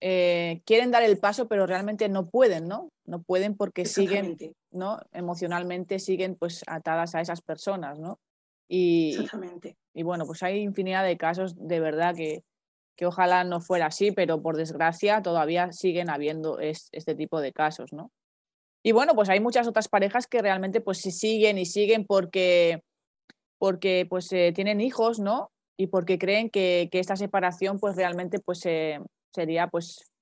eh, 0.00 0.62
quieren 0.64 0.90
dar 0.90 1.02
el 1.02 1.18
paso, 1.18 1.46
pero 1.46 1.66
realmente 1.66 2.08
no 2.08 2.30
pueden, 2.30 2.68
¿no? 2.68 2.88
No 3.04 3.22
pueden 3.22 3.54
porque 3.54 3.84
siguen, 3.84 4.38
¿no? 4.70 4.98
Emocionalmente 5.12 5.98
siguen 5.98 6.36
pues 6.36 6.62
atadas 6.66 7.14
a 7.14 7.20
esas 7.20 7.42
personas, 7.42 7.98
¿no? 7.98 8.18
Y, 8.66 9.10
Exactamente. 9.10 9.76
Y 9.92 10.04
bueno, 10.04 10.24
pues 10.24 10.42
hay 10.42 10.62
infinidad 10.62 11.04
de 11.04 11.18
casos 11.18 11.54
de 11.54 11.80
verdad 11.80 12.14
que, 12.14 12.44
que 12.96 13.04
ojalá 13.04 13.44
no 13.44 13.60
fuera 13.60 13.84
así, 13.84 14.10
pero 14.10 14.40
por 14.40 14.56
desgracia 14.56 15.20
todavía 15.20 15.70
siguen 15.72 16.08
habiendo 16.08 16.60
este 16.60 17.14
tipo 17.14 17.42
de 17.42 17.52
casos, 17.52 17.92
¿no? 17.92 18.10
Y 18.82 18.92
bueno, 18.92 19.14
pues 19.14 19.28
hay 19.28 19.40
muchas 19.40 19.68
otras 19.68 19.88
parejas 19.88 20.26
que 20.26 20.40
realmente 20.40 20.80
pues 20.80 20.96
se 21.02 21.10
siguen 21.10 21.58
y 21.58 21.66
siguen 21.66 22.06
porque, 22.06 22.82
porque 23.58 24.06
pues 24.08 24.32
eh, 24.32 24.52
tienen 24.54 24.80
hijos, 24.80 25.18
¿no? 25.18 25.50
Y 25.76 25.88
porque 25.88 26.18
creen 26.18 26.50
que, 26.50 26.88
esta 26.92 27.16
separación 27.16 27.78
pues 27.78 27.96
realmente 27.96 28.38
pues 28.38 28.64
eh, 28.66 29.00
sería 29.32 29.68
pues 29.68 30.14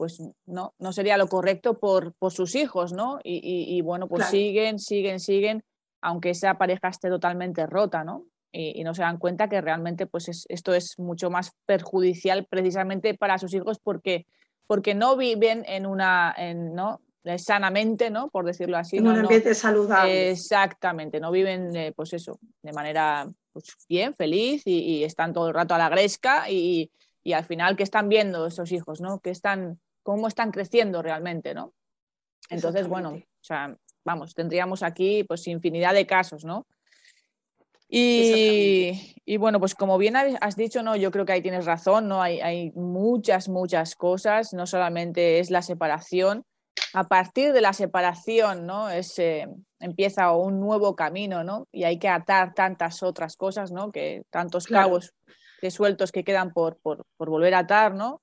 pues 0.00 0.22
no, 0.46 0.72
no 0.78 0.94
sería 0.94 1.18
lo 1.18 1.28
correcto 1.28 1.78
por, 1.78 2.14
por 2.14 2.32
sus 2.32 2.54
hijos, 2.54 2.94
¿no? 2.94 3.18
Y, 3.22 3.82
bueno, 3.82 4.08
pues 4.08 4.28
siguen, 4.28 4.78
siguen, 4.78 5.20
siguen, 5.20 5.62
aunque 6.00 6.30
esa 6.30 6.56
pareja 6.56 6.88
esté 6.88 7.10
totalmente 7.10 7.66
rota, 7.66 8.02
¿no? 8.02 8.24
Y, 8.50 8.82
no 8.82 8.94
se 8.94 9.02
dan 9.02 9.18
cuenta 9.18 9.50
que 9.50 9.60
realmente 9.60 10.06
pues 10.06 10.46
esto 10.48 10.72
es 10.72 10.98
mucho 10.98 11.28
más 11.28 11.52
perjudicial 11.66 12.46
precisamente 12.46 13.12
para 13.12 13.36
sus 13.36 13.52
hijos 13.52 13.78
porque, 13.78 14.24
porque 14.66 14.94
no 14.94 15.18
viven 15.18 15.64
en 15.68 15.84
una, 15.84 16.34
en, 16.34 16.74
¿no? 16.74 17.02
Eh, 17.24 17.38
sanamente, 17.38 18.08
¿no? 18.08 18.30
Por 18.30 18.46
decirlo 18.46 18.78
así. 18.78 18.96
En 18.96 19.06
un 19.06 19.18
ambiente 19.18 19.54
saludable. 19.54 20.30
Exactamente, 20.30 21.20
no 21.20 21.30
viven, 21.30 21.76
eh, 21.76 21.92
pues 21.94 22.14
eso, 22.14 22.38
de 22.62 22.72
manera 22.72 23.28
pues, 23.52 23.76
bien, 23.88 24.14
feliz 24.14 24.62
y, 24.64 25.04
están 25.04 25.32
todo 25.32 25.48
el 25.48 25.54
rato 25.54 25.74
a 25.74 25.78
la 25.78 25.88
gresca 25.88 26.50
y, 26.50 26.90
al 27.32 27.44
final, 27.44 27.76
¿qué 27.76 27.82
están 27.82 28.08
viendo 28.08 28.46
esos 28.46 28.72
hijos, 28.72 29.00
¿no? 29.00 29.20
¿Qué 29.20 29.30
están, 29.30 29.80
¿Cómo 30.02 30.26
están 30.26 30.50
creciendo 30.50 31.02
realmente, 31.02 31.54
¿no? 31.54 31.72
Entonces, 32.48 32.88
bueno, 32.88 33.10
o 33.12 33.44
sea, 33.44 33.76
vamos, 34.04 34.34
tendríamos 34.34 34.82
aquí 34.82 35.24
pues 35.24 35.46
infinidad 35.46 35.94
de 35.94 36.06
casos, 36.06 36.44
¿no? 36.44 36.66
Y, 37.88 39.16
y, 39.24 39.36
bueno, 39.36 39.58
pues 39.58 39.74
como 39.74 39.98
bien 39.98 40.16
has 40.16 40.56
dicho, 40.56 40.82
no, 40.82 40.94
yo 40.94 41.10
creo 41.10 41.24
que 41.24 41.32
ahí 41.32 41.42
tienes 41.42 41.66
razón, 41.66 42.08
¿no? 42.08 42.22
Hay, 42.22 42.40
hay 42.40 42.70
muchas, 42.72 43.48
muchas 43.48 43.96
cosas, 43.96 44.52
no 44.54 44.66
solamente 44.66 45.40
es 45.40 45.50
la 45.50 45.60
separación, 45.60 46.44
a 46.92 47.04
partir 47.04 47.52
de 47.52 47.60
la 47.60 47.72
separación, 47.72 48.66
¿no? 48.66 48.90
Es, 48.90 49.20
empieza 49.78 50.32
un 50.32 50.60
nuevo 50.60 50.96
camino, 50.96 51.44
¿no? 51.44 51.66
Y 51.72 51.84
hay 51.84 51.98
que 51.98 52.08
atar 52.08 52.54
tantas 52.54 53.02
otras 53.02 53.36
cosas, 53.36 53.70
¿no? 53.70 53.92
Que 53.92 54.22
tantos 54.30 54.66
cabos 54.66 55.12
de 55.62 55.70
sueltos 55.70 56.12
que 56.12 56.24
quedan 56.24 56.52
por, 56.52 56.78
por, 56.78 57.04
volver 57.18 57.54
a 57.54 57.60
atar, 57.60 57.94
¿no? 57.94 58.20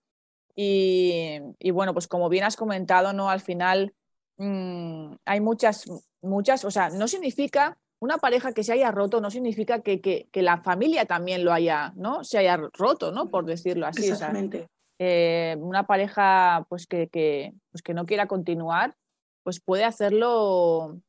Y, 0.55 1.39
bueno, 1.71 1.93
pues 1.93 2.07
como 2.07 2.29
bien 2.29 2.43
has 2.43 2.55
comentado, 2.55 3.13
¿no? 3.13 3.29
Al 3.29 3.41
final 3.41 3.93
mm, 4.37 5.13
hay 5.25 5.39
muchas, 5.39 5.85
muchas, 6.21 6.65
o 6.65 6.71
sea, 6.71 6.89
no 6.89 7.07
significa 7.07 7.77
una 7.99 8.17
pareja 8.17 8.51
que 8.51 8.63
se 8.63 8.73
haya 8.73 8.91
roto 8.91 9.21
no 9.21 9.31
significa 9.31 9.81
que, 9.81 10.01
que, 10.01 10.41
la 10.41 10.61
familia 10.61 11.05
también 11.05 11.43
lo 11.43 11.51
haya, 11.51 11.93
¿no? 11.95 12.23
Se 12.23 12.37
haya 12.37 12.57
roto, 12.57 13.11
¿no? 13.11 13.29
Por 13.29 13.45
decirlo 13.45 13.87
así. 13.87 14.07
Exactamente. 14.07 14.67
Eh, 14.99 15.55
una 15.59 15.85
pareja 15.85 16.65
pues 16.69 16.87
que, 16.87 17.53
pues 17.71 17.81
que 17.83 17.93
no 17.93 18.05
quiera 18.05 18.27
continuar, 18.27 18.95
pues 19.43 19.59
puede 19.59 19.83
hacerlo, 19.83 20.99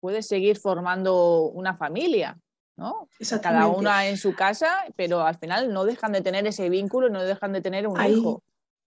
puede 0.00 0.22
seguir 0.22 0.56
formando 0.58 1.50
una 1.50 1.76
familia, 1.76 2.38
¿no? 2.76 3.08
Cada 3.42 3.66
una 3.68 4.08
en 4.08 4.16
su 4.16 4.34
casa, 4.34 4.86
pero 4.96 5.20
al 5.20 5.36
final 5.36 5.72
no 5.72 5.84
dejan 5.84 6.12
de 6.12 6.22
tener 6.22 6.46
ese 6.46 6.70
vínculo, 6.70 7.10
no 7.10 7.22
dejan 7.22 7.52
de 7.52 7.60
tener 7.60 7.86
un 7.86 8.02
hijo. 8.02 8.42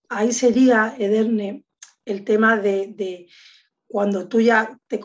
Ahí 0.09 0.31
sería, 0.31 0.95
Ederne, 0.97 1.63
el 2.05 2.23
tema 2.23 2.57
de, 2.57 3.27
cuando 3.87 4.27
tú 4.27 4.41
ya 4.41 4.77
te, 4.87 4.99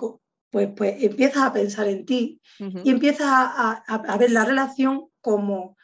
pues, 0.51 0.69
pues 0.75 1.03
empiezas 1.03 1.43
a 1.43 1.53
pensar 1.53 1.89
en 1.89 2.07
ti 2.07 2.41
y 2.59 2.91
empiezas 2.91 3.29
a 3.29 4.17
ver 4.19 4.31
la 4.31 4.45
relación 4.45 5.09
como 5.21 5.77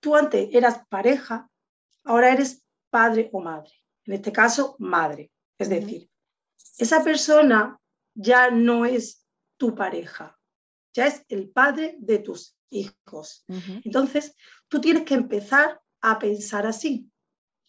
tú 0.00 0.16
antes 0.16 0.48
eras 0.52 0.82
pareja, 0.88 1.48
ahora 2.04 2.32
eres 2.32 2.64
padre 2.90 3.30
o 3.32 3.40
madre. 3.40 3.72
En 4.04 4.14
este 4.14 4.32
caso, 4.32 4.76
madre. 4.78 5.30
Es 5.58 5.68
decir, 5.68 6.08
esa 6.78 7.02
persona 7.02 7.78
ya 8.14 8.50
no 8.50 8.84
es 8.84 9.26
tu 9.56 9.74
pareja, 9.74 10.38
ya 10.94 11.06
es 11.06 11.24
el 11.28 11.50
padre 11.50 11.96
de 11.98 12.20
tus 12.20 12.56
hijos. 12.70 13.44
Entonces, 13.84 14.34
tú 14.68 14.80
tienes 14.80 15.04
que 15.04 15.14
empezar 15.14 15.80
a 16.00 16.18
pensar 16.18 16.66
así, 16.66 17.10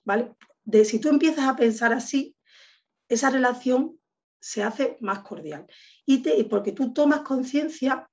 ¿vale? 0.06 0.36
De 0.64 0.86
si 0.86 1.00
tú 1.00 1.10
empiezas 1.10 1.48
a 1.48 1.56
pensar 1.56 1.94
así, 1.94 2.36
esa 3.08 3.30
relación 3.30 4.00
se 4.40 4.64
hace 4.64 4.98
más 5.02 5.20
cordial. 5.20 5.66
Y 6.06 6.22
te, 6.22 6.44
porque 6.46 6.72
tú 6.72 6.94
tomas 6.94 7.22
conciencia 7.22 8.10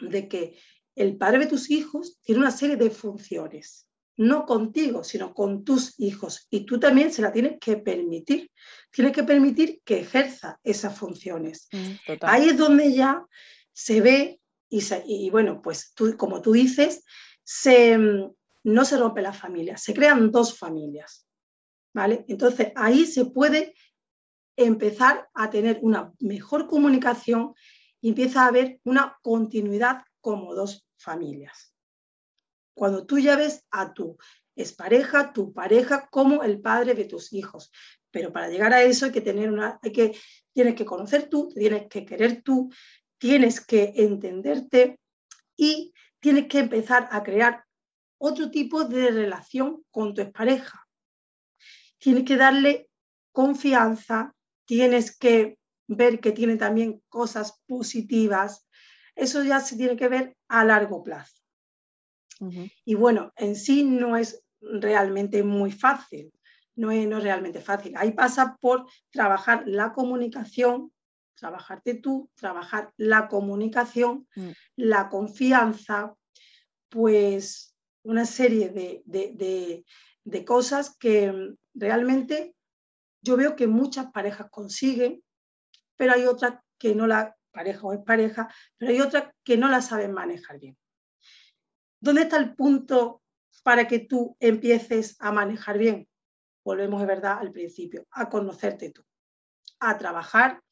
de 0.00 0.28
que 0.28 0.58
el 0.96 1.16
padre 1.16 1.40
de 1.40 1.46
tus 1.46 1.70
hijos 1.70 2.20
tiene 2.22 2.40
una 2.40 2.50
serie 2.50 2.76
de 2.76 2.90
funciones 2.90 3.87
no 4.18 4.44
contigo, 4.44 5.04
sino 5.04 5.32
con 5.32 5.64
tus 5.64 5.98
hijos. 5.98 6.46
Y 6.50 6.66
tú 6.66 6.78
también 6.78 7.12
se 7.12 7.22
la 7.22 7.32
tienes 7.32 7.58
que 7.60 7.76
permitir. 7.76 8.50
Tienes 8.90 9.14
que 9.14 9.22
permitir 9.22 9.80
que 9.84 10.00
ejerza 10.00 10.60
esas 10.62 10.98
funciones. 10.98 11.68
Mm, 11.72 12.12
Ahí 12.22 12.48
es 12.50 12.58
donde 12.58 12.92
ya 12.92 13.24
se 13.72 14.00
ve, 14.00 14.40
y, 14.70 15.30
bueno, 15.30 15.62
pues 15.62 15.92
tú, 15.94 16.14
como 16.16 16.42
tú 16.42 16.52
dices, 16.52 17.04
se, 17.42 17.96
mm, 17.96 18.30
no 18.64 18.84
se 18.84 18.98
rompe 18.98 19.22
la 19.22 19.32
familia, 19.32 19.78
se 19.78 19.94
crean 19.94 20.30
dos 20.30 20.58
familias. 20.58 21.26
¿vale? 21.94 22.24
Entonces 22.28 22.72
ahí 22.76 23.06
se 23.06 23.26
puede 23.26 23.74
empezar 24.56 25.28
a 25.34 25.50
tener 25.50 25.78
una 25.82 26.12
mejor 26.18 26.66
comunicación 26.66 27.54
y 28.00 28.10
empieza 28.10 28.44
a 28.44 28.48
haber 28.48 28.80
una 28.84 29.16
continuidad 29.22 30.02
como 30.20 30.54
dos 30.54 30.86
familias. 30.96 31.72
Cuando 32.78 33.04
tú 33.04 33.18
ya 33.18 33.34
ves 33.34 33.66
a 33.72 33.92
tu 33.92 34.16
pareja, 34.76 35.32
tu 35.32 35.52
pareja, 35.52 36.08
como 36.10 36.44
el 36.44 36.60
padre 36.60 36.94
de 36.94 37.06
tus 37.06 37.32
hijos. 37.32 37.72
Pero 38.12 38.32
para 38.32 38.48
llegar 38.48 38.72
a 38.72 38.82
eso 38.82 39.06
hay 39.06 39.10
que 39.12 39.20
tener 39.20 39.50
una, 39.50 39.80
hay 39.82 39.90
que, 39.90 40.16
tienes 40.52 40.76
que 40.76 40.84
conocer 40.84 41.28
tú, 41.28 41.48
tienes 41.48 41.88
que 41.88 42.04
querer 42.04 42.42
tú, 42.42 42.70
tienes 43.18 43.60
que 43.60 43.94
entenderte 43.96 45.00
y 45.56 45.92
tienes 46.20 46.46
que 46.46 46.60
empezar 46.60 47.08
a 47.10 47.24
crear 47.24 47.64
otro 48.16 48.48
tipo 48.48 48.84
de 48.84 49.10
relación 49.10 49.84
con 49.90 50.14
tu 50.14 50.30
pareja. 50.30 50.86
Tienes 51.98 52.24
que 52.24 52.36
darle 52.36 52.88
confianza, 53.32 54.36
tienes 54.66 55.18
que 55.18 55.58
ver 55.88 56.20
que 56.20 56.30
tiene 56.30 56.56
también 56.56 57.02
cosas 57.08 57.60
positivas. 57.66 58.68
Eso 59.16 59.42
ya 59.42 59.58
se 59.58 59.76
tiene 59.76 59.96
que 59.96 60.08
ver 60.08 60.36
a 60.46 60.64
largo 60.64 61.02
plazo. 61.02 61.37
Y 62.84 62.94
bueno, 62.94 63.32
en 63.36 63.56
sí 63.56 63.84
no 63.84 64.16
es 64.16 64.44
realmente 64.60 65.42
muy 65.42 65.72
fácil, 65.72 66.32
no 66.76 66.90
es, 66.90 67.06
no 67.06 67.20
realmente 67.20 67.60
fácil. 67.60 67.94
Ahí 67.96 68.12
pasa 68.12 68.56
por 68.60 68.86
trabajar 69.10 69.64
la 69.66 69.92
comunicación, 69.92 70.92
trabajarte 71.34 71.94
tú, 71.94 72.30
trabajar 72.34 72.92
la 72.96 73.28
comunicación, 73.28 74.26
mm. 74.34 74.50
la 74.76 75.08
confianza, 75.08 76.14
pues 76.88 77.76
una 78.02 78.24
serie 78.24 78.70
de, 78.70 79.02
de, 79.04 80.44
cosas 80.44 80.96
que 80.98 81.54
realmente 81.74 82.54
yo 83.22 83.36
veo 83.36 83.56
que 83.56 83.66
muchas 83.66 84.10
parejas 84.12 84.48
consiguen, 84.50 85.22
pero 85.96 86.12
hay 86.12 86.26
otras 86.26 86.60
que 86.78 86.94
no 86.94 87.06
la 87.06 87.36
pareja 87.50 87.80
o 87.82 88.04
pareja, 88.04 88.48
pero 88.76 88.92
hay 88.92 89.00
otras 89.00 89.24
que 89.44 89.56
no 89.56 89.68
la 89.68 89.82
saben 89.82 90.12
manejar 90.12 90.58
bien. 90.58 90.76
¿Dónde 92.00 92.22
está 92.22 92.36
el 92.36 92.54
punto 92.54 93.22
para 93.64 93.88
que 93.88 93.98
tú 93.98 94.36
empieces 94.38 95.16
a 95.18 95.32
manejar 95.32 95.78
bien? 95.78 96.08
Volvemos 96.64 97.00
de 97.00 97.06
verdad 97.06 97.38
al 97.40 97.50
principio, 97.50 98.06
a 98.12 98.28
conocerte 98.28 98.90
tú, 98.90 99.02
a 99.80 99.98
trabajar 99.98 100.62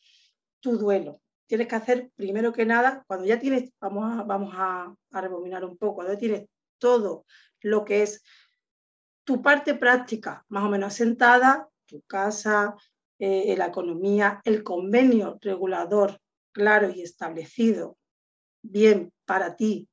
tu 0.60 0.78
duelo. 0.78 1.20
Tienes 1.46 1.66
que 1.68 1.74
hacer 1.74 2.10
primero 2.14 2.52
que 2.52 2.64
nada, 2.64 3.04
cuando 3.06 3.26
ya 3.26 3.38
tienes, 3.38 3.72
vamos 3.80 4.18
a, 4.18 4.22
vamos 4.22 4.54
a, 4.56 4.94
rebobinar 5.10 5.64
un 5.64 5.76
poco, 5.76 5.96
cuando 5.96 6.12
ya 6.12 6.18
tienes 6.18 6.48
todo 6.78 7.24
lo 7.60 7.84
que 7.84 8.02
es 8.02 8.22
tu 9.24 9.42
parte 9.42 9.74
práctica 9.74 10.44
más 10.48 10.64
o 10.64 10.68
menos 10.68 10.92
asentada, 10.92 11.68
tu 11.86 12.02
casa, 12.02 12.76
eh, 13.18 13.54
la 13.56 13.66
economía, 13.66 14.40
el 14.44 14.62
convenio 14.62 15.38
regulador 15.40 16.20
claro 16.52 16.90
y 16.90 17.02
establecido, 17.02 17.98
bien 18.62 19.12
para 19.24 19.56
ti, 19.56 19.88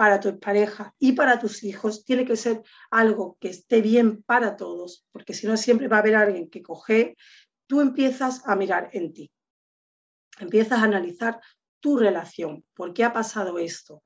para 0.00 0.18
tu 0.18 0.40
pareja 0.40 0.94
y 0.98 1.12
para 1.12 1.38
tus 1.38 1.62
hijos, 1.62 2.06
tiene 2.06 2.24
que 2.24 2.34
ser 2.34 2.62
algo 2.90 3.36
que 3.38 3.50
esté 3.50 3.82
bien 3.82 4.22
para 4.22 4.56
todos, 4.56 5.04
porque 5.12 5.34
si 5.34 5.46
no 5.46 5.58
siempre 5.58 5.88
va 5.88 5.96
a 5.96 6.00
haber 6.00 6.16
alguien 6.16 6.48
que 6.48 6.62
coge, 6.62 7.18
tú 7.66 7.82
empiezas 7.82 8.40
a 8.46 8.56
mirar 8.56 8.88
en 8.94 9.12
ti, 9.12 9.30
empiezas 10.38 10.78
a 10.78 10.84
analizar 10.84 11.38
tu 11.80 11.98
relación, 11.98 12.64
por 12.72 12.94
qué 12.94 13.04
ha 13.04 13.12
pasado 13.12 13.58
esto, 13.58 14.02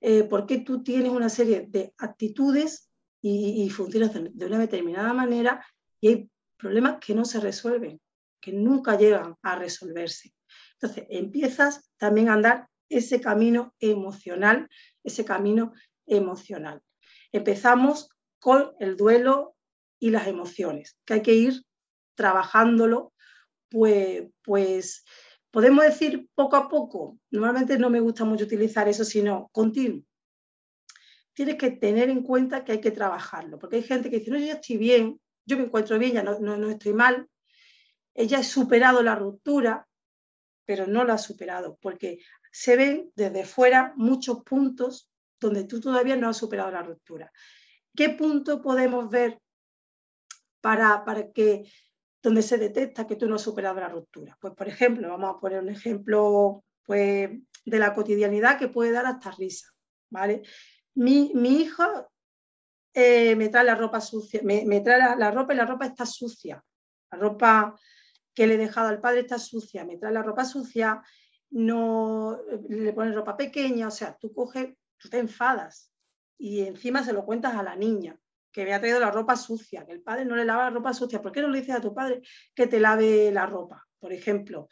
eh, 0.00 0.22
por 0.22 0.46
qué 0.46 0.58
tú 0.58 0.84
tienes 0.84 1.10
una 1.10 1.28
serie 1.28 1.66
de 1.68 1.92
actitudes 1.98 2.88
y, 3.20 3.68
funcionas 3.70 4.12
de 4.14 4.46
una 4.46 4.60
determinada 4.60 5.12
manera 5.14 5.66
y 6.00 6.08
hay 6.10 6.30
problemas 6.56 6.98
que 7.04 7.12
no 7.12 7.24
se 7.24 7.40
resuelven, 7.40 8.00
que 8.40 8.52
nunca 8.52 8.96
llegan 8.96 9.34
a 9.42 9.56
resolverse. 9.56 10.32
Entonces, 10.74 11.06
empiezas 11.10 11.90
también 11.96 12.28
a 12.28 12.34
andar 12.34 12.68
ese 12.88 13.20
camino 13.20 13.74
emocional, 13.80 14.68
ese 15.02 15.24
camino 15.24 15.72
emocional. 16.06 16.82
Empezamos 17.32 18.08
con 18.38 18.72
el 18.78 18.96
duelo 18.96 19.56
y 19.98 20.10
las 20.10 20.26
emociones, 20.26 20.98
que 21.04 21.14
hay 21.14 21.22
que 21.22 21.34
ir 21.34 21.64
trabajándolo, 22.14 23.12
pues, 23.70 24.24
pues 24.42 25.04
podemos 25.50 25.84
decir 25.84 26.28
poco 26.34 26.56
a 26.56 26.68
poco. 26.68 27.18
Normalmente 27.30 27.78
no 27.78 27.90
me 27.90 28.00
gusta 28.00 28.24
mucho 28.24 28.44
utilizar 28.44 28.88
eso, 28.88 29.04
sino 29.04 29.48
continuo 29.52 30.04
tienes 31.34 31.56
que 31.56 31.72
tener 31.72 32.08
en 32.08 32.22
cuenta 32.22 32.64
que 32.64 32.72
hay 32.72 32.80
que 32.80 32.92
trabajarlo, 32.92 33.58
porque 33.58 33.76
hay 33.76 33.82
gente 33.82 34.08
que 34.08 34.20
dice, 34.20 34.30
no, 34.30 34.38
yo 34.38 34.52
estoy 34.52 34.76
bien, 34.76 35.20
yo 35.44 35.58
me 35.58 35.64
encuentro 35.64 35.98
bien, 35.98 36.12
ya 36.12 36.22
no, 36.22 36.38
no, 36.38 36.70
estoy 36.70 36.94
mal, 36.94 37.28
ella 38.14 38.38
ha 38.38 38.44
superado 38.44 39.02
la 39.02 39.16
ruptura, 39.16 39.86
pero 40.64 40.86
no 40.86 41.04
la 41.04 41.14
ha 41.14 41.18
superado, 41.18 41.76
porque 41.82 42.20
se 42.56 42.76
ven 42.76 43.10
desde 43.16 43.44
fuera 43.44 43.92
muchos 43.96 44.44
puntos 44.44 45.10
donde 45.40 45.64
tú 45.64 45.80
todavía 45.80 46.14
no 46.14 46.28
has 46.28 46.36
superado 46.36 46.70
la 46.70 46.82
ruptura. 46.82 47.32
¿Qué 47.96 48.10
punto 48.10 48.62
podemos 48.62 49.10
ver 49.10 49.40
para, 50.60 51.04
para 51.04 51.32
que 51.32 51.68
donde 52.22 52.42
se 52.42 52.56
detecta 52.56 53.08
que 53.08 53.16
tú 53.16 53.26
no 53.26 53.34
has 53.34 53.42
superado 53.42 53.80
la 53.80 53.88
ruptura? 53.88 54.38
Pues, 54.40 54.54
por 54.54 54.68
ejemplo, 54.68 55.08
vamos 55.08 55.34
a 55.34 55.40
poner 55.40 55.58
un 55.58 55.68
ejemplo 55.68 56.64
pues, 56.84 57.30
de 57.64 57.78
la 57.80 57.92
cotidianidad 57.92 58.56
que 58.56 58.68
puede 58.68 58.92
dar 58.92 59.06
hasta 59.06 59.32
risa, 59.32 59.74
¿vale? 60.10 60.42
mi, 60.94 61.32
hijo 61.60 62.08
eh, 62.92 63.34
me 63.34 63.48
trae 63.48 63.64
la 63.64 63.74
ropa 63.74 64.00
sucia, 64.00 64.42
me, 64.44 64.80
trae 64.80 65.16
la, 65.16 65.30
ropa 65.32 65.54
y 65.54 65.56
la 65.56 65.66
ropa 65.66 65.86
está 65.86 66.06
sucia. 66.06 66.64
La 67.10 67.18
ropa 67.18 67.74
que 68.32 68.46
le 68.46 68.54
he 68.54 68.58
dejado 68.58 68.90
al 68.90 69.00
padre 69.00 69.20
está 69.20 69.40
sucia, 69.40 69.84
me 69.84 69.96
trae 69.96 70.12
la 70.12 70.22
ropa 70.22 70.44
sucia, 70.44 71.02
no 71.54 72.38
le 72.68 72.92
pone 72.92 73.12
ropa 73.12 73.36
pequeña, 73.36 73.88
o 73.88 73.90
sea, 73.90 74.16
tú 74.20 74.32
coges, 74.32 74.74
tú 74.96 75.08
te 75.08 75.18
enfadas 75.18 75.92
y 76.38 76.60
encima 76.60 77.02
se 77.02 77.12
lo 77.12 77.24
cuentas 77.24 77.54
a 77.54 77.62
la 77.62 77.76
niña 77.76 78.18
que 78.52 78.64
me 78.64 78.74
ha 78.74 78.80
traído 78.80 79.00
la 79.00 79.10
ropa 79.10 79.36
sucia, 79.36 79.84
que 79.84 79.92
el 79.92 80.02
padre 80.02 80.24
no 80.24 80.36
le 80.36 80.44
lava 80.44 80.64
la 80.64 80.70
ropa 80.70 80.94
sucia, 80.94 81.20
¿por 81.20 81.32
qué 81.32 81.40
no 81.40 81.48
le 81.48 81.60
dices 81.60 81.76
a 81.76 81.80
tu 81.80 81.94
padre 81.94 82.22
que 82.54 82.66
te 82.66 82.78
lave 82.78 83.32
la 83.32 83.46
ropa, 83.46 83.86
por 83.98 84.12
ejemplo? 84.12 84.68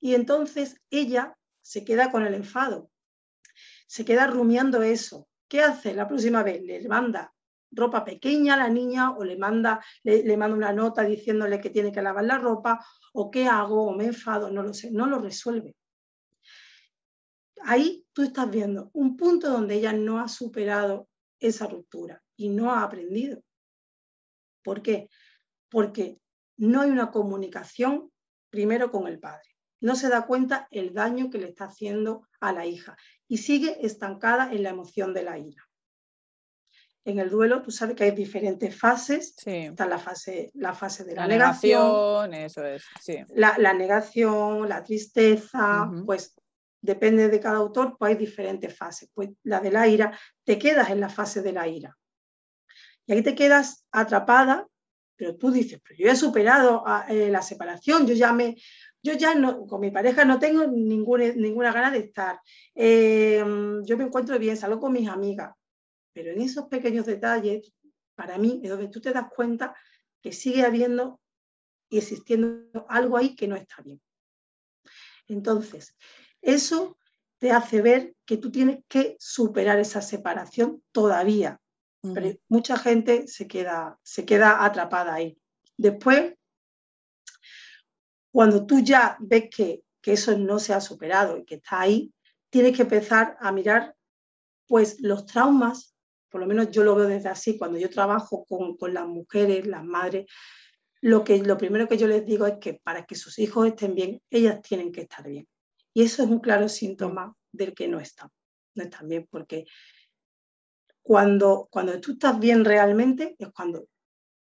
Y 0.00 0.14
entonces 0.14 0.80
ella 0.90 1.36
se 1.60 1.84
queda 1.84 2.12
con 2.12 2.24
el 2.24 2.34
enfado, 2.34 2.90
se 3.86 4.04
queda 4.04 4.26
rumiando 4.26 4.82
eso, 4.82 5.28
¿Qué 5.48 5.62
hace 5.62 5.94
la 5.94 6.08
próxima 6.08 6.42
vez? 6.42 6.62
Le 6.62 6.86
manda 6.88 7.32
ropa 7.70 8.04
pequeña 8.04 8.54
a 8.54 8.56
la 8.56 8.68
niña 8.68 9.12
o 9.12 9.24
le 9.24 9.36
manda, 9.36 9.84
le, 10.02 10.36
manda 10.36 10.56
una 10.56 10.72
nota 10.72 11.02
diciéndole 11.02 11.60
que 11.60 11.70
tiene 11.70 11.92
que 11.92 12.02
lavar 12.02 12.24
la 12.24 12.38
ropa 12.38 12.84
o 13.12 13.30
qué 13.30 13.46
hago 13.46 13.86
o 13.86 13.94
me 13.94 14.06
enfado, 14.06 14.50
no 14.50 14.62
lo 14.62 14.72
sé, 14.72 14.90
no 14.90 15.06
lo 15.06 15.18
resuelve. 15.18 15.76
Ahí 17.68 18.06
tú 18.12 18.22
estás 18.22 18.48
viendo 18.48 18.90
un 18.92 19.16
punto 19.16 19.50
donde 19.50 19.74
ella 19.74 19.92
no 19.92 20.20
ha 20.20 20.28
superado 20.28 21.08
esa 21.40 21.66
ruptura 21.66 22.22
y 22.36 22.48
no 22.48 22.72
ha 22.72 22.84
aprendido. 22.84 23.42
¿Por 24.62 24.82
qué? 24.82 25.10
Porque 25.68 26.20
no 26.58 26.82
hay 26.82 26.90
una 26.90 27.10
comunicación 27.10 28.12
primero 28.50 28.92
con 28.92 29.08
el 29.08 29.18
padre. 29.18 29.56
No 29.80 29.96
se 29.96 30.08
da 30.08 30.26
cuenta 30.26 30.68
el 30.70 30.94
daño 30.94 31.28
que 31.28 31.38
le 31.38 31.48
está 31.48 31.64
haciendo 31.64 32.28
a 32.38 32.52
la 32.52 32.66
hija 32.66 32.96
y 33.26 33.38
sigue 33.38 33.84
estancada 33.84 34.52
en 34.52 34.62
la 34.62 34.70
emoción 34.70 35.12
de 35.12 35.24
la 35.24 35.36
ira. 35.36 35.68
En 37.04 37.18
el 37.18 37.30
duelo, 37.30 37.62
tú 37.62 37.72
sabes 37.72 37.96
que 37.96 38.04
hay 38.04 38.12
diferentes 38.12 38.78
fases. 38.78 39.34
Está 39.44 39.86
la 39.86 39.98
fase, 39.98 40.52
la 40.54 40.72
fase 40.72 41.02
de 41.02 41.16
la, 41.16 41.26
negación, 41.26 42.32
eso 42.32 42.64
es, 42.64 42.84
la, 43.34 43.74
negación, 43.74 44.68
la 44.68 44.84
tristeza, 44.84 45.90
pues 46.04 46.32
depende 46.80 47.28
de 47.28 47.40
cada 47.40 47.58
autor, 47.58 47.96
pues 47.98 48.10
hay 48.10 48.16
diferentes 48.16 48.76
fases. 48.76 49.10
Pues 49.12 49.30
la 49.42 49.60
de 49.60 49.70
la 49.70 49.88
ira, 49.88 50.18
te 50.44 50.58
quedas 50.58 50.90
en 50.90 51.00
la 51.00 51.08
fase 51.08 51.42
de 51.42 51.52
la 51.52 51.66
ira. 51.68 51.96
Y 53.06 53.12
ahí 53.12 53.22
te 53.22 53.34
quedas 53.34 53.86
atrapada, 53.90 54.66
pero 55.16 55.36
tú 55.36 55.50
dices, 55.50 55.80
pero 55.82 55.98
yo 55.98 56.10
he 56.10 56.16
superado 56.16 56.84
eh, 57.08 57.30
la 57.30 57.40
separación, 57.40 58.06
yo 58.06 58.14
ya 58.14 58.32
me, 58.32 58.56
yo 59.02 59.14
ya 59.14 59.34
no, 59.34 59.66
con 59.66 59.80
mi 59.80 59.90
pareja 59.90 60.24
no 60.24 60.38
tengo 60.38 60.66
ninguna, 60.66 61.32
ninguna 61.32 61.72
gana 61.72 61.90
de 61.90 62.00
estar. 62.00 62.40
Eh, 62.74 63.42
yo 63.84 63.96
me 63.96 64.04
encuentro 64.04 64.38
bien, 64.38 64.56
salgo 64.56 64.80
con 64.80 64.92
mis 64.92 65.08
amigas, 65.08 65.54
pero 66.12 66.32
en 66.32 66.40
esos 66.40 66.66
pequeños 66.66 67.06
detalles, 67.06 67.72
para 68.14 68.38
mí, 68.38 68.60
es 68.62 68.70
donde 68.70 68.88
tú 68.88 69.00
te 69.00 69.12
das 69.12 69.28
cuenta 69.34 69.74
que 70.20 70.32
sigue 70.32 70.64
habiendo 70.64 71.20
y 71.88 71.98
existiendo 71.98 72.86
algo 72.88 73.16
ahí 73.16 73.36
que 73.36 73.46
no 73.46 73.54
está 73.54 73.82
bien. 73.82 74.00
Entonces, 75.28 75.96
eso 76.46 76.98
te 77.38 77.52
hace 77.52 77.82
ver 77.82 78.14
que 78.24 78.38
tú 78.38 78.50
tienes 78.50 78.80
que 78.88 79.16
superar 79.18 79.78
esa 79.78 80.00
separación 80.00 80.82
todavía. 80.92 81.60
Pero 82.14 82.38
mucha 82.48 82.78
gente 82.78 83.26
se 83.26 83.48
queda, 83.48 83.98
se 84.04 84.24
queda 84.24 84.64
atrapada 84.64 85.12
ahí. 85.14 85.36
Después 85.76 86.34
cuando 88.36 88.66
tú 88.66 88.80
ya 88.80 89.16
ves 89.18 89.44
que, 89.50 89.82
eso 90.02 90.36
no 90.36 90.58
se 90.58 90.74
ha 90.74 90.80
superado 90.80 91.38
y 91.38 91.44
que 91.46 91.54
está 91.54 91.80
ahí, 91.80 92.12
tienes 92.50 92.76
que 92.76 92.82
empezar 92.82 93.36
a 93.40 93.50
mirar 93.50 93.96
pues 94.68 95.00
los 95.00 95.24
traumas, 95.24 95.96
por 96.28 96.42
lo 96.42 96.46
menos 96.46 96.70
yo 96.70 96.84
lo 96.84 96.94
veo 96.94 97.08
desde 97.08 97.30
así, 97.30 97.56
cuando 97.56 97.78
yo 97.78 97.88
trabajo 97.88 98.44
con, 98.44 98.92
las 98.92 99.06
mujeres, 99.06 99.66
las 99.66 99.82
madres, 99.82 100.26
lo, 101.00 101.24
que, 101.24 101.38
lo 101.38 101.56
primero 101.56 101.88
que 101.88 101.96
yo 101.96 102.06
les 102.06 102.26
digo 102.26 102.46
es 102.46 102.58
que 102.60 102.74
para 102.74 103.06
que 103.06 103.14
sus 103.14 103.38
hijos 103.38 103.68
estén 103.68 103.94
bien, 103.94 104.22
ellas 104.28 104.60
tienen 104.60 104.92
que 104.92 105.00
estar 105.00 105.26
bien. 105.26 105.48
Y 105.96 106.02
eso 106.02 106.22
es 106.22 106.28
un 106.28 106.40
claro 106.40 106.68
síntoma 106.68 107.34
del 107.50 107.72
que 107.72 107.88
no 107.88 107.98
están, 107.98 108.28
no 108.74 108.84
están 108.84 109.08
bien, 109.08 109.26
porque 109.30 109.64
cuando, 111.00 111.68
cuando 111.70 111.98
tú 112.02 112.12
estás 112.12 112.38
bien 112.38 112.66
realmente 112.66 113.34
es 113.38 113.48
cuando 113.48 113.88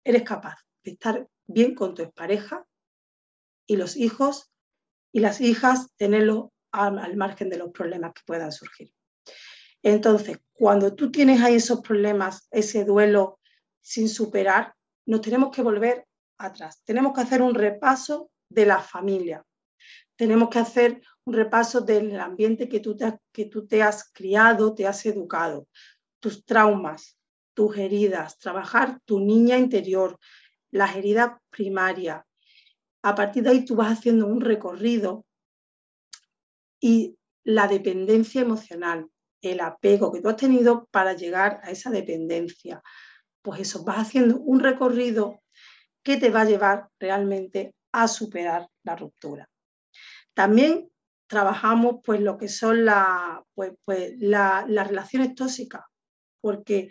eres 0.03 0.23
capaz 0.23 0.57
de 0.83 0.93
estar 0.93 1.29
bien 1.47 1.75
con 1.75 1.95
tu 1.95 2.11
pareja, 2.11 2.65
y 3.67 3.77
los 3.77 3.99
hijos 3.99 4.51
y 5.13 5.21
las 5.21 5.43
hijas 5.43 5.89
tenerlo 5.99 6.55
al, 6.71 7.19
margen 7.19 7.51
de 7.51 7.59
los 7.59 7.71
problemas 7.71 8.15
que 8.15 8.23
puedan 8.25 8.51
surgir. 8.51 8.91
Entonces, 9.83 10.39
cuando 10.55 10.95
tú 10.95 11.11
tienes 11.11 11.43
ahí 11.43 11.57
esos 11.57 11.83
problemas, 11.83 12.49
ese 12.51 12.87
duelo 12.87 13.41
sin 13.83 14.09
superar, 14.09 14.75
nos 15.05 15.21
tenemos 15.21 15.55
que 15.55 15.61
volver 15.61 16.07
atrás. 16.39 16.83
Tenemos 16.87 17.13
que 17.13 17.21
hacer 17.21 17.43
un 17.43 17.55
repaso 17.55 18.31
de 18.49 18.65
la 18.65 18.81
familia. 18.81 19.45
Tenemos 20.23 20.51
que 20.51 20.61
hacer 20.61 21.03
un 21.25 21.35
repaso 21.35 21.81
del 21.81 22.21
ambiente 22.21 22.69
que 22.69 22.79
tú 22.79 22.97
te, 22.97 23.83
has 23.83 24.13
criado, 24.13 24.73
te 24.73 24.87
has 24.87 25.05
educado, 25.05 25.67
tus 26.21 26.45
traumas, 26.45 27.19
tus 27.55 27.77
heridas, 27.77 28.39
trabajar 28.39 29.01
tu 29.05 29.19
niña 29.19 29.59
interior, 29.59 30.17
las 30.71 30.95
heridas 30.95 31.33
primarias, 31.51 32.23
a 33.03 33.17
partir 33.17 33.43
de 33.43 33.51
ahí 33.51 33.65
tú 33.65 33.75
vas 33.75 33.99
haciendo 33.99 34.29
un 34.29 34.41
recorrido 34.41 35.27
y 36.79 37.19
la 37.43 37.67
dependencia 37.67 38.43
emocional, 38.43 39.09
el 39.41 39.59
apego 39.59 40.13
que 40.13 40.21
tú 40.21 40.29
has 40.29 40.37
tenido 40.37 40.87
para 40.93 41.15
llegar 41.15 41.61
a 41.65 41.73
esa 41.73 41.91
dependencia, 41.91 42.81
pues 43.43 43.63
eso, 43.63 43.83
vas 43.83 43.99
haciendo 43.99 44.37
un 44.39 44.61
recorrido 44.61 45.43
que 46.05 46.17
te 46.17 46.31
va 46.31 46.43
a 46.43 46.49
llevar 46.49 46.91
realmente 47.01 47.75
a 47.91 48.07
superar 48.07 48.69
la 48.85 48.95
ruptura. 48.95 49.49
También 50.35 50.89
trabajamos 51.27 51.97
pues 52.05 52.21
lo 52.21 52.37
que 52.37 52.49
son 52.49 52.85
la, 52.85 53.43
pues, 53.55 53.73
pues, 53.85 54.13
las 54.19 54.67
relaciones 54.67 55.35
tóxicas, 55.35 55.83
porque 56.41 56.91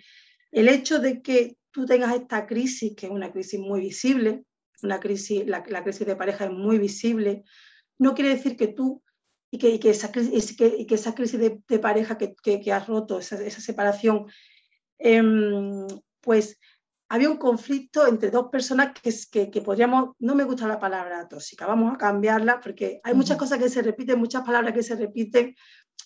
el 0.51 0.67
hecho 0.67 0.99
de 0.99 1.21
que 1.21 1.57
tú 1.71 1.85
tengas 1.85 2.15
esta 2.15 2.45
crisis, 2.45 2.95
que 2.95 3.05
es 3.05 3.11
una 3.11 3.31
crisis 3.31 3.59
muy 3.59 3.79
visible, 3.81 4.43
una 4.83 4.99
crisis, 4.99 5.45
la, 5.45 5.63
crisis 5.63 6.07
de 6.07 6.15
pareja 6.15 6.45
es 6.45 6.51
muy 6.51 6.79
visible, 6.79 7.43
no 7.99 8.13
quiere 8.13 8.31
decir 8.31 8.57
que 8.57 8.67
tú 8.67 9.03
y 9.51 9.57
que, 9.57 9.79
que, 9.79 9.89
esa, 9.89 10.11
crisis, 10.11 10.55
que, 10.55 10.85
que 10.85 10.95
esa 10.95 11.13
crisis 11.13 11.39
de, 11.39 11.79
pareja 11.79 12.17
que, 12.17 12.71
has 12.71 12.87
roto, 12.87 13.19
esa, 13.19 13.37
separación, 13.37 14.25
em, 14.97 15.85
pues 16.21 16.57
había 17.11 17.29
un 17.29 17.35
conflicto 17.35 18.07
entre 18.07 18.31
dos 18.31 18.47
personas 18.49 18.93
que, 18.93 19.51
que, 19.51 19.61
podríamos, 19.61 20.15
no 20.19 20.33
me 20.33 20.45
gusta 20.45 20.65
la 20.65 20.79
palabra 20.79 21.27
tóxica, 21.27 21.67
vamos 21.67 21.93
a 21.93 21.97
cambiarla 21.97 22.61
porque 22.61 23.01
hay 23.03 23.13
muchas 23.13 23.35
cosas 23.35 23.59
que 23.59 23.67
se 23.67 23.81
repiten, 23.81 24.17
muchas 24.17 24.45
palabras 24.45 24.73
que 24.73 24.81
se 24.81 24.95
repiten, 24.95 25.53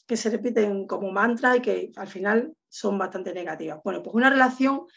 que 0.07 0.17
se 0.17 0.31
repiten 0.31 0.87
como 0.87 1.11
mantra 1.11 1.57
y 1.57 1.61
que 1.61 1.91
al 1.95 2.07
final 2.07 2.55
son 2.67 2.97
bastante 2.97 3.35
negativas. 3.35 3.81
Bueno, 3.83 4.01
pues 4.01 4.15
una 4.15 4.31
relación 4.31 4.87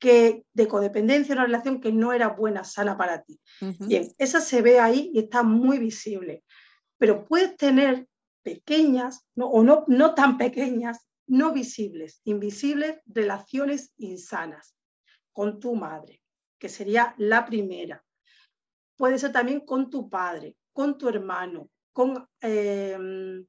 que 0.00 0.44
de 0.52 0.66
codependencia, 0.66 1.36
una 1.36 1.44
relación 1.46 1.80
que 1.80 1.92
no 1.92 2.12
era 2.12 2.26
buena, 2.30 2.64
sana 2.64 2.96
para 2.96 3.22
ti. 3.22 3.40
Bien, 3.78 4.08
esa 4.18 4.40
se 4.40 4.62
ve 4.62 4.80
ahí 4.80 5.12
y 5.14 5.20
está 5.20 5.44
muy 5.44 5.78
visible, 5.78 6.42
pero 6.98 7.24
puedes 7.24 7.56
tener 7.56 8.08
pequeñas 8.42 9.24
o 9.36 9.62
no, 9.62 9.84
no 9.86 10.12
tan 10.12 10.38
pequeñas, 10.38 11.06
no 11.28 11.52
visibles, 11.52 12.20
invisibles 12.24 12.98
relaciones 13.06 13.92
insanas 13.96 14.75
con 15.36 15.60
tu 15.60 15.74
madre, 15.74 16.22
que 16.58 16.70
sería 16.70 17.14
la 17.18 17.44
primera. 17.44 18.02
Puede 18.96 19.18
ser 19.18 19.32
también 19.32 19.60
con 19.60 19.90
tu 19.90 20.08
padre, 20.08 20.56
con 20.72 20.96
tu 20.96 21.10
hermano, 21.10 21.68
con, 21.92 22.26
em, 22.40 23.46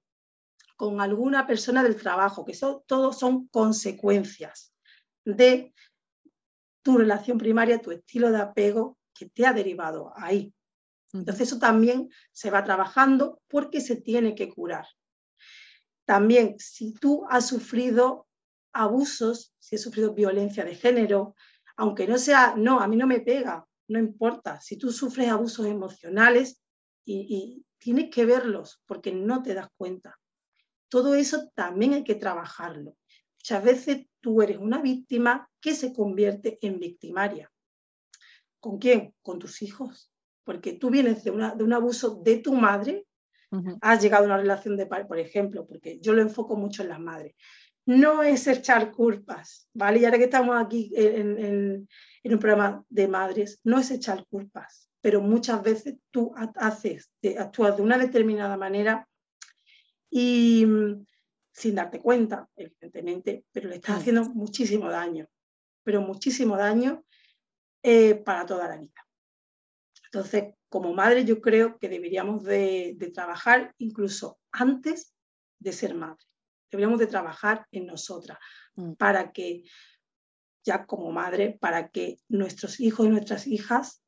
con 0.75 0.99
alguna 0.99 1.47
persona 1.47 1.81
del 1.83 1.95
trabajo, 1.95 2.43
que 2.43 2.53
son, 2.53 2.81
todos 2.85 3.17
son 3.17 3.47
consecuencias 3.47 4.73
de 5.23 5.73
tu 6.81 6.97
relación 6.97 7.37
primaria, 7.37 7.81
tu 7.81 7.91
estilo 7.91 8.31
de 8.31 8.41
apego 8.41 8.97
que 9.13 9.29
te 9.29 9.45
ha 9.45 9.53
derivado 9.53 10.11
ahí. 10.17 10.53
Entonces 11.13 11.47
eso 11.47 11.57
también 11.57 12.09
se 12.33 12.51
va 12.51 12.65
trabajando 12.65 13.41
porque 13.47 13.79
se 13.79 13.95
tiene 13.95 14.35
que 14.35 14.49
curar. 14.49 14.87
También 16.03 16.59
si 16.59 16.93
tú 16.95 17.25
has 17.29 17.47
sufrido 17.47 18.27
abusos, 18.73 19.53
si 19.57 19.77
has 19.77 19.81
sufrido 19.81 20.13
violencia 20.13 20.65
de 20.65 20.75
género, 20.75 21.33
aunque 21.77 22.07
no 22.07 22.17
sea, 22.17 22.55
no, 22.57 22.79
a 22.79 22.87
mí 22.87 22.97
no 22.97 23.07
me 23.07 23.21
pega, 23.21 23.65
no 23.87 23.99
importa. 23.99 24.59
Si 24.59 24.77
tú 24.77 24.91
sufres 24.91 25.29
abusos 25.29 25.65
emocionales 25.67 26.61
y, 27.05 27.63
tienes 27.79 28.09
que 28.09 28.25
verlos 28.25 28.81
porque 28.87 29.13
no 29.13 29.43
te 29.43 29.53
das 29.53 29.69
cuenta. 29.77 30.19
Todo 30.89 31.13
eso 31.13 31.51
también 31.53 31.93
hay 31.93 32.03
que 32.03 32.15
trabajarlo. 32.15 32.97
Muchas 33.37 33.63
veces 33.63 34.07
tú 34.19 34.41
eres 34.41 34.57
una 34.57 34.81
víctima 34.81 35.47
que 35.61 35.75
se 35.75 35.93
convierte 35.93 36.57
en 36.61 36.79
victimaria. 36.79 37.51
¿Con 38.59 38.79
quién? 38.79 39.13
Con 39.21 39.37
tus 39.37 39.61
hijos. 39.61 40.11
Porque 40.43 40.73
tú 40.73 40.89
vienes 40.89 41.23
de, 41.23 41.31
de 41.31 41.63
un 41.63 41.73
abuso 41.73 42.19
de 42.23 42.39
tu 42.39 42.53
madre, 42.53 43.05
has 43.81 44.01
llegado 44.01 44.23
a 44.23 44.27
una 44.27 44.37
relación 44.37 44.75
de 44.75 44.87
padre, 44.87 45.05
por 45.05 45.19
ejemplo, 45.19 45.67
porque 45.67 45.99
yo 45.99 46.13
lo 46.13 46.21
enfoco 46.23 46.57
mucho 46.57 46.81
en 46.81 46.89
las 46.89 46.99
madres 46.99 47.35
no 47.87 48.21
es 48.21 48.45
echar 48.47 48.91
culpas, 48.91 49.69
¿vale? 49.73 49.99
Y 49.99 50.05
ahora 50.05 50.17
que 50.17 50.25
estamos 50.25 50.61
aquí 50.61 50.91
en, 50.93 51.87
un 52.23 52.39
programa 52.39 52.83
de 52.89 53.07
madres, 53.07 53.61
no 53.63 53.79
es 53.79 53.89
echar 53.91 54.25
culpas, 54.27 54.89
pero 54.99 55.21
muchas 55.21 55.63
veces 55.63 55.95
tú 56.11 56.33
haces, 56.35 57.09
actúas 57.39 57.77
de 57.77 57.83
una 57.83 57.97
determinada 57.97 58.57
manera 58.57 59.07
y 60.09 60.65
mm, 60.65 61.05
sin 61.53 61.75
darte 61.75 62.01
cuenta, 62.01 62.49
evidentemente, 62.57 63.45
pero 63.53 63.69
le 63.69 63.75
estás 63.75 63.95
mm. 63.95 63.99
haciendo 63.99 64.23
muchísimo 64.31 64.89
daño, 64.89 65.25
pero 65.83 66.01
muchísimo 66.01 66.57
daño 66.57 67.05
eh, 67.83 68.15
para 68.15 68.45
toda 68.45 68.67
la 68.67 68.75
vida. 68.75 69.07
Entonces, 70.03 70.55
como 70.67 70.93
madre, 70.93 71.23
yo 71.23 71.39
creo 71.39 71.77
que 71.77 71.87
deberíamos 71.87 72.43
de 72.43 73.11
trabajar 73.13 73.73
incluso 73.77 74.39
antes 74.51 75.13
de 75.59 75.71
ser 75.71 75.95
madre 75.95 76.27
deberíamos 76.71 76.99
de 76.99 77.07
trabajar 77.07 77.65
en 77.71 77.85
nosotras 77.85 78.37
mm. 78.75 78.93
para 78.93 79.31
que, 79.31 79.63
ya 80.63 80.85
como 80.85 81.11
madre, 81.11 81.57
para 81.59 81.89
que 81.89 82.17
nuestros 82.27 82.79
hijos 82.79 83.05
y 83.05 83.09
nuestras 83.09 83.47
hijas, 83.47 84.01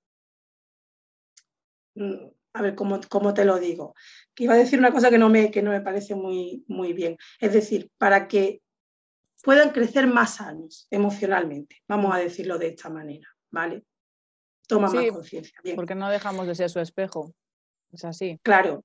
mm, 1.96 2.28
a 2.54 2.62
ver, 2.62 2.76
¿cómo, 2.76 3.00
cómo 3.10 3.34
te 3.34 3.46
lo 3.46 3.60
digo? 3.60 3.94
Que 4.34 4.46
iba 4.46 4.54
a 4.54 4.58
decir 4.58 4.80
una 4.80 4.92
cosa 4.92 5.10
que 5.10 5.18
no 5.18 5.30
me, 5.30 5.52
que 5.52 5.62
no 5.62 5.72
me 5.72 5.82
parece 5.82 6.16
muy, 6.16 6.66
muy 6.68 6.94
bien. 6.94 7.18
Es 7.40 7.54
decir, 7.54 7.92
para 7.98 8.28
que 8.28 8.62
puedan 9.44 9.70
crecer 9.70 10.08
más 10.08 10.42
años 10.42 10.88
emocionalmente, 10.90 11.78
vamos 11.88 12.14
a 12.14 12.18
decirlo 12.18 12.58
de 12.58 12.70
esta 12.70 12.90
manera, 12.90 13.28
¿vale? 13.52 13.86
Toma 14.68 14.92
más 14.92 15.12
conciencia. 15.12 15.58
Porque 15.76 15.96
no 15.96 16.10
dejamos 16.10 16.46
de 16.48 16.56
ser 16.56 16.70
su 16.70 16.80
espejo. 16.80 17.34
Es 17.92 18.04
así. 18.04 18.40
Claro. 18.44 18.84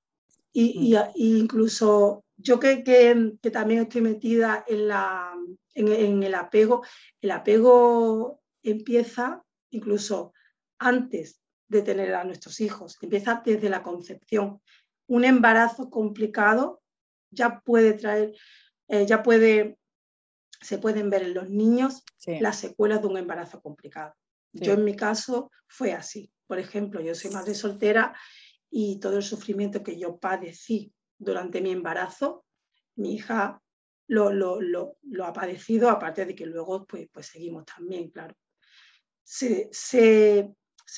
Y, 0.53 0.95
mm. 0.95 1.11
y 1.15 1.39
incluso 1.39 2.24
yo 2.37 2.59
que, 2.59 2.83
que, 2.83 3.51
también 3.51 3.83
estoy 3.83 4.01
metida 4.01 4.65
en, 4.67 4.89
la, 4.89 5.33
en, 5.75 6.23
el 6.23 6.35
apego, 6.35 6.85
el 7.21 7.31
apego 7.31 8.43
empieza 8.63 9.43
incluso 9.71 10.33
antes 10.79 11.41
de 11.69 11.83
tener 11.83 12.15
a 12.15 12.25
nuestros 12.25 12.61
hijos, 12.61 12.97
empieza 13.01 13.43
desde 13.45 13.69
la 13.69 13.83
concepción. 13.83 14.61
Un 15.07 15.25
embarazo 15.25 15.91
complicado 15.91 16.83
ya 17.31 17.61
puede 17.61 17.95
traer, 17.95 18.35
eh, 18.89 19.07
ya 19.07 19.23
puede, 19.23 19.79
se 20.61 20.79
pueden 20.79 21.11
ver 21.11 21.23
en 21.23 21.35
los 21.35 21.49
niños 21.49 22.03
las 22.27 22.59
secuelas 22.59 23.03
de 23.03 23.09
un 23.09 23.19
embarazo 23.19 23.61
complicado. 23.61 24.15
Yo 24.53 24.73
en 24.73 24.85
mi 24.85 24.95
caso 24.95 25.51
fue 25.67 25.93
así. 25.93 26.31
Por 26.47 26.59
ejemplo, 26.59 27.01
yo 27.01 27.15
soy 27.15 27.31
madre 27.33 27.55
soltera 27.55 28.15
y 28.71 28.99
todo 29.01 29.17
el 29.17 29.23
sufrimiento 29.23 29.83
que 29.83 29.99
yo 29.99 30.17
padecí 30.19 30.93
durante 31.19 31.61
mi 31.61 31.71
embarazo, 31.71 32.45
mi 32.97 33.15
hija 33.15 33.61
lo, 34.07 34.33
lo, 34.33 35.25
ha 35.25 35.33
padecido, 35.33 35.89
aparte 35.91 36.27
de 36.27 36.35
que 36.35 36.47
luego 36.47 36.87
pues, 36.87 37.09
pues 37.13 37.27
seguimos 37.27 37.65
también, 37.65 38.11
claro. 38.11 38.35
Se, 39.23 39.71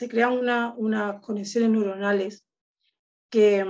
crean 0.08 0.32
unas 0.76 1.20
conexiones 1.20 1.70
neuronales 1.70 2.44
que, 3.30 3.64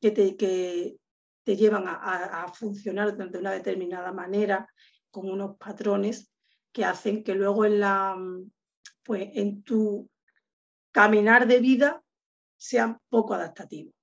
que, 0.00 0.10
te, 0.12 0.36
que 0.36 0.96
te, 1.42 1.56
llevan 1.56 1.84
a, 1.86 2.46
funcionar 2.54 3.16
de 3.16 3.38
una 3.38 3.52
determinada 3.52 4.12
manera, 4.12 4.68
con 5.10 5.30
unos 5.30 5.56
patrones 5.56 6.30
que 6.72 6.84
hacen 6.84 7.24
que 7.24 7.34
luego 7.34 7.64
en, 7.64 7.80
la, 7.80 8.16
pues, 9.02 9.30
en 9.32 9.62
tu 9.62 10.08
caminar 10.92 11.46
de 11.46 11.58
vida 11.60 12.02
sean 12.56 12.98
poco 13.08 13.34
adaptativos 13.34 13.95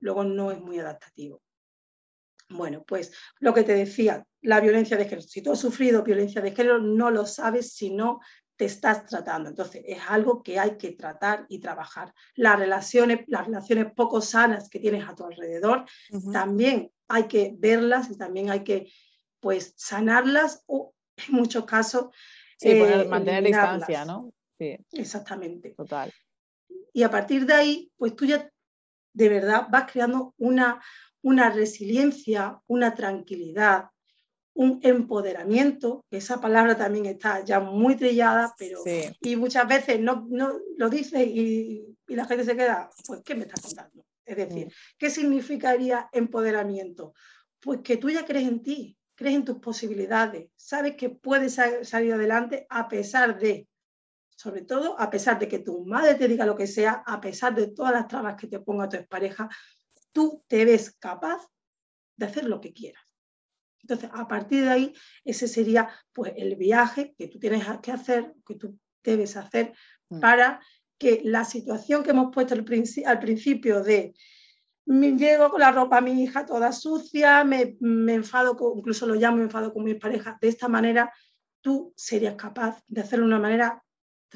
luego 0.00 0.24
no 0.24 0.50
es 0.50 0.60
muy 0.60 0.78
adaptativo. 0.78 1.42
Bueno, 2.48 2.84
pues 2.86 3.12
lo 3.40 3.52
que 3.52 3.64
te 3.64 3.74
decía, 3.74 4.24
la 4.42 4.60
violencia 4.60 4.96
de 4.96 5.04
género. 5.04 5.22
Si 5.22 5.42
tú 5.42 5.52
has 5.52 5.58
sufrido 5.58 6.02
violencia 6.02 6.40
de 6.40 6.52
género, 6.52 6.78
no 6.78 7.10
lo 7.10 7.26
sabes 7.26 7.72
si 7.74 7.90
no 7.90 8.20
te 8.56 8.64
estás 8.64 9.06
tratando. 9.06 9.50
Entonces, 9.50 9.82
es 9.86 9.98
algo 10.08 10.42
que 10.42 10.58
hay 10.58 10.76
que 10.78 10.92
tratar 10.92 11.46
y 11.48 11.58
trabajar. 11.58 12.14
Las 12.34 12.58
relaciones, 12.58 13.24
las 13.26 13.46
relaciones 13.46 13.92
poco 13.94 14.20
sanas 14.20 14.70
que 14.70 14.78
tienes 14.78 15.06
a 15.08 15.14
tu 15.14 15.24
alrededor, 15.24 15.84
también 16.32 16.90
hay 17.08 17.24
que 17.24 17.54
verlas 17.58 18.10
y 18.10 18.16
también 18.16 18.50
hay 18.50 18.64
que 18.64 18.90
pues 19.40 19.74
sanarlas 19.76 20.64
o 20.66 20.94
en 21.16 21.34
muchos 21.34 21.64
casos 21.66 22.06
sí, 22.58 22.70
eh, 22.70 23.04
mantener 23.08 23.44
distancia, 23.44 24.04
¿no? 24.04 24.32
Sí. 24.58 24.76
Exactamente. 24.92 25.70
Total. 25.70 26.12
Y 26.92 27.02
a 27.02 27.10
partir 27.10 27.44
de 27.44 27.52
ahí, 27.52 27.92
pues 27.96 28.16
tú 28.16 28.24
ya 28.24 28.50
de 29.16 29.30
verdad 29.30 29.66
vas 29.70 29.90
creando 29.90 30.34
una, 30.36 30.82
una 31.22 31.48
resiliencia, 31.48 32.60
una 32.66 32.94
tranquilidad, 32.94 33.86
un 34.52 34.78
empoderamiento, 34.82 36.04
que 36.10 36.18
esa 36.18 36.38
palabra 36.40 36.76
también 36.76 37.06
está 37.06 37.42
ya 37.42 37.60
muy 37.60 37.96
trillada, 37.96 38.54
pero 38.58 38.82
y 39.20 39.36
muchas 39.36 39.66
veces 39.66 40.00
no, 40.00 40.26
no 40.28 40.58
lo 40.76 40.90
dices 40.90 41.26
y, 41.26 41.96
y, 42.06 42.14
la 42.14 42.26
gente 42.26 42.44
se 42.44 42.56
queda, 42.56 42.90
pues, 43.06 43.22
¿qué 43.24 43.34
me 43.34 43.42
estás 43.42 43.62
contando? 43.62 44.04
Es 44.24 44.36
decir, 44.36 44.66
mm. 44.66 44.70
¿qué 44.98 45.10
significaría 45.10 46.08
empoderamiento? 46.12 47.14
Pues 47.60 47.80
que 47.80 47.96
tú 47.96 48.10
ya 48.10 48.26
crees 48.26 48.48
en 48.48 48.62
ti, 48.62 48.98
crees 49.14 49.36
en 49.36 49.44
tus 49.46 49.58
posibilidades, 49.58 50.50
sabes 50.56 50.94
que 50.96 51.08
puedes 51.08 51.58
salir 51.82 52.12
adelante 52.12 52.66
a 52.68 52.86
pesar 52.88 53.38
de, 53.38 53.66
sobre 54.36 54.62
todo 54.62 55.00
a 55.00 55.10
pesar 55.10 55.38
de 55.38 55.48
que 55.48 55.58
tu 55.58 55.84
madre 55.84 56.14
te 56.14 56.28
diga 56.28 56.46
lo 56.46 56.56
que 56.56 56.66
sea, 56.66 57.02
a 57.06 57.20
pesar 57.20 57.54
de 57.54 57.68
todas 57.68 57.92
las 57.92 58.06
trabas 58.06 58.36
que 58.36 58.46
te 58.46 58.60
ponga 58.60 58.88
tu 58.88 59.04
pareja, 59.08 59.48
tú 60.12 60.44
te 60.46 60.64
ves 60.64 60.92
capaz 60.98 61.48
de 62.16 62.26
hacer 62.26 62.44
lo 62.44 62.60
que 62.60 62.72
quieras. 62.72 63.02
Entonces, 63.80 64.10
a 64.12 64.26
partir 64.28 64.64
de 64.64 64.70
ahí, 64.70 64.94
ese 65.24 65.48
sería 65.48 65.88
pues 66.12 66.32
el 66.36 66.56
viaje 66.56 67.14
que 67.16 67.28
tú 67.28 67.38
tienes 67.38 67.64
que 67.80 67.92
hacer, 67.92 68.34
que 68.46 68.56
tú 68.56 68.78
debes 69.02 69.36
hacer 69.36 69.74
mm. 70.08 70.20
para 70.20 70.60
que 70.98 71.20
la 71.24 71.44
situación 71.44 72.02
que 72.02 72.10
hemos 72.10 72.32
puesto 72.32 72.54
al, 72.54 72.64
principio 72.64 73.82
de 73.82 74.14
me 74.86 75.12
llego 75.12 75.50
con 75.50 75.60
la 75.60 75.72
ropa 75.72 75.98
a 75.98 76.00
mi 76.00 76.22
hija 76.22 76.46
toda 76.46 76.72
sucia, 76.72 77.44
me, 77.44 77.76
enfado, 77.80 78.56
incluso 78.76 79.06
lo 79.06 79.14
llamo, 79.14 79.38
me 79.38 79.44
enfado 79.44 79.72
con 79.72 79.84
mi 79.84 79.94
pareja. 79.94 80.38
De 80.40 80.48
esta 80.48 80.68
manera, 80.68 81.12
tú 81.60 81.92
serías 81.96 82.34
capaz 82.36 82.82
de 82.86 83.00
hacerlo 83.00 83.26
de 83.26 83.34
una 83.34 83.40
manera 83.40 83.82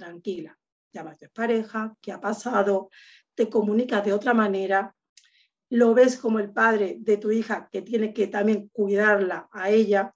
tranquila. 0.01 0.59
Llamas 0.93 1.15
a 1.15 1.27
tu 1.27 1.33
pareja, 1.33 1.97
qué 2.01 2.11
ha 2.13 2.21
pasado, 2.21 2.91
te 3.35 3.49
comunicas 3.49 4.05
de 4.05 4.13
otra 4.13 4.35
manera, 4.35 4.95
lo 5.69 5.95
ves 5.95 6.17
como 6.17 6.41
el 6.41 6.51
padre 6.53 6.97
de 6.99 7.17
tu 7.17 7.31
hija 7.31 7.69
que 7.71 7.83
tiene 7.83 8.13
que 8.13 8.27
también 8.27 8.69
cuidarla 8.73 9.49
a 9.53 9.71
ella 9.71 10.15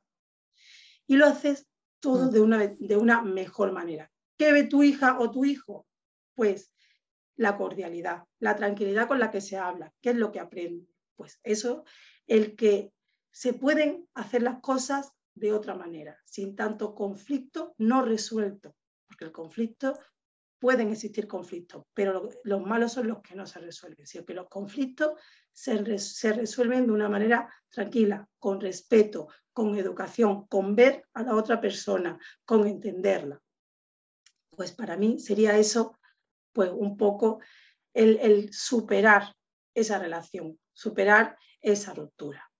y 1.06 1.16
lo 1.16 1.26
haces 1.26 1.68
todo 2.00 2.26
mm. 2.26 2.30
de 2.30 2.40
una, 2.40 2.58
de 2.66 2.96
una 2.96 3.22
mejor 3.22 3.72
manera. 3.72 4.10
¿Qué 4.36 4.52
ve 4.52 4.64
tu 4.64 4.82
hija 4.82 5.18
o 5.20 5.30
tu 5.30 5.44
hijo? 5.44 5.86
Pues 6.34 6.74
la 7.36 7.56
cordialidad, 7.56 8.24
la 8.40 8.56
tranquilidad 8.56 9.06
con 9.06 9.20
la 9.20 9.30
que 9.30 9.40
se 9.40 9.56
habla. 9.56 9.92
¿Qué 10.00 10.10
es 10.10 10.16
lo 10.16 10.32
que 10.32 10.40
aprende? 10.40 10.88
Pues 11.14 11.38
eso, 11.44 11.84
el 12.26 12.56
que 12.56 12.92
se 13.30 13.52
pueden 13.52 14.08
hacer 14.14 14.42
las 14.42 14.60
cosas 14.60 15.12
de 15.34 15.52
otra 15.52 15.74
manera, 15.74 16.18
sin 16.24 16.56
tanto 16.56 16.94
conflicto 16.94 17.74
no 17.78 18.02
resuelto, 18.02 18.74
porque 19.06 19.24
el 19.24 19.32
conflicto 19.32 19.98
pueden 20.58 20.90
existir 20.90 21.28
conflictos, 21.28 21.84
pero 21.92 22.28
los 22.44 22.62
malos 22.62 22.92
son 22.92 23.08
los 23.08 23.20
que 23.20 23.34
no 23.34 23.46
se 23.46 23.58
resuelven, 23.58 24.06
sino 24.06 24.24
que 24.24 24.34
los 24.34 24.48
conflictos 24.48 25.12
se, 25.52 25.98
se, 25.98 26.32
resuelven 26.32 26.86
de 26.86 26.92
una 26.92 27.08
manera 27.08 27.52
tranquila, 27.68 28.26
con 28.38 28.60
respeto, 28.60 29.28
con 29.52 29.76
educación, 29.76 30.46
con 30.46 30.74
ver 30.74 31.04
a 31.12 31.22
la 31.22 31.34
otra 31.34 31.60
persona, 31.60 32.18
con 32.44 32.66
entenderla. 32.66 33.40
Pues 34.50 34.72
para 34.72 34.96
mí 34.96 35.18
sería 35.18 35.56
eso 35.58 35.98
pues 36.52 36.70
un 36.72 36.96
poco 36.96 37.40
el, 37.92 38.52
superar 38.52 39.34
esa 39.74 39.98
relación, 39.98 40.58
superar 40.72 41.36
esa 41.60 41.92
ruptura. 41.92 42.50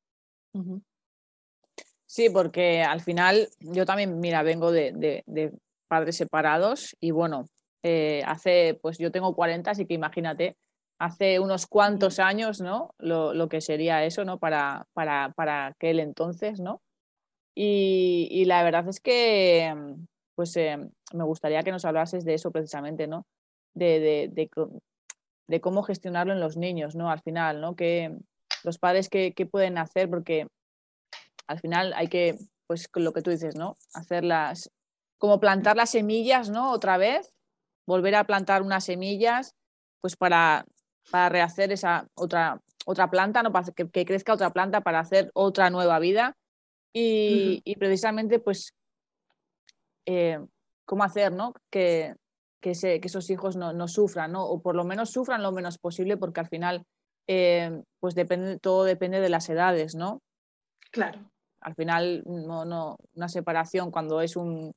Sí, 2.07 2.31
porque 2.31 2.83
al 2.83 3.01
final 3.01 3.49
yo 3.59 3.87
también, 3.87 4.21
mira, 4.21 4.43
vengo 4.43 4.71
de, 4.71 5.55
padres 5.89 6.17
separados 6.17 6.97
y 7.01 7.11
bueno, 7.11 7.47
eh, 7.83 8.23
hace, 8.27 8.79
pues 8.81 8.99
yo 8.99 9.11
tengo 9.11 9.35
40, 9.35 9.71
así 9.71 9.87
que 9.87 9.95
imagínate, 9.95 10.57
hace 10.99 11.39
unos 11.41 11.67
cuantos 11.67 12.19
años, 12.19 12.61
¿no? 12.61 12.95
Lo, 12.99 13.49
que 13.49 13.61
sería 13.61 14.05
eso, 14.05 14.25
¿no? 14.25 14.39
Para, 14.39 14.87
para, 14.95 15.33
para, 15.37 15.67
aquel 15.67 16.01
entonces, 16.01 16.61
¿no? 16.61 16.81
Y, 17.55 18.45
la 18.47 18.63
verdad 18.63 18.89
es 18.89 19.01
que, 19.01 19.75
pues 20.35 20.57
eh, 20.57 20.79
me 21.13 21.25
gustaría 21.25 21.63
que 21.63 21.73
nos 21.73 21.85
hablases 21.85 22.25
de 22.25 22.35
eso 22.35 22.51
precisamente, 22.51 23.07
¿no? 23.07 23.27
de, 23.75 24.31
de, 25.49 25.61
cómo 25.61 25.83
gestionarlo 25.83 26.33
en 26.33 26.41
los 26.41 26.57
niños, 26.57 26.95
¿no? 26.95 27.11
Al 27.11 27.21
final, 27.21 27.61
¿no? 27.61 27.77
Que 27.77 28.17
los 28.63 28.79
padres 28.79 29.09
qué, 29.09 29.33
pueden 29.51 29.79
hacer, 29.79 30.09
porque 30.09 30.47
al 31.47 31.61
final 31.61 31.93
hay 31.95 32.09
que, 32.09 32.37
pues 32.67 32.89
lo 32.95 33.13
que 33.13 33.23
tú 33.23 33.31
dices, 33.31 33.57
¿no? 33.57 33.77
Hacerlas, 33.93 34.71
como 35.25 35.41
plantar 35.41 35.75
las 35.75 35.89
semillas, 35.89 36.51
¿no? 36.51 36.71
Otra 36.71 36.99
vez, 36.99 37.33
volver 37.87 38.15
a 38.15 38.25
plantar 38.25 38.61
unas 38.61 38.85
semillas, 38.85 39.55
pues 40.03 40.17
para, 40.17 40.67
para 41.11 41.31
rehacer 41.31 41.73
esa 41.73 42.07
otra, 42.15 42.61
otra 42.85 43.09
planta, 43.09 43.43
¿no? 43.43 43.51
Para 43.51 43.73
que, 43.73 44.05
crezca 44.05 44.35
otra 44.35 44.51
planta, 44.51 44.83
para 44.83 44.99
hacer 44.99 45.31
otra 45.33 45.71
nueva 45.71 45.99
vida. 45.99 46.37
Y, 46.93 47.63
precisamente, 47.79 48.39
pues, 48.39 48.75
eh, 50.05 50.45
cómo 50.85 51.05
hacer, 51.05 51.33
¿no? 51.33 51.55
Que, 51.71 52.15
que, 52.61 52.73
esos 52.73 53.31
hijos 53.31 53.57
no, 53.57 53.89
sufran, 53.89 54.31
¿no? 54.31 54.45
o 54.45 54.61
por 54.61 54.75
lo 54.75 54.85
menos 54.85 55.09
sufran 55.09 55.43
lo 55.43 55.53
menos 55.53 55.79
posible, 55.79 56.19
porque 56.19 56.41
al 56.41 56.49
final 56.49 56.85
eh, 57.29 57.83
pues 57.99 58.15
depende, 58.15 58.59
todo 58.59 58.85
depende 58.85 59.21
de 59.21 59.31
las 59.31 59.49
edades, 59.49 59.95
¿no? 59.95 60.21
Claro. 60.93 61.31
Al 61.63 61.75
final, 61.75 62.23
no, 62.27 62.67
no, 62.67 62.99
una 63.15 63.31
separación 63.31 63.91
cuando 63.91 64.21
es 64.21 64.37
un, 64.37 64.75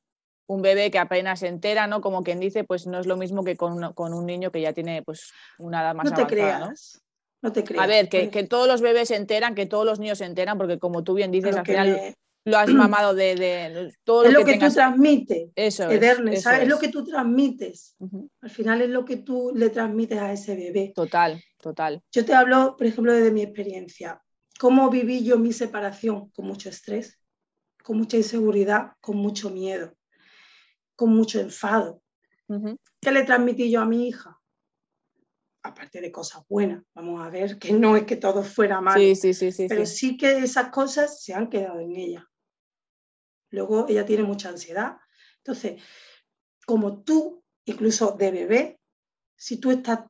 un 0.48 0.62
bebé 0.62 0.90
que 0.90 0.98
apenas 0.98 1.40
se 1.40 1.46
entera, 1.46 1.86
¿no? 1.86 2.00
Como 2.00 2.24
quien 2.24 2.40
dice, 2.40 2.64
pues 2.64 2.86
no 2.86 2.98
es 2.98 3.06
lo 3.06 3.16
mismo 3.16 3.44
que 3.44 3.56
con, 3.56 3.92
con 3.92 4.14
un 4.14 4.26
niño 4.26 4.50
que 4.50 4.62
ya 4.62 4.72
tiene 4.72 5.02
pues 5.02 5.30
una 5.58 5.82
edad 5.82 5.94
más 5.94 6.10
no 6.10 6.16
te 6.16 6.26
creas. 6.26 7.00
¿no? 7.42 7.52
te 7.52 7.62
creas. 7.62 7.84
A 7.84 7.86
ver, 7.86 8.08
que, 8.08 8.30
que, 8.30 8.44
todos 8.44 8.66
los 8.66 8.80
bebés 8.80 9.08
se 9.08 9.16
enteran, 9.16 9.54
que 9.54 9.66
todos 9.66 9.84
los 9.84 10.00
niños 10.00 10.18
se 10.18 10.24
enteran, 10.24 10.56
porque 10.58 10.78
como 10.78 11.04
tú 11.04 11.14
bien 11.14 11.30
dices, 11.30 11.54
al 11.54 11.66
final 11.66 12.14
lo 12.46 12.56
has 12.56 12.68
mamado 12.72 13.14
de, 13.14 13.92
todo 14.04 14.22
lo, 14.22 14.28
es 14.28 14.34
lo 14.34 14.44
que, 14.44 14.58
tú 14.58 14.72
transmites. 14.72 15.50
Eso 15.54 15.90
es, 15.90 16.02
es, 16.02 16.68
lo 16.68 16.78
que 16.78 16.88
tú 16.88 17.04
transmites. 17.04 17.94
Al 18.40 18.50
final 18.50 18.80
es 18.80 18.88
lo 18.88 19.04
que 19.04 19.18
tú 19.18 19.52
le 19.54 19.68
transmites 19.68 20.18
a 20.18 20.32
ese 20.32 20.56
bebé. 20.56 20.92
Total, 20.94 21.42
total. 21.60 22.02
Yo 22.10 22.24
te 22.24 22.32
hablo, 22.32 22.74
por 22.76 22.86
ejemplo, 22.86 23.12
de 23.12 23.30
mi 23.30 23.42
experiencia. 23.42 24.22
¿Cómo 24.58 24.88
viví 24.88 25.22
yo 25.22 25.38
mi 25.38 25.52
separación? 25.52 26.30
Con 26.30 26.46
mucho 26.46 26.70
estrés, 26.70 27.20
con 27.82 27.98
mucha 27.98 28.16
inseguridad, 28.16 28.92
con 29.00 29.18
mucho 29.18 29.50
miedo, 29.50 29.92
con 30.98 31.14
mucho 31.14 31.38
enfado. 31.38 32.02
¿Qué 33.00 33.12
le 33.12 33.22
transmití 33.22 33.70
yo 33.70 33.80
a 33.80 33.86
mi 33.86 34.08
hija? 34.08 34.34
aparte 35.62 36.00
de 36.00 36.10
cosas 36.10 36.42
buenas, 36.48 36.82
vamos 36.94 37.22
a 37.22 37.28
ver 37.28 37.58
que 37.58 37.72
no 37.72 37.96
es 37.96 38.04
que 38.04 38.16
todo 38.16 38.42
fuera 38.42 38.80
malo, 38.80 38.98
sí, 39.14 39.34
sí, 39.34 39.52
sí, 39.52 39.66
pero 39.68 39.84
sí. 39.84 40.16
que 40.16 40.38
esas 40.38 40.70
cosas 40.70 41.22
se 41.22 41.34
han 41.34 41.50
quedado 41.50 41.80
en 41.80 41.94
ella. 41.94 42.26
Luego 43.50 43.86
ella 43.86 44.06
tiene 44.06 44.22
mucha 44.22 44.48
ansiedad. 44.48 44.96
Entonces, 45.38 45.82
como 46.64 47.02
tú, 47.02 47.44
incluso 47.66 48.12
de 48.12 48.30
bebé, 48.30 48.80
si 49.36 49.58
tú 49.58 49.70
estás, 49.70 50.00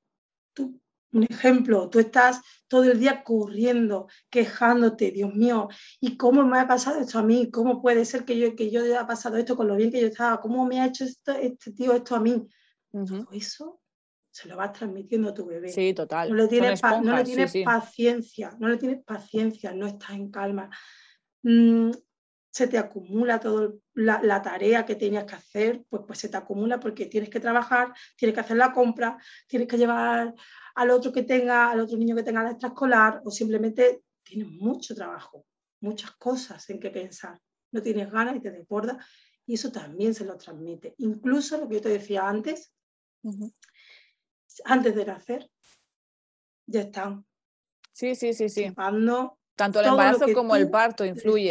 un 1.13 1.25
ejemplo, 1.25 1.89
tú 1.89 1.99
estás 1.99 2.41
todo 2.67 2.85
el 2.85 3.01
día 3.01 3.23
corriendo, 3.25 4.09
quejándote, 4.29 5.11
Dios 5.11 5.35
mío, 5.35 5.69
¿y 6.01 6.17
cómo 6.17 6.45
me 6.45 6.59
ha 6.59 6.67
pasado 6.67 7.01
esto 7.01 7.19
a 7.19 7.23
mí? 7.23 7.51
¿Cómo 7.51 7.81
puede 7.81 8.05
ser 8.05 8.25
que 8.25 8.39
yo, 8.39 8.55
que 8.55 8.71
yo 8.71 8.83
haya 8.83 9.07
pasado 9.07 9.37
esto 9.37 9.57
con 9.57 9.69
lo 9.69 9.77
bien 9.77 9.91
que 9.91 10.01
yo 10.01 10.09
estaba? 10.09 10.41
¿Cómo 10.41 10.67
me 10.67 10.81
ha 10.81 10.87
hecho 10.87 11.05
esto, 11.05 11.33
este 11.33 11.73
tío 11.73 11.95
esto 11.95 12.15
a 12.15 12.21
mí? 12.21 12.47
Todo 12.91 13.29
eso 13.33 13.81
se 14.31 14.49
lo 14.49 14.57
vas 14.57 14.73
transmitiendo 14.73 15.31
a 15.31 15.35
tu 15.35 15.47
bebé. 15.47 15.71
Sí, 15.71 15.95
total. 15.95 16.31
No 16.31 16.37
le 16.37 16.49
tienes, 16.49 16.81
no 17.03 17.17
le 17.17 17.25
tienes 17.25 17.53
paciencia, 17.65 18.57
no 18.59 18.69
le 18.69 18.77
tienes 18.77 19.03
paciencia, 19.05 19.73
no 19.73 19.87
estás 19.87 20.11
en 20.11 20.31
calma. 20.31 20.71
Mm, 21.43 21.91
se 22.59 22.67
te 22.67 22.77
acumula 22.77 23.39
toda 23.39 23.73
la, 23.95 24.43
tarea 24.43 24.85
que 24.85 24.97
tenías 24.97 25.25
que 25.25 25.37
hacer, 25.37 25.85
pues, 25.89 26.03
pues 26.05 26.19
se 26.19 26.29
te 26.29 26.37
acumula 26.37 26.81
porque 26.81 27.07
tienes 27.07 27.31
que 27.31 27.39
trabajar, 27.39 27.95
tienes 28.17 28.35
que 28.35 28.41
hacer 28.41 28.57
la 28.57 28.73
compra, 28.73 29.17
tienes 29.47 29.69
que 29.69 29.79
llevar 29.79 30.35
al 30.75 30.91
otro 30.91 31.13
que 31.13 31.23
tenga, 31.23 31.71
al 31.71 31.79
otro 31.79 31.97
niño 31.97 32.17
que 32.17 32.25
tenga 32.25 32.43
la 32.43 32.51
extraescolar, 32.51 33.23
o 33.25 33.31
simplemente 33.31 34.03
tienes 34.25 34.49
mucho 34.49 34.93
trabajo, 34.97 35.47
muchas 35.81 36.11
cosas 36.17 36.69
en 36.71 36.81
que 36.81 36.91
pensar. 36.91 37.41
No 37.71 37.81
tienes 37.81 38.11
ganas 38.11 38.35
y 38.35 38.41
te 38.41 38.51
desborda, 38.51 38.99
y 39.47 39.55
eso 39.55 39.71
también 39.71 40.13
se 40.13 40.25
lo 40.25 40.37
transmite. 40.37 40.97
Incluso 40.99 41.59
lo 41.59 41.69
que 41.69 41.77
yo 41.77 41.83
te 41.83 41.91
decía 41.91 42.29
antes, 42.29 42.75
antes 44.65 44.97
de 44.97 45.05
nacer, 45.07 45.49
ya 46.67 46.81
están. 46.81 47.25
Sí, 47.93 48.17
sí, 48.17 48.33
sí, 48.35 48.49
sí. 48.49 48.73
Tanto 49.59 49.81
el 49.81 49.87
embarazo 49.87 50.27
como 50.33 50.55
el 50.55 50.71
parto 50.71 51.05
influye. 51.05 51.51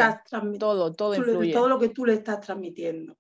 Todo, 0.57 0.93
todo 0.93 1.13
influye. 1.13 1.51
Todo 1.51 1.67
lo 1.67 1.77
que 1.77 1.89
tú 1.89 2.05
le 2.05 2.13
estás 2.13 2.39
transmitiendo. 2.39 3.17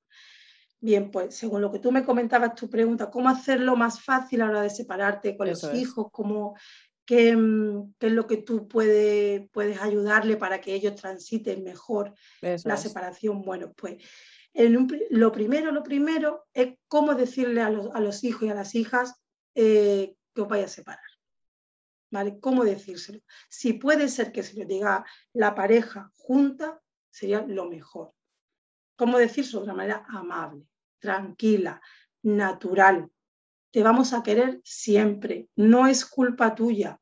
Bien, 0.79 1.11
pues 1.11 1.35
según 1.35 1.61
lo 1.61 1.69
que 1.73 1.79
tú 1.79 1.91
me 1.91 2.05
comentabas, 2.05 2.55
tu 2.55 2.69
pregunta, 2.69 3.09
¿cómo 3.09 3.27
hacerlo 3.27 3.75
más 3.75 4.01
fácil 4.01 4.41
a 4.41 4.45
la 4.45 4.51
hora 4.51 4.61
de 4.61 4.69
separarte 4.69 5.35
con 5.35 5.49
los 5.49 5.73
hijos? 5.73 6.07
¿Cómo, 6.09 6.55
qué, 7.03 7.35
mm, 7.35 7.95
qué, 7.99 8.07
es 8.07 8.13
lo 8.13 8.27
que 8.27 8.37
tú 8.37 8.69
puedes, 8.69 9.49
puedes 9.51 9.81
ayudarle 9.81 10.37
para 10.37 10.61
que 10.61 10.73
ellos 10.73 10.95
transiten 10.95 11.65
mejor 11.65 12.13
la 12.41 12.77
separación? 12.77 13.41
Bueno, 13.41 13.73
pues 13.75 13.97
lo 15.09 15.31
primero, 15.33 15.73
lo 15.73 15.83
primero 15.83 16.45
es 16.53 16.75
cómo 16.87 17.13
decirle 17.13 17.59
a 17.59 17.69
los, 17.69 17.93
a 17.93 17.99
los 17.99 18.23
hijos 18.23 18.43
y 18.43 18.49
a 18.49 18.55
las 18.55 18.73
hijas 18.73 19.15
eh, 19.53 20.15
que 20.33 20.41
os 20.41 20.47
vaya 20.47 20.65
a 20.65 20.69
separar. 20.69 21.06
¿Vale? 22.09 22.39
¿Cómo 22.39 22.63
decírselo? 22.63 23.19
Si 23.49 23.73
puede 23.73 24.09
ser 24.09 24.31
que 24.31 24.43
se 24.43 24.57
lo 24.59 24.65
diga 24.65 25.05
la 25.33 25.55
pareja 25.55 26.11
junta, 26.15 26.81
sería 27.09 27.41
lo 27.41 27.69
mejor. 27.69 28.13
¿Cómo 28.95 29.17
decirlo? 29.17 29.59
De 29.59 29.65
una 29.65 29.73
manera 29.73 30.05
amable, 30.09 30.65
tranquila, 30.99 31.81
natural. 32.23 33.09
Te 33.71 33.83
vamos 33.83 34.13
a 34.13 34.23
querer 34.23 34.61
siempre, 34.63 35.49
no 35.55 35.87
es 35.87 36.05
culpa 36.05 36.55
tuya, 36.55 36.99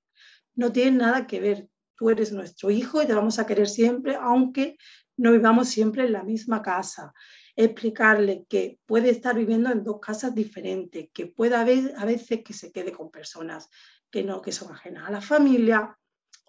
no 0.55 0.71
tiene 0.71 0.97
nada 0.97 1.27
que 1.27 1.39
ver. 1.39 1.69
Tú 1.97 2.09
eres 2.09 2.33
nuestro 2.33 2.71
hijo 2.71 3.01
y 3.01 3.07
te 3.07 3.13
vamos 3.13 3.39
a 3.39 3.45
querer 3.45 3.69
siempre, 3.69 4.17
aunque 4.19 4.77
no 5.17 5.31
vivamos 5.31 5.69
siempre 5.69 6.05
en 6.05 6.11
la 6.11 6.23
misma 6.23 6.61
casa. 6.61 7.13
Explicarle 7.55 8.45
que 8.49 8.79
puede 8.85 9.09
estar 9.09 9.35
viviendo 9.35 9.71
en 9.71 9.83
dos 9.83 10.01
casas 10.01 10.35
diferentes, 10.35 11.09
que 11.13 11.27
puede 11.27 11.55
haber 11.55 11.93
a 11.97 12.03
veces 12.03 12.43
que 12.43 12.51
se 12.51 12.73
quede 12.73 12.91
con 12.91 13.11
personas 13.11 13.69
que, 14.15 14.23
no, 14.23 14.41
que 14.41 14.53
son 14.53 14.71
ajenas 14.71 15.09
a 15.09 15.11
la 15.11 15.19
familia 15.19 15.99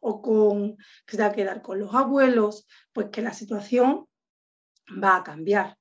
o 0.01 0.23
con, 0.23 0.77
que 1.05 1.17
se 1.17 1.23
va 1.23 1.31
a 1.31 1.33
quedar 1.33 1.63
con 1.63 1.81
los 1.81 1.93
abuelos, 1.93 2.65
pues 2.93 3.09
que 3.09 3.23
la 3.23 3.33
situación 3.33 4.07
va 5.03 5.17
a 5.17 5.25
cambiar. 5.25 5.77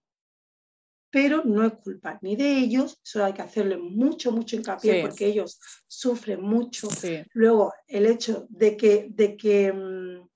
pero 1.12 1.44
no 1.46 1.64
es 1.64 1.74
culpa 1.74 2.18
ni 2.24 2.36
de 2.36 2.58
ellos, 2.58 3.00
eso 3.06 3.24
hay 3.24 3.34
que 3.34 3.44
hacerle 3.44 3.78
mucho, 3.78 4.32
mucho 4.32 4.56
hincapié 4.56 5.02
porque 5.04 5.28
ellos 5.28 5.60
sufren 5.88 6.42
mucho. 6.42 6.90
Luego, 7.34 7.72
el 7.86 8.08
hecho 8.08 8.48
de 8.50 8.76
que, 8.76 9.06
de 9.12 9.38
que 9.38 9.72
mm, 9.72 10.28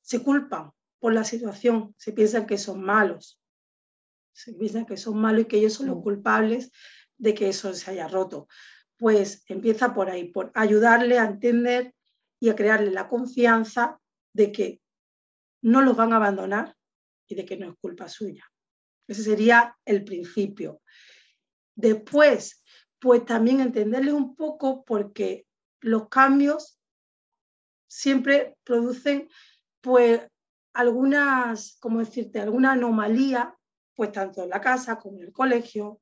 se 0.00 0.18
culpan 0.20 0.72
por 0.98 1.14
la 1.14 1.22
situación, 1.22 1.94
se 1.96 2.10
piensan 2.10 2.44
que 2.44 2.58
son 2.58 2.82
malos, 2.82 3.40
se 4.32 4.52
piensan 4.52 4.84
que 4.84 4.96
son 4.96 5.16
malos 5.16 5.42
y 5.42 5.44
que 5.44 5.58
ellos 5.58 5.74
son 5.74 5.86
los 5.86 5.98
mm. 5.98 6.02
culpables 6.02 6.72
de 7.18 7.34
que 7.34 7.48
eso 7.48 7.72
se 7.72 7.92
haya 7.92 8.08
roto. 8.08 8.48
Pues 9.02 9.42
empieza 9.48 9.92
por 9.94 10.10
ahí, 10.10 10.28
por 10.28 10.52
ayudarle 10.54 11.18
a 11.18 11.24
entender 11.24 11.92
y 12.38 12.50
a 12.50 12.54
crearle 12.54 12.92
la 12.92 13.08
confianza 13.08 13.98
de 14.32 14.52
que 14.52 14.80
no 15.60 15.82
los 15.82 15.96
van 15.96 16.12
a 16.12 16.16
abandonar 16.18 16.76
y 17.26 17.34
de 17.34 17.44
que 17.44 17.56
no 17.56 17.68
es 17.68 17.76
culpa 17.80 18.08
suya. 18.08 18.44
Ese 19.08 19.24
sería 19.24 19.76
el 19.84 20.04
principio. 20.04 20.82
Después, 21.74 22.62
pues 23.00 23.26
también 23.26 23.58
entenderle 23.58 24.12
un 24.12 24.36
poco 24.36 24.84
porque 24.84 25.48
los 25.80 26.08
cambios 26.08 26.78
siempre 27.88 28.56
producen 28.62 29.28
pues 29.80 30.20
algunas, 30.74 31.76
¿cómo 31.80 31.98
decirte?, 31.98 32.38
alguna 32.38 32.70
anomalía, 32.70 33.52
pues 33.96 34.12
tanto 34.12 34.44
en 34.44 34.50
la 34.50 34.60
casa 34.60 35.00
como 35.00 35.16
en 35.18 35.24
el 35.24 35.32
colegio, 35.32 36.00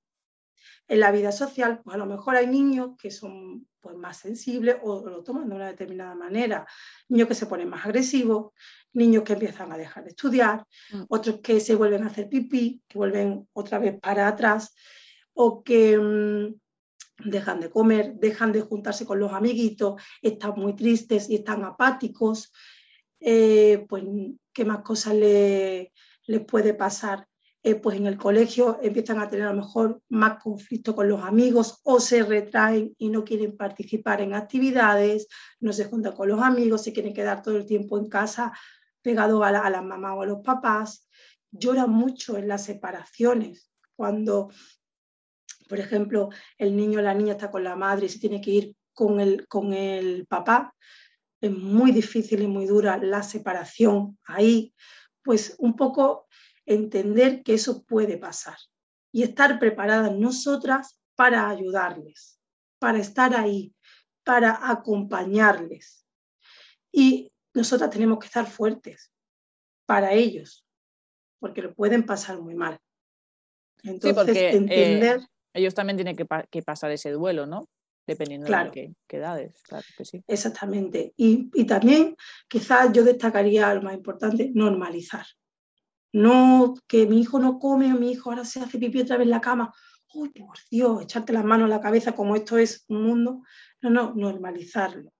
en 0.88 1.00
la 1.00 1.12
vida 1.12 1.32
social, 1.32 1.80
pues 1.82 1.94
a 1.94 1.98
lo 1.98 2.06
mejor 2.06 2.36
hay 2.36 2.46
niños 2.46 2.90
que 2.98 3.10
son 3.10 3.66
pues, 3.80 3.96
más 3.96 4.18
sensibles 4.18 4.76
o 4.82 5.08
lo 5.08 5.22
toman 5.22 5.48
de 5.48 5.54
una 5.54 5.68
determinada 5.68 6.14
manera, 6.14 6.66
niños 7.08 7.28
que 7.28 7.34
se 7.34 7.46
ponen 7.46 7.68
más 7.68 7.86
agresivos, 7.86 8.52
niños 8.92 9.24
que 9.24 9.34
empiezan 9.34 9.72
a 9.72 9.78
dejar 9.78 10.04
de 10.04 10.10
estudiar, 10.10 10.64
mm. 10.92 11.02
otros 11.08 11.40
que 11.42 11.60
se 11.60 11.74
vuelven 11.74 12.04
a 12.04 12.08
hacer 12.08 12.28
pipí, 12.28 12.82
que 12.88 12.98
vuelven 12.98 13.48
otra 13.52 13.78
vez 13.78 13.98
para 14.00 14.28
atrás, 14.28 14.74
o 15.32 15.62
que 15.62 15.96
mm, 15.98 16.54
dejan 17.24 17.60
de 17.60 17.70
comer, 17.70 18.14
dejan 18.14 18.52
de 18.52 18.62
juntarse 18.62 19.06
con 19.06 19.18
los 19.18 19.32
amiguitos, 19.32 20.00
están 20.22 20.54
muy 20.56 20.74
tristes 20.74 21.28
y 21.28 21.36
están 21.36 21.64
apáticos, 21.64 22.52
eh, 23.20 23.84
pues 23.88 24.04
qué 24.52 24.64
más 24.64 24.80
cosas 24.80 25.14
les 25.14 25.90
puede 26.46 26.74
pasar. 26.74 27.26
Eh, 27.62 27.74
pues 27.74 27.98
en 27.98 28.06
el 28.06 28.16
colegio 28.16 28.78
empiezan 28.80 29.18
a 29.18 29.28
tener 29.28 29.46
a 29.46 29.52
lo 29.52 29.60
mejor 29.60 30.02
más 30.08 30.42
conflicto 30.42 30.94
con 30.94 31.10
los 31.10 31.22
amigos 31.22 31.80
o 31.84 32.00
se 32.00 32.22
retraen 32.22 32.94
y 32.96 33.10
no 33.10 33.22
quieren 33.22 33.54
participar 33.54 34.22
en 34.22 34.32
actividades, 34.32 35.28
no 35.60 35.74
se 35.74 35.84
juntan 35.84 36.14
con 36.14 36.28
los 36.28 36.40
amigos, 36.40 36.82
se 36.82 36.94
quieren 36.94 37.12
quedar 37.12 37.42
todo 37.42 37.58
el 37.58 37.66
tiempo 37.66 37.98
en 37.98 38.08
casa 38.08 38.52
pegado 39.02 39.44
a 39.44 39.52
la, 39.52 39.60
a 39.60 39.82
mamá 39.82 40.14
o 40.14 40.22
a 40.22 40.26
los 40.26 40.40
papás. 40.40 41.06
Lloran 41.50 41.90
mucho 41.90 42.38
en 42.38 42.48
las 42.48 42.64
separaciones, 42.64 43.70
cuando, 43.94 44.50
por 45.68 45.78
ejemplo, 45.78 46.30
el 46.56 46.74
niño 46.74 47.00
o 47.00 47.02
la 47.02 47.12
niña 47.12 47.32
está 47.32 47.50
con 47.50 47.62
la 47.62 47.76
madre 47.76 48.06
y 48.06 48.08
se 48.08 48.20
tiene 48.20 48.40
que 48.40 48.50
ir 48.50 48.76
con 48.94 49.20
el, 49.20 49.46
con 49.48 49.74
el 49.74 50.26
papá. 50.26 50.74
Es 51.42 51.50
muy 51.50 51.92
difícil 51.92 52.40
y 52.40 52.46
muy 52.46 52.64
dura 52.64 52.96
la 52.96 53.22
separación 53.22 54.18
ahí. 54.24 54.72
Pues 55.22 55.56
un 55.58 55.76
poco 55.76 56.26
entender 56.70 57.42
que 57.42 57.54
eso 57.54 57.82
puede 57.84 58.16
pasar 58.16 58.56
y 59.12 59.22
estar 59.22 59.58
preparadas 59.58 60.12
nosotras 60.12 61.00
para 61.16 61.48
ayudarles, 61.48 62.38
para 62.78 62.98
estar 62.98 63.34
ahí, 63.34 63.74
para 64.24 64.70
acompañarles. 64.70 66.06
Y 66.92 67.32
nosotras 67.54 67.90
tenemos 67.90 68.20
que 68.20 68.26
estar 68.26 68.46
fuertes 68.46 69.12
para 69.84 70.12
ellos, 70.12 70.64
porque 71.40 71.62
lo 71.62 71.74
pueden 71.74 72.06
pasar 72.06 72.40
muy 72.40 72.54
mal. 72.54 72.78
Entonces, 73.82 74.36
eh, 74.36 74.50
entender... 74.50 75.20
ellos 75.52 75.74
también 75.74 75.96
tienen 75.96 76.16
que, 76.16 76.62
pasar 76.62 76.92
ese 76.92 77.10
duelo, 77.10 77.46
¿no? 77.46 77.68
Dependiendo 78.06 78.46
de 78.46 78.94
qué, 79.06 79.16
edades, 79.16 79.60
claro 79.62 79.86
que 79.96 80.04
sí. 80.04 80.22
Exactamente. 80.26 81.12
Y, 81.16 81.50
y 81.54 81.64
también 81.64 82.16
quizás 82.48 82.92
yo 82.92 83.04
destacaría 83.04 83.72
lo 83.74 83.82
más 83.82 83.94
importante, 83.94 84.50
normalizar. 84.54 85.26
No 86.12 86.74
que 86.86 87.06
mi 87.06 87.20
hijo 87.20 87.38
no 87.38 87.58
come 87.58 87.92
o 87.92 87.96
mi 87.96 88.12
hijo 88.12 88.30
ahora 88.30 88.44
se 88.44 88.60
hace 88.60 88.78
pipí 88.78 89.00
otra 89.00 89.16
vez 89.16 89.26
en 89.26 89.30
la 89.30 89.40
cama. 89.40 89.72
Uy, 90.12 90.30
por 90.30 90.58
Dios, 90.70 91.02
echarte 91.02 91.32
las 91.32 91.44
manos 91.44 91.66
a 91.66 91.76
la 91.76 91.80
cabeza 91.80 92.12
como 92.12 92.34
esto 92.34 92.58
es 92.58 92.84
un 92.88 93.04
mundo. 93.04 93.42
No, 93.80 93.90
no, 93.90 94.14
normalizarlo. 94.14 95.12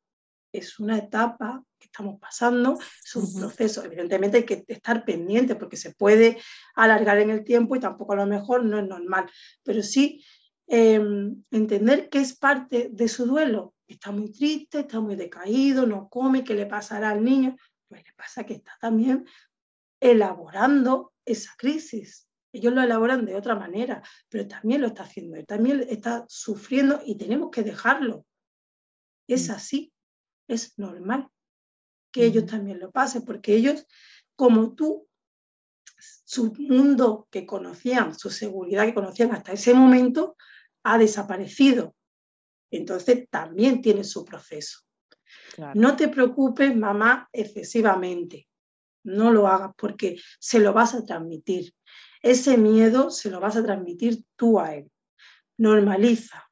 Es 0.53 0.81
una 0.81 0.99
etapa 0.99 1.63
que 1.79 1.87
estamos 1.87 2.19
pasando, 2.21 2.77
es 3.05 3.15
un 3.15 3.33
proceso. 3.33 3.85
Evidentemente 3.85 4.39
hay 4.39 4.45
que 4.45 4.65
estar 4.67 5.05
pendiente 5.05 5.55
porque 5.55 5.77
se 5.77 5.95
puede 5.95 6.39
alargar 6.75 7.19
en 7.19 7.31
el 7.31 7.45
tiempo 7.45 7.77
y 7.77 7.81
tampoco 7.81 8.15
a 8.15 8.17
lo 8.17 8.27
mejor 8.27 8.65
no 8.65 8.81
es 8.81 8.87
normal. 8.87 9.31
Pero 9.63 9.83
sí 9.83 10.25
em, 10.67 11.45
entender 11.53 12.09
que 12.09 12.19
es 12.19 12.37
parte 12.37 12.91
de 12.93 13.09
su 13.09 13.27
duelo. 13.27 13.75
Está 13.87 14.11
muy 14.11 14.33
triste, 14.33 14.81
está 14.81 15.01
muy 15.01 15.15
decaído, 15.15 15.87
no 15.87 16.09
come, 16.09 16.43
¿qué 16.43 16.55
le 16.55 16.67
pasará 16.67 17.11
al 17.11 17.25
niño? 17.25 17.57
Pues 17.89 18.05
le 18.05 18.13
pasa 18.13 18.45
que 18.45 18.55
está 18.55 18.73
también 18.81 19.25
elaborando 20.01 21.13
esa 21.25 21.55
crisis. 21.57 22.27
Ellos 22.53 22.73
lo 22.73 22.83
elaboran 22.83 23.25
de 23.25 23.37
otra 23.37 23.55
manera, 23.55 24.03
pero 24.29 24.49
también 24.49 24.81
lo 24.81 24.89
está 24.89 25.05
haciendo, 25.05 25.37
él 25.37 25.47
también 25.47 25.87
está 25.89 26.25
sufriendo 26.29 27.01
y 27.05 27.17
tenemos 27.17 27.51
que 27.51 27.63
dejarlo. 27.63 28.27
Es 29.29 29.49
mm. 29.49 29.53
así, 29.53 29.93
es 30.49 30.77
normal 30.79 31.29
que 32.11 32.25
ellos 32.25 32.47
también 32.47 32.81
lo 32.81 32.91
pasen, 32.91 33.25
porque 33.25 33.55
ellos, 33.55 33.87
como 34.35 34.75
tú, 34.75 35.07
su 35.97 36.53
mundo 36.55 37.29
que 37.31 37.47
conocían, 37.47 38.19
su 38.19 38.31
seguridad 38.31 38.85
que 38.85 38.95
conocían 38.95 39.33
hasta 39.33 39.53
ese 39.53 39.75
momento, 39.75 40.37
ha 40.83 40.99
desaparecido. 40.99 41.95
Entonces 42.73 43.29
también 43.31 43.81
tiene 43.81 44.03
su 44.03 44.25
proceso. 44.25 44.81
No 45.75 45.95
te 45.95 46.09
preocupes, 46.09 46.75
mamá, 46.75 47.29
excesivamente 47.33 48.50
no 49.03 49.33
lo 49.33 49.47
hagas 49.47 49.73
porque 49.77 50.21
se 50.39 50.59
lo 50.59 50.73
vas 50.73 50.95
a 50.95 51.05
transmitir. 51.05 51.75
Ese 52.23 52.59
miedo 52.59 53.11
se 53.11 53.31
lo 53.31 53.41
vas 53.41 53.57
a 53.57 53.63
transmitir 53.63 54.25
tú 54.37 54.61
a 54.61 54.75
él. 54.75 54.91
Normaliza, 55.57 56.51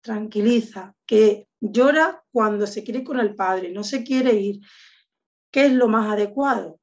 tranquiliza, 0.00 0.94
que 1.06 1.48
llora 1.60 2.22
cuando 2.30 2.66
se 2.66 2.84
quiere 2.84 3.00
ir 3.00 3.06
con 3.06 3.20
el 3.20 3.34
padre, 3.34 3.70
no 3.70 3.84
se 3.84 4.04
quiere 4.04 4.34
ir. 4.34 4.60
¿Qué 5.50 5.66
es 5.66 5.72
lo 5.72 5.88
más 5.88 6.12
adecuado? 6.12 6.78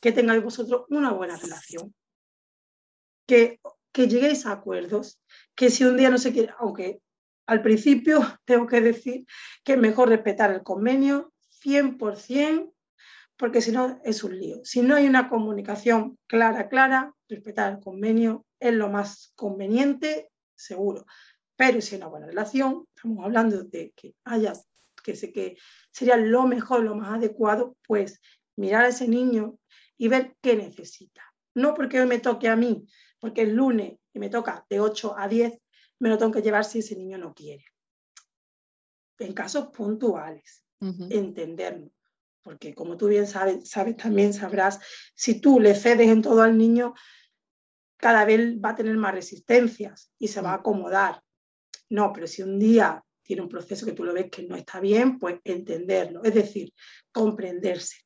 Que 0.00 0.12
tengáis 0.12 0.42
vosotros 0.42 0.84
una 0.88 1.12
buena 1.12 1.36
relación. 1.36 1.94
Que, 3.26 3.60
que 3.92 4.08
lleguéis 4.08 4.46
a 4.46 4.52
acuerdos. 4.52 5.20
Que 5.54 5.70
si 5.70 5.84
un 5.84 5.96
día 5.96 6.10
no 6.10 6.18
se 6.18 6.32
quiere, 6.32 6.52
aunque 6.58 7.00
al 7.46 7.62
principio 7.62 8.20
tengo 8.44 8.66
que 8.66 8.80
decir 8.80 9.26
que 9.64 9.74
es 9.74 9.78
mejor 9.78 10.08
respetar 10.08 10.50
el 10.50 10.62
convenio 10.62 11.32
100% 11.64 12.71
porque 13.36 13.60
si 13.60 13.72
no 13.72 14.00
es 14.04 14.22
un 14.24 14.38
lío. 14.38 14.60
Si 14.64 14.82
no 14.82 14.94
hay 14.94 15.06
una 15.06 15.28
comunicación 15.28 16.18
clara, 16.26 16.68
clara, 16.68 17.14
respetar 17.28 17.72
el 17.72 17.80
convenio 17.80 18.46
es 18.60 18.74
lo 18.74 18.88
más 18.88 19.32
conveniente, 19.34 20.30
seguro. 20.54 21.06
Pero 21.56 21.80
si 21.80 21.94
hay 21.94 22.00
una 22.00 22.10
buena 22.10 22.26
relación, 22.26 22.86
estamos 22.94 23.24
hablando 23.24 23.64
de 23.64 23.92
que 23.96 24.14
haya, 24.24 24.52
que 25.02 25.16
sé 25.16 25.32
que 25.32 25.56
sería 25.90 26.16
lo 26.16 26.46
mejor, 26.46 26.84
lo 26.84 26.94
más 26.94 27.14
adecuado, 27.14 27.76
pues 27.86 28.20
mirar 28.56 28.84
a 28.84 28.88
ese 28.88 29.08
niño 29.08 29.58
y 29.96 30.08
ver 30.08 30.36
qué 30.40 30.56
necesita. 30.56 31.22
No 31.54 31.74
porque 31.74 32.00
hoy 32.00 32.06
me 32.06 32.18
toque 32.18 32.48
a 32.48 32.56
mí, 32.56 32.86
porque 33.18 33.42
el 33.42 33.54
lunes 33.54 33.98
y 34.12 34.18
me 34.18 34.28
toca 34.28 34.64
de 34.68 34.80
8 34.80 35.16
a 35.18 35.28
10, 35.28 35.58
me 35.98 36.08
lo 36.08 36.18
tengo 36.18 36.32
que 36.32 36.42
llevar 36.42 36.64
si 36.64 36.80
ese 36.80 36.96
niño 36.96 37.18
no 37.18 37.34
quiere. 37.34 37.64
En 39.18 39.32
casos 39.32 39.68
puntuales, 39.68 40.64
entenderlo 40.80 41.92
porque 42.42 42.74
como 42.74 42.96
tú 42.96 43.08
bien 43.08 43.26
sabes, 43.26 43.68
sabes, 43.68 43.96
también 43.96 44.34
sabrás, 44.34 44.80
si 45.14 45.40
tú 45.40 45.60
le 45.60 45.74
cedes 45.74 46.08
en 46.08 46.22
todo 46.22 46.42
al 46.42 46.58
niño, 46.58 46.94
cada 47.96 48.24
vez 48.24 48.58
va 48.58 48.70
a 48.70 48.74
tener 48.74 48.96
más 48.96 49.14
resistencias 49.14 50.10
y 50.18 50.28
se 50.28 50.40
va 50.40 50.54
a 50.54 50.56
mm. 50.56 50.60
acomodar. 50.60 51.22
No, 51.88 52.12
pero 52.12 52.26
si 52.26 52.42
un 52.42 52.58
día 52.58 53.04
tiene 53.22 53.42
un 53.42 53.48
proceso 53.48 53.86
que 53.86 53.92
tú 53.92 54.04
lo 54.04 54.12
ves 54.12 54.30
que 54.30 54.42
no 54.42 54.56
está 54.56 54.80
bien, 54.80 55.18
pues 55.18 55.40
entenderlo, 55.44 56.22
es 56.24 56.34
decir, 56.34 56.72
comprenderse, 57.12 57.98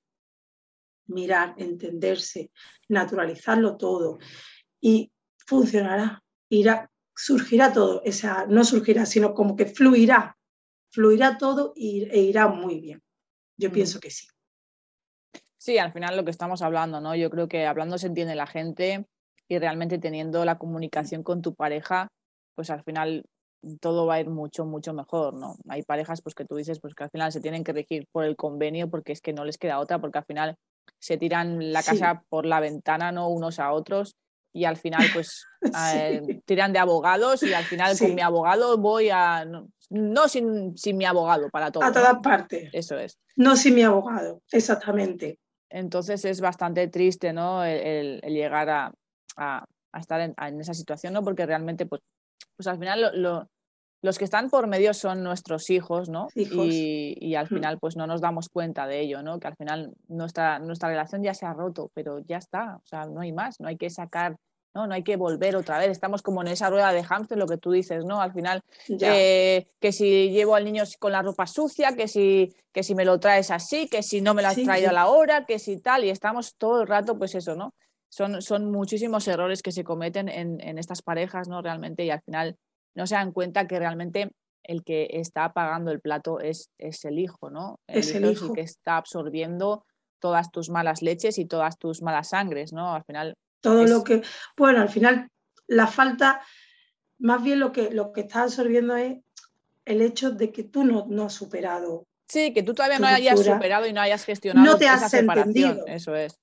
mirar, 1.06 1.54
entenderse, 1.56 2.50
naturalizarlo 2.88 3.76
todo 3.76 4.18
y 4.80 5.10
funcionará, 5.46 6.22
irá, 6.50 6.90
surgirá 7.14 7.72
todo, 7.72 8.02
o 8.04 8.12
sea, 8.12 8.46
no 8.48 8.64
surgirá, 8.64 9.06
sino 9.06 9.32
como 9.32 9.56
que 9.56 9.66
fluirá, 9.66 10.36
fluirá 10.90 11.38
todo 11.38 11.72
e 11.76 12.20
irá 12.20 12.48
muy 12.48 12.80
bien. 12.80 13.05
Yo 13.56 13.72
pienso 13.72 14.00
que 14.00 14.10
sí. 14.10 14.26
Sí, 15.58 15.78
al 15.78 15.92
final 15.92 16.16
lo 16.16 16.24
que 16.24 16.30
estamos 16.30 16.62
hablando, 16.62 17.00
¿no? 17.00 17.14
Yo 17.16 17.30
creo 17.30 17.48
que 17.48 17.66
hablando 17.66 17.98
se 17.98 18.06
entiende 18.06 18.34
la 18.34 18.46
gente 18.46 19.06
y 19.48 19.58
realmente 19.58 19.98
teniendo 19.98 20.44
la 20.44 20.58
comunicación 20.58 21.22
con 21.22 21.42
tu 21.42 21.54
pareja, 21.54 22.08
pues 22.54 22.70
al 22.70 22.84
final 22.84 23.24
todo 23.80 24.06
va 24.06 24.14
a 24.14 24.20
ir 24.20 24.28
mucho, 24.28 24.64
mucho 24.64 24.92
mejor, 24.92 25.34
¿no? 25.34 25.56
Hay 25.68 25.82
parejas 25.82 26.22
pues 26.22 26.34
que 26.34 26.44
tú 26.44 26.56
dices 26.56 26.80
pues 26.80 26.94
que 26.94 27.04
al 27.04 27.10
final 27.10 27.32
se 27.32 27.40
tienen 27.40 27.64
que 27.64 27.72
regir 27.72 28.06
por 28.12 28.24
el 28.24 28.36
convenio 28.36 28.88
porque 28.88 29.12
es 29.12 29.20
que 29.20 29.32
no 29.32 29.44
les 29.44 29.58
queda 29.58 29.80
otra, 29.80 29.98
porque 29.98 30.18
al 30.18 30.24
final 30.24 30.56
se 31.00 31.16
tiran 31.16 31.72
la 31.72 31.82
casa 31.82 32.22
por 32.28 32.46
la 32.46 32.60
ventana, 32.60 33.10
¿no? 33.12 33.28
Unos 33.28 33.58
a 33.58 33.72
otros 33.72 34.16
y 34.52 34.64
al 34.64 34.76
final 34.76 35.06
pues 35.12 35.46
eh, 35.94 36.40
tiran 36.44 36.72
de 36.72 36.78
abogados 36.78 37.42
y 37.42 37.52
al 37.52 37.64
final 37.64 37.98
con 37.98 38.14
mi 38.14 38.22
abogado 38.22 38.78
voy 38.78 39.10
a... 39.10 39.44
No, 39.44 39.68
sin, 40.28 40.96
mi 40.96 41.04
abogado 41.04 41.48
para 41.50 41.70
todo. 41.70 41.84
A 41.84 41.92
todas 41.92 42.18
partes. 42.22 42.70
Eso 42.72 42.98
es. 42.98 43.18
No 43.36 43.56
sin 43.56 43.74
mi 43.74 43.82
abogado, 43.82 44.42
exactamente. 44.50 45.38
Entonces 45.68 46.24
es 46.24 46.40
bastante 46.40 46.88
triste 46.88 47.32
¿no? 47.32 47.64
el, 47.64 48.20
llegar 48.20 48.68
a, 49.36 49.64
estar 49.92 50.20
en, 50.20 50.60
esa 50.60 50.74
situación, 50.74 51.12
¿no? 51.12 51.22
porque 51.22 51.44
realmente 51.44 51.86
pues, 51.86 52.02
pues 52.56 52.66
al 52.66 52.78
final 52.78 53.10
lo, 53.14 53.48
los 54.02 54.18
que 54.18 54.24
están 54.24 54.50
por 54.50 54.66
medio 54.66 54.94
son 54.94 55.22
nuestros 55.22 55.68
hijos, 55.70 56.08
¿no? 56.08 56.28
Y, 56.34 57.34
al 57.34 57.48
final 57.48 57.78
pues 57.78 57.96
no 57.96 58.06
nos 58.06 58.20
damos 58.20 58.48
cuenta 58.48 58.86
de 58.86 59.00
ello, 59.00 59.22
¿no? 59.22 59.38
Que 59.40 59.48
al 59.48 59.56
final 59.56 59.94
nuestra, 60.08 60.58
nuestra 60.58 60.88
relación 60.88 61.22
ya 61.22 61.34
se 61.34 61.44
ha 61.46 61.52
roto, 61.52 61.90
pero 61.92 62.20
ya 62.20 62.38
está, 62.38 62.76
o 62.76 62.86
sea, 62.86 63.06
no 63.06 63.20
hay 63.20 63.32
más, 63.32 63.60
no 63.60 63.68
hay 63.68 63.76
que 63.76 63.90
sacar, 63.90 64.36
¿no? 64.76 64.86
No 64.86 64.94
hay 64.94 65.02
que 65.02 65.16
volver 65.16 65.56
otra 65.56 65.78
vez, 65.78 65.88
estamos 65.88 66.20
como 66.20 66.42
en 66.42 66.48
esa 66.48 66.68
rueda 66.68 66.92
de 66.92 67.02
hámster, 67.02 67.38
lo 67.38 67.46
que 67.46 67.56
tú 67.56 67.72
dices, 67.72 68.04
¿no? 68.04 68.20
Al 68.20 68.32
final, 68.32 68.62
eh, 68.88 69.66
que 69.80 69.90
si 69.90 70.30
llevo 70.30 70.54
al 70.54 70.66
niño 70.66 70.84
con 70.98 71.12
la 71.12 71.22
ropa 71.22 71.46
sucia, 71.46 71.96
que 71.96 72.08
si, 72.08 72.54
que 72.72 72.82
si 72.82 72.94
me 72.94 73.06
lo 73.06 73.18
traes 73.18 73.50
así, 73.50 73.88
que 73.88 74.02
si 74.02 74.20
no 74.20 74.34
me 74.34 74.42
lo 74.42 74.48
has 74.48 74.62
traído 74.62 74.90
a 74.90 74.92
la 74.92 75.06
hora, 75.06 75.46
que 75.46 75.58
si 75.58 75.80
tal, 75.80 76.04
y 76.04 76.10
estamos 76.10 76.56
todo 76.56 76.82
el 76.82 76.86
rato, 76.86 77.18
pues 77.18 77.34
eso, 77.34 77.56
¿no? 77.56 77.74
Son, 78.10 78.42
son 78.42 78.70
muchísimos 78.70 79.26
errores 79.26 79.62
que 79.62 79.72
se 79.72 79.82
cometen 79.82 80.28
en, 80.28 80.60
en 80.60 80.78
estas 80.78 81.00
parejas, 81.00 81.48
¿no? 81.48 81.62
Realmente, 81.62 82.04
y 82.04 82.10
al 82.10 82.20
final 82.20 82.56
no 82.94 83.06
se 83.06 83.14
dan 83.14 83.32
cuenta 83.32 83.66
que 83.66 83.78
realmente 83.78 84.30
el 84.62 84.84
que 84.84 85.08
está 85.12 85.52
pagando 85.52 85.90
el 85.90 86.00
plato 86.00 86.40
es, 86.40 86.70
es 86.76 87.04
el 87.04 87.18
hijo, 87.18 87.50
¿no? 87.50 87.80
es 87.86 88.14
el 88.14 88.30
hijo. 88.30 88.46
el 88.46 88.52
que 88.52 88.60
está 88.60 88.96
absorbiendo 88.96 89.84
todas 90.18 90.50
tus 90.50 90.70
malas 90.70 91.02
leches 91.02 91.38
y 91.38 91.46
todas 91.46 91.78
tus 91.78 92.02
malas 92.02 92.30
sangres, 92.30 92.72
¿no? 92.72 92.94
Al 92.94 93.04
final. 93.04 93.34
Todo 93.66 93.84
lo 93.84 94.04
que. 94.04 94.22
Bueno, 94.56 94.80
al 94.80 94.88
final, 94.88 95.28
la 95.66 95.88
falta, 95.88 96.40
más 97.18 97.42
bien 97.42 97.58
lo 97.58 97.72
que, 97.72 97.90
lo 97.90 98.12
que 98.12 98.20
está 98.20 98.42
absorbiendo 98.42 98.94
es 98.94 99.18
el 99.84 100.02
hecho 100.02 100.30
de 100.30 100.52
que 100.52 100.62
tú 100.62 100.84
no, 100.84 101.06
no 101.08 101.24
has 101.24 101.32
superado. 101.32 102.06
Sí, 102.28 102.54
que 102.54 102.62
tú 102.62 102.74
todavía 102.74 103.00
no 103.00 103.08
hayas 103.08 103.40
superado 103.40 103.88
y 103.88 103.92
no 103.92 104.00
hayas 104.00 104.24
gestionado 104.24 104.64
no 104.64 104.78
te 104.78 104.86
has 104.86 105.12
Entendido. 105.12 105.84
Eso 105.88 106.14
es. 106.14 106.38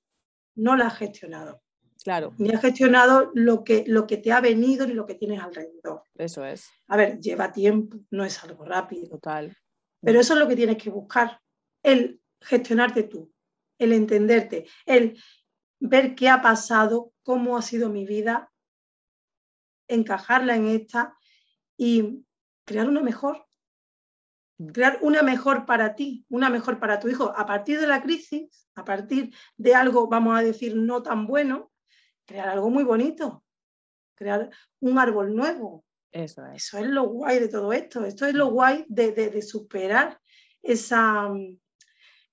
No 0.56 0.76
la 0.76 0.88
has 0.88 0.98
gestionado. 0.98 1.62
Claro. 2.04 2.34
Ni 2.38 2.52
has 2.52 2.60
gestionado 2.60 3.32
lo 3.34 3.64
que, 3.64 3.86
lo 3.88 4.06
que 4.06 4.18
te 4.18 4.34
ha 4.34 4.42
venido 4.42 4.86
ni 4.86 4.94
lo 4.94 5.06
que 5.06 5.16
tienes 5.16 5.42
alrededor. 5.42 6.04
Eso 6.16 6.46
es. 6.46 6.68
A 6.88 6.98
ver, 6.98 7.22
lleva 7.22 7.54
tiempo, 7.54 8.00
no 8.12 8.26
es 8.26 8.44
algo 8.44 8.66
rápido. 8.66 9.08
Total. 9.08 9.56
Pero 10.02 10.20
eso 10.20 10.34
es 10.34 10.40
lo 10.42 10.48
que 10.50 10.58
tienes 10.58 10.76
que 10.76 10.90
buscar, 10.90 11.40
el 11.82 12.20
gestionarte 12.42 13.04
tú, 13.04 13.32
el 13.78 13.94
entenderte, 13.94 14.66
el 14.86 15.18
ver 15.84 16.16
qué 16.16 16.30
ha 16.30 16.42
pasado, 16.42 17.12
cómo 17.24 17.58
ha 17.58 17.62
sido 17.62 17.90
mi 17.90 18.06
vida, 18.06 18.52
encajarla 19.90 20.56
en 20.56 20.68
esta 20.68 21.18
y 21.78 22.26
crear 22.64 22.88
una 22.88 23.02
mejor. 23.02 23.46
Mm. 24.58 24.68
Crear 24.68 25.00
una 25.02 25.24
mejor 25.24 25.66
para 25.66 25.94
ti, 25.96 26.26
una 26.30 26.50
mejor 26.50 26.80
para 26.80 27.02
tu 27.02 27.10
hijo. 27.10 27.34
A 27.36 27.46
partir 27.46 27.82
de 27.82 27.88
la 27.88 28.02
crisis, 28.02 28.70
a 28.76 28.86
partir 28.86 29.36
de 29.58 29.76
algo, 29.76 30.08
vamos 30.08 30.40
a 30.40 30.42
decir, 30.42 30.74
no 30.76 31.04
tan 31.04 31.28
bueno, 31.28 31.74
crear 32.26 32.48
algo 32.48 32.70
muy 32.70 32.86
bonito, 32.86 33.44
crear 34.16 34.50
un 34.80 34.98
árbol 34.98 35.36
nuevo. 35.36 35.84
Eso 36.12 36.46
es. 36.46 36.64
Eso 36.64 36.78
es 36.78 36.88
lo 36.88 37.10
guay 37.10 37.40
de 37.40 37.50
todo 37.50 37.74
esto. 37.74 38.06
Esto 38.06 38.26
es 38.26 38.36
lo 38.36 38.52
guay 38.52 38.86
de, 38.88 39.42
superar 39.42 40.18
esa, 40.62 41.30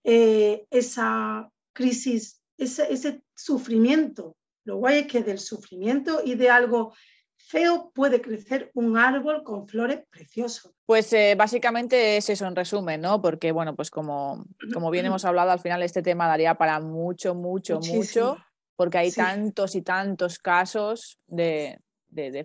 eh, 0.04 0.68
esa 0.70 1.50
crisis, 1.72 2.39
ese, 2.60 3.22
sufrimiento. 3.34 4.36
Lo 4.64 4.76
guay 4.76 5.00
es 5.00 5.06
que 5.06 5.22
del 5.22 5.38
sufrimiento 5.38 6.20
y 6.24 6.34
de 6.34 6.50
algo 6.50 6.94
feo 7.36 7.90
puede 7.94 8.20
crecer 8.20 8.70
un 8.74 8.96
árbol 8.96 9.42
con 9.42 9.66
flores 9.66 10.02
preciosas. 10.10 10.72
Pues 10.86 11.12
eh, 11.12 11.34
básicamente 11.36 12.16
es 12.16 12.28
eso 12.28 12.46
en 12.46 12.54
resumen, 12.54 13.00
¿no? 13.00 13.20
Porque, 13.20 13.50
bueno, 13.50 13.74
pues 13.74 13.90
como, 13.90 14.44
como 14.72 14.90
bien 14.90 15.06
hemos 15.06 15.24
hablado, 15.24 15.50
al 15.50 15.60
final 15.60 15.82
este 15.82 16.02
tema 16.02 16.28
daría 16.28 16.54
para 16.54 16.78
mucho, 16.80 17.34
mucho, 17.34 17.80
mucho 17.80 18.36
porque 18.76 18.98
hay 18.98 19.12
tantos 19.12 19.74
y 19.74 19.82
tantos 19.82 20.38
casos 20.38 21.18
de, 21.26 21.78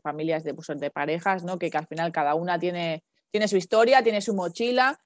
familias, 0.04 0.44
de, 0.44 0.54
pues, 0.54 0.68
de 0.76 0.92
parejas, 0.92 1.44
¿no? 1.44 1.58
Que, 1.60 1.70
al 1.74 1.88
final 1.88 2.12
cada 2.12 2.36
una 2.36 2.60
tiene, 2.60 3.04
tiene 3.32 3.48
su 3.48 3.58
historia, 3.58 4.04
tiene 4.04 4.22
su 4.22 4.34
mochila 4.34 5.00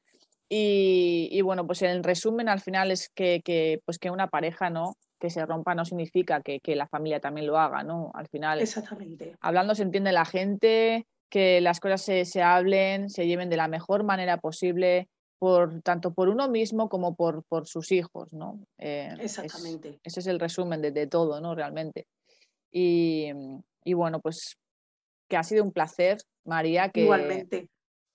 y, 0.51 1.41
bueno, 1.41 1.67
pues 1.67 1.83
el 1.83 2.03
resumen 2.03 2.49
al 2.49 2.59
final 2.59 2.89
es 2.89 3.09
que, 3.09 3.81
pues 3.85 3.99
que 3.99 4.09
una 4.09 4.27
pareja, 4.27 4.71
¿no? 4.71 4.95
Que 5.19 5.29
se 5.29 5.45
rompa 5.45 5.75
no 5.75 5.85
significa 5.85 6.41
que, 6.41 6.59
la 6.75 6.87
familia 6.87 7.19
también 7.19 7.45
lo 7.45 7.59
haga, 7.59 7.83
¿no? 7.83 8.11
Al 8.15 8.27
final, 8.27 8.59
Exactamente. 8.59 9.35
hablando 9.41 9.75
se 9.75 9.83
entiende 9.83 10.11
la 10.11 10.25
gente, 10.25 11.05
que 11.29 11.61
las 11.61 11.79
cosas 11.79 12.01
se, 12.01 12.25
se 12.25 12.41
hablen, 12.41 13.11
se 13.11 13.27
lleven 13.27 13.49
de 13.49 13.57
la 13.57 13.67
mejor 13.67 14.03
manera 14.03 14.37
posible 14.37 15.07
por, 15.37 15.81
tanto 15.83 16.13
por 16.13 16.29
uno 16.29 16.49
mismo 16.49 16.89
como 16.89 17.15
por, 17.15 17.43
por 17.43 17.67
sus 17.67 17.91
hijos, 17.91 18.33
¿no? 18.33 18.59
Eh, 18.79 19.13
Exactamente. 19.19 19.99
ese 20.03 20.19
es 20.19 20.27
el 20.27 20.39
resumen 20.39 20.81
de, 20.81 21.07
todo, 21.07 21.39
¿no? 21.39 21.53
Realmente. 21.53 22.07
Y, 22.71 23.27
y, 23.83 23.93
bueno, 23.93 24.19
pues 24.19 24.57
que 25.27 25.37
ha 25.37 25.43
sido 25.43 25.63
un 25.63 25.71
placer, 25.71 26.17
María, 26.43 26.89
que, 26.89 27.01
Igualmente. 27.01 27.69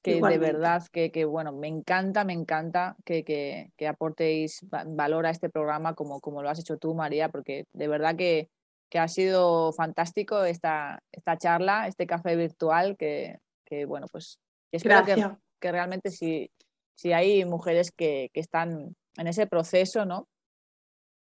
Que 0.05 0.21
de 0.21 0.39
verdad, 0.39 0.83
que, 0.93 1.11
que, 1.11 1.25
bueno, 1.25 1.53
me 1.53 1.67
encanta, 1.67 2.25
me 2.25 2.35
encanta 2.35 2.95
que, 3.07 3.25
que, 3.25 3.73
que, 3.79 3.89
aportéis 3.89 4.61
valor 4.69 5.25
a 5.25 5.31
este 5.31 5.49
programa 5.49 5.95
como, 5.95 6.21
como 6.21 6.43
lo 6.43 6.51
has 6.51 6.59
hecho 6.59 6.77
tú, 6.77 6.95
María, 6.95 7.31
porque 7.31 7.65
de 7.73 7.89
verdad 7.89 8.15
que, 8.15 8.51
que 8.91 8.99
ha 8.99 9.09
sido 9.09 9.73
fantástico 9.73 10.45
esta, 10.45 11.03
esta 11.11 11.39
charla, 11.39 11.89
este 11.89 12.07
café 12.07 12.37
virtual, 12.37 12.99
que, 12.99 13.39
que 13.65 13.87
bueno, 13.87 14.07
pues 14.13 14.39
espero 14.73 15.07
que, 15.07 15.27
que 15.59 15.73
realmente 15.73 16.11
si, 16.11 16.51
si 16.95 17.15
hay 17.15 17.47
mujeres 17.47 17.91
que, 17.91 18.31
están 18.35 18.95
en 19.17 19.27
ese 19.27 19.47
proceso, 19.47 20.05
¿no? 20.05 20.29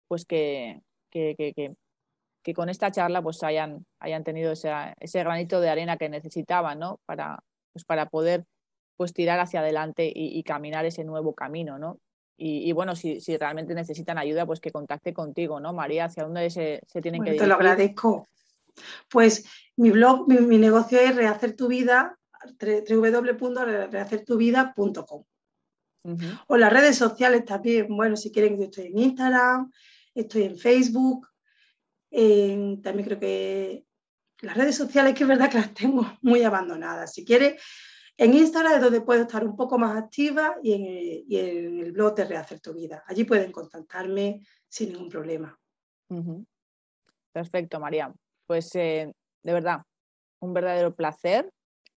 Pues 0.07 0.23
que, 0.23 0.79
que, 1.09 1.75
con 2.55 2.69
esta 2.69 2.89
charla 2.89 3.21
pues 3.21 3.43
hayan, 3.43 3.85
hayan 3.99 4.23
tenido 4.23 4.53
ese, 4.53 4.71
granito 5.13 5.59
de 5.59 5.69
arena 5.69 5.97
que 5.97 6.07
necesitaban, 6.07 6.79
¿no? 6.79 7.01
Para, 7.05 7.43
pues 7.73 7.83
para 7.83 8.05
poder 8.05 8.45
pues 9.01 9.13
tirar 9.13 9.39
hacia 9.39 9.61
adelante 9.61 10.11
y, 10.13 10.43
caminar 10.43 10.85
ese 10.85 11.03
nuevo 11.03 11.33
camino, 11.33 11.79
¿no? 11.79 11.99
Y, 12.37 12.71
bueno, 12.71 12.95
si, 12.95 13.19
realmente 13.35 13.73
necesitan 13.73 14.19
ayuda, 14.19 14.45
pues 14.45 14.59
que 14.59 14.69
contacte 14.69 15.11
contigo, 15.11 15.59
¿no, 15.59 15.73
María? 15.73 16.05
¿Hacia 16.05 16.21
dónde 16.21 16.51
se, 16.51 16.83
tienen 17.01 17.23
que 17.23 17.31
dirigir? 17.31 17.41
Te 17.41 17.47
lo 17.47 17.55
agradezco. 17.55 18.27
Pues 19.09 19.43
mi 19.75 19.89
blog, 19.89 20.27
mi, 20.27 20.37
mi 20.37 20.59
negocio 20.59 20.99
es 20.99 21.15
rehacer 21.15 21.55
tu 21.55 21.67
vida, 21.67 22.15
www.rehacertuvida.com. 22.59 25.23
O 26.45 26.57
las 26.57 26.71
redes 26.71 26.95
sociales 26.95 27.43
también, 27.43 27.87
bueno, 27.89 28.15
si 28.15 28.31
quieren, 28.31 28.55
yo 28.55 28.65
estoy 28.65 28.85
en 28.85 28.99
Instagram, 28.99 29.71
estoy 30.13 30.43
en 30.43 30.59
Facebook, 30.59 31.27
también 32.11 33.03
creo 33.03 33.19
que 33.19 33.83
las 34.41 34.55
redes 34.55 34.75
sociales 34.75 35.15
que 35.15 35.23
es 35.23 35.27
verdad 35.27 35.49
que 35.49 35.57
las 35.57 35.73
tengo 35.73 36.19
muy 36.21 36.43
abandonadas. 36.43 37.15
Si 37.15 37.25
quieres, 37.25 37.59
en 38.23 38.33
Instagram 38.33 38.73
es 38.73 38.81
donde 38.81 39.01
puedo 39.01 39.21
estar 39.21 39.45
un 39.45 39.55
poco 39.55 39.77
más 39.77 39.97
activa 39.97 40.55
y 40.61 40.73
en, 40.73 41.45
el, 41.85 41.91
blog 41.91 42.15
de 42.15 42.25
Rehacer 42.25 42.59
tu 42.59 42.73
Vida. 42.73 43.03
Allí 43.07 43.23
pueden 43.23 43.51
contactarme 43.51 44.41
sin 44.67 44.93
ningún 44.93 45.09
problema. 45.09 45.57
Perfecto, 47.31 47.79
María. 47.79 48.13
Pues 48.45 48.75
eh, 48.75 49.13
de 49.43 49.53
verdad, 49.53 49.81
un 50.39 50.53
verdadero 50.53 50.93
placer. 50.93 51.49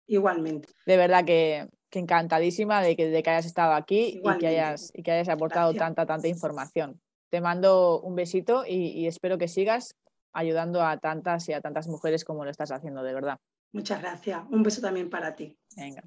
Igualmente. 0.08 0.70
De 0.86 0.98
verdad 0.98 1.24
que 1.24 1.70
que 1.92 2.00
encantadísima 2.00 2.82
de 2.82 2.96
que, 2.96 3.10
de 3.10 3.22
que 3.22 3.30
hayas 3.30 3.46
estado 3.46 3.74
aquí 3.74 4.22
y 4.24 4.38
que 4.38 4.48
hayas, 4.48 4.92
y 4.96 5.04
que 5.04 5.12
hayas 5.12 5.30
aportado 5.30 5.74
tanta, 5.74 6.06
tanta 6.06 6.28
información. 6.28 7.00
Te 7.30 7.42
mando 7.42 8.02
un 8.02 8.16
besito 8.16 8.64
y, 8.66 9.06
espero 9.08 9.38
que 9.38 9.48
sigas 9.48 9.96
ayudando 10.34 10.82
a 10.82 10.98
tantas 10.98 11.48
y 11.50 11.54
a 11.54 11.62
tantas 11.62 11.88
mujeres 11.88 12.24
como 12.24 12.46
lo 12.46 12.52
estás 12.52 12.72
haciendo, 12.72 13.04
de 13.04 13.14
verdad. 13.14 13.38
Muchas 13.74 14.02
gracias. 14.02 14.42
Un 14.50 14.64
beso 14.64 14.82
también 14.82 15.10
para 15.10 15.36
ti. 15.36 15.58
Venga. 15.76 16.04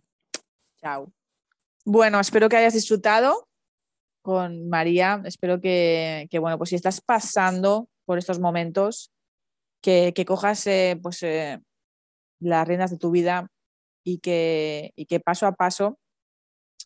Chao. 0.80 1.12
Bueno, 1.84 2.20
espero 2.20 2.48
que 2.48 2.56
hayas 2.56 2.74
disfrutado 2.74 3.48
con 4.22 4.68
María. 4.68 5.22
Espero 5.24 5.60
que, 5.60 6.28
bueno, 6.40 6.58
pues 6.58 6.70
si 6.70 6.76
estás 6.76 7.00
pasando 7.00 7.88
por 8.04 8.18
estos 8.18 8.38
momentos, 8.38 9.12
que, 9.82 10.12
cojas 10.26 10.66
eh, 10.66 10.98
pues, 11.02 11.22
eh, 11.22 11.60
las 12.40 12.66
riendas 12.66 12.90
de 12.90 12.98
tu 12.98 13.10
vida, 13.10 13.48
y 14.04 14.18
que, 14.18 14.92
que 15.08 15.18
paso 15.18 15.46
a 15.46 15.52
paso 15.52 15.98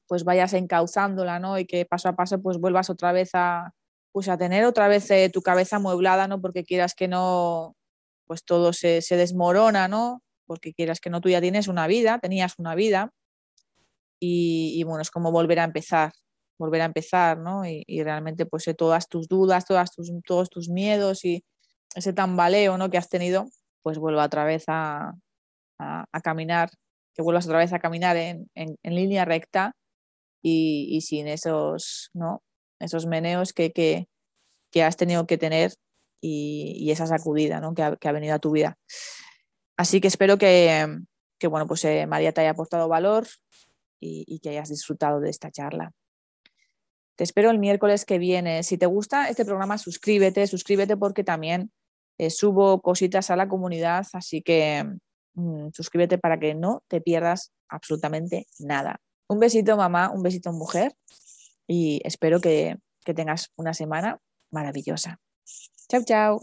pues 0.07 0.25
vayas 0.25 0.55
encauzándola, 0.55 1.39
¿no? 1.39 1.59
Y 1.59 1.67
que 1.67 1.85
paso 1.85 2.09
a 2.09 2.17
paso 2.17 2.41
pues 2.41 2.59
vuelvas 2.59 2.89
otra 2.89 3.13
vez 3.13 3.31
a, 3.35 3.75
pues 4.11 4.29
a 4.29 4.39
tener 4.39 4.65
otra 4.65 4.89
vez 4.89 5.11
eh, 5.11 5.31
tu 5.31 5.43
cabeza 5.43 5.77
amueblada, 5.77 6.27
¿no? 6.27 6.41
Porque 6.41 6.65
quieras 6.65 6.95
que 6.95 7.09
no, 7.09 7.77
pues 8.27 8.43
todo 8.45 8.73
se, 8.73 9.03
desmorona, 9.11 9.87
¿no? 9.87 10.23
Porque 10.49 10.75
quieras 10.75 10.99
que 10.99 11.11
no, 11.11 11.21
tú 11.21 11.29
ya 11.29 11.41
tienes 11.41 11.69
una 11.69 11.87
vida, 11.87 12.19
tenías 12.19 12.55
una 12.59 12.75
vida 12.75 13.13
y, 14.21 14.83
bueno, 14.83 15.03
es 15.03 15.11
como 15.13 15.31
volver 15.31 15.61
a 15.61 15.65
empezar, 15.65 16.13
volver 16.59 16.81
a 16.81 16.87
empezar, 16.87 17.39
¿no? 17.39 17.65
Y, 17.65 17.85
realmente 18.03 18.47
pues 18.47 18.65
todas 18.77 19.09
tus 19.09 19.29
dudas, 19.29 19.65
todas 19.65 19.93
tus, 19.93 20.11
todos 20.27 20.51
tus 20.51 20.69
miedos 20.69 21.25
y 21.25 21.45
ese 21.95 22.13
tambaleo, 22.13 22.79
¿no? 22.79 22.91
Que 22.91 22.99
has 22.99 23.09
tenido, 23.09 23.47
pues 23.83 23.99
vuelva 23.99 24.25
otra 24.25 24.45
vez 24.45 24.65
a, 24.67 25.13
caminar, 26.25 26.71
que 27.15 27.23
vuelvas 27.23 27.47
otra 27.47 27.59
vez 27.59 27.73
a 27.73 27.79
caminar 27.79 28.17
en, 28.17 28.49
línea 28.83 29.25
recta 29.25 29.77
y, 30.43 31.01
sin 31.03 31.29
esos, 31.29 32.11
¿no? 32.15 32.43
esos 32.81 33.07
meneos 33.07 33.53
que, 33.53 33.73
que, 33.73 34.83
has 34.83 34.97
tenido 34.97 35.27
que 35.27 35.39
tener 35.39 35.73
y, 36.21 36.91
esa 36.91 37.07
sacudida 37.07 37.61
¿no? 37.61 37.75
que, 37.75 37.83
ha, 37.83 38.13
venido 38.13 38.35
a 38.35 38.39
tu 38.39 38.51
vida. 38.51 38.77
Así 39.79 40.03
que 40.03 40.09
espero 40.09 40.37
que, 40.37 40.87
bueno, 41.49 41.67
pues 41.67 41.83
eh, 41.87 42.07
María 42.07 42.33
te 42.33 42.43
haya 42.43 42.51
aportado 42.51 42.87
valor 42.89 43.27
y 44.01 44.39
que 44.41 44.51
hayas 44.51 44.69
disfrutado 44.69 45.21
de 45.21 45.31
esta 45.31 45.51
charla. 45.51 45.93
Te 47.19 47.25
espero 47.25 47.51
el 47.51 47.59
miércoles 47.59 48.05
que 48.05 48.19
viene. 48.19 48.63
Si 48.63 48.79
te 48.79 48.87
gusta 48.87 49.29
este 49.29 49.45
programa, 49.45 49.77
suscríbete, 49.77 50.47
suscríbete 50.47 50.97
porque 50.97 51.25
también 51.25 51.73
eh, 52.17 52.31
subo 52.31 52.81
cositas 52.81 53.29
a 53.33 53.37
la 53.37 53.49
comunidad, 53.49 54.07
así 54.13 54.41
que 54.41 54.85
mm, 55.35 55.71
suscríbete 55.73 56.19
para 56.19 56.39
que 56.39 56.55
no 56.55 56.85
te 56.87 57.01
pierdas 57.01 57.51
absolutamente 57.69 58.47
nada. 58.61 59.01
Un 59.29 59.41
besito 59.41 59.77
mamá, 59.77 60.13
un 60.13 60.23
besito 60.23 60.53
mujer 60.53 60.95
y 61.67 62.01
espero 62.05 62.41
que, 62.41 62.77
que 63.05 63.15
tengas 63.15 63.51
una 63.57 63.75
semana 63.75 64.21
maravillosa. 64.53 65.19
Chao, 65.89 66.05
chao. 66.05 66.41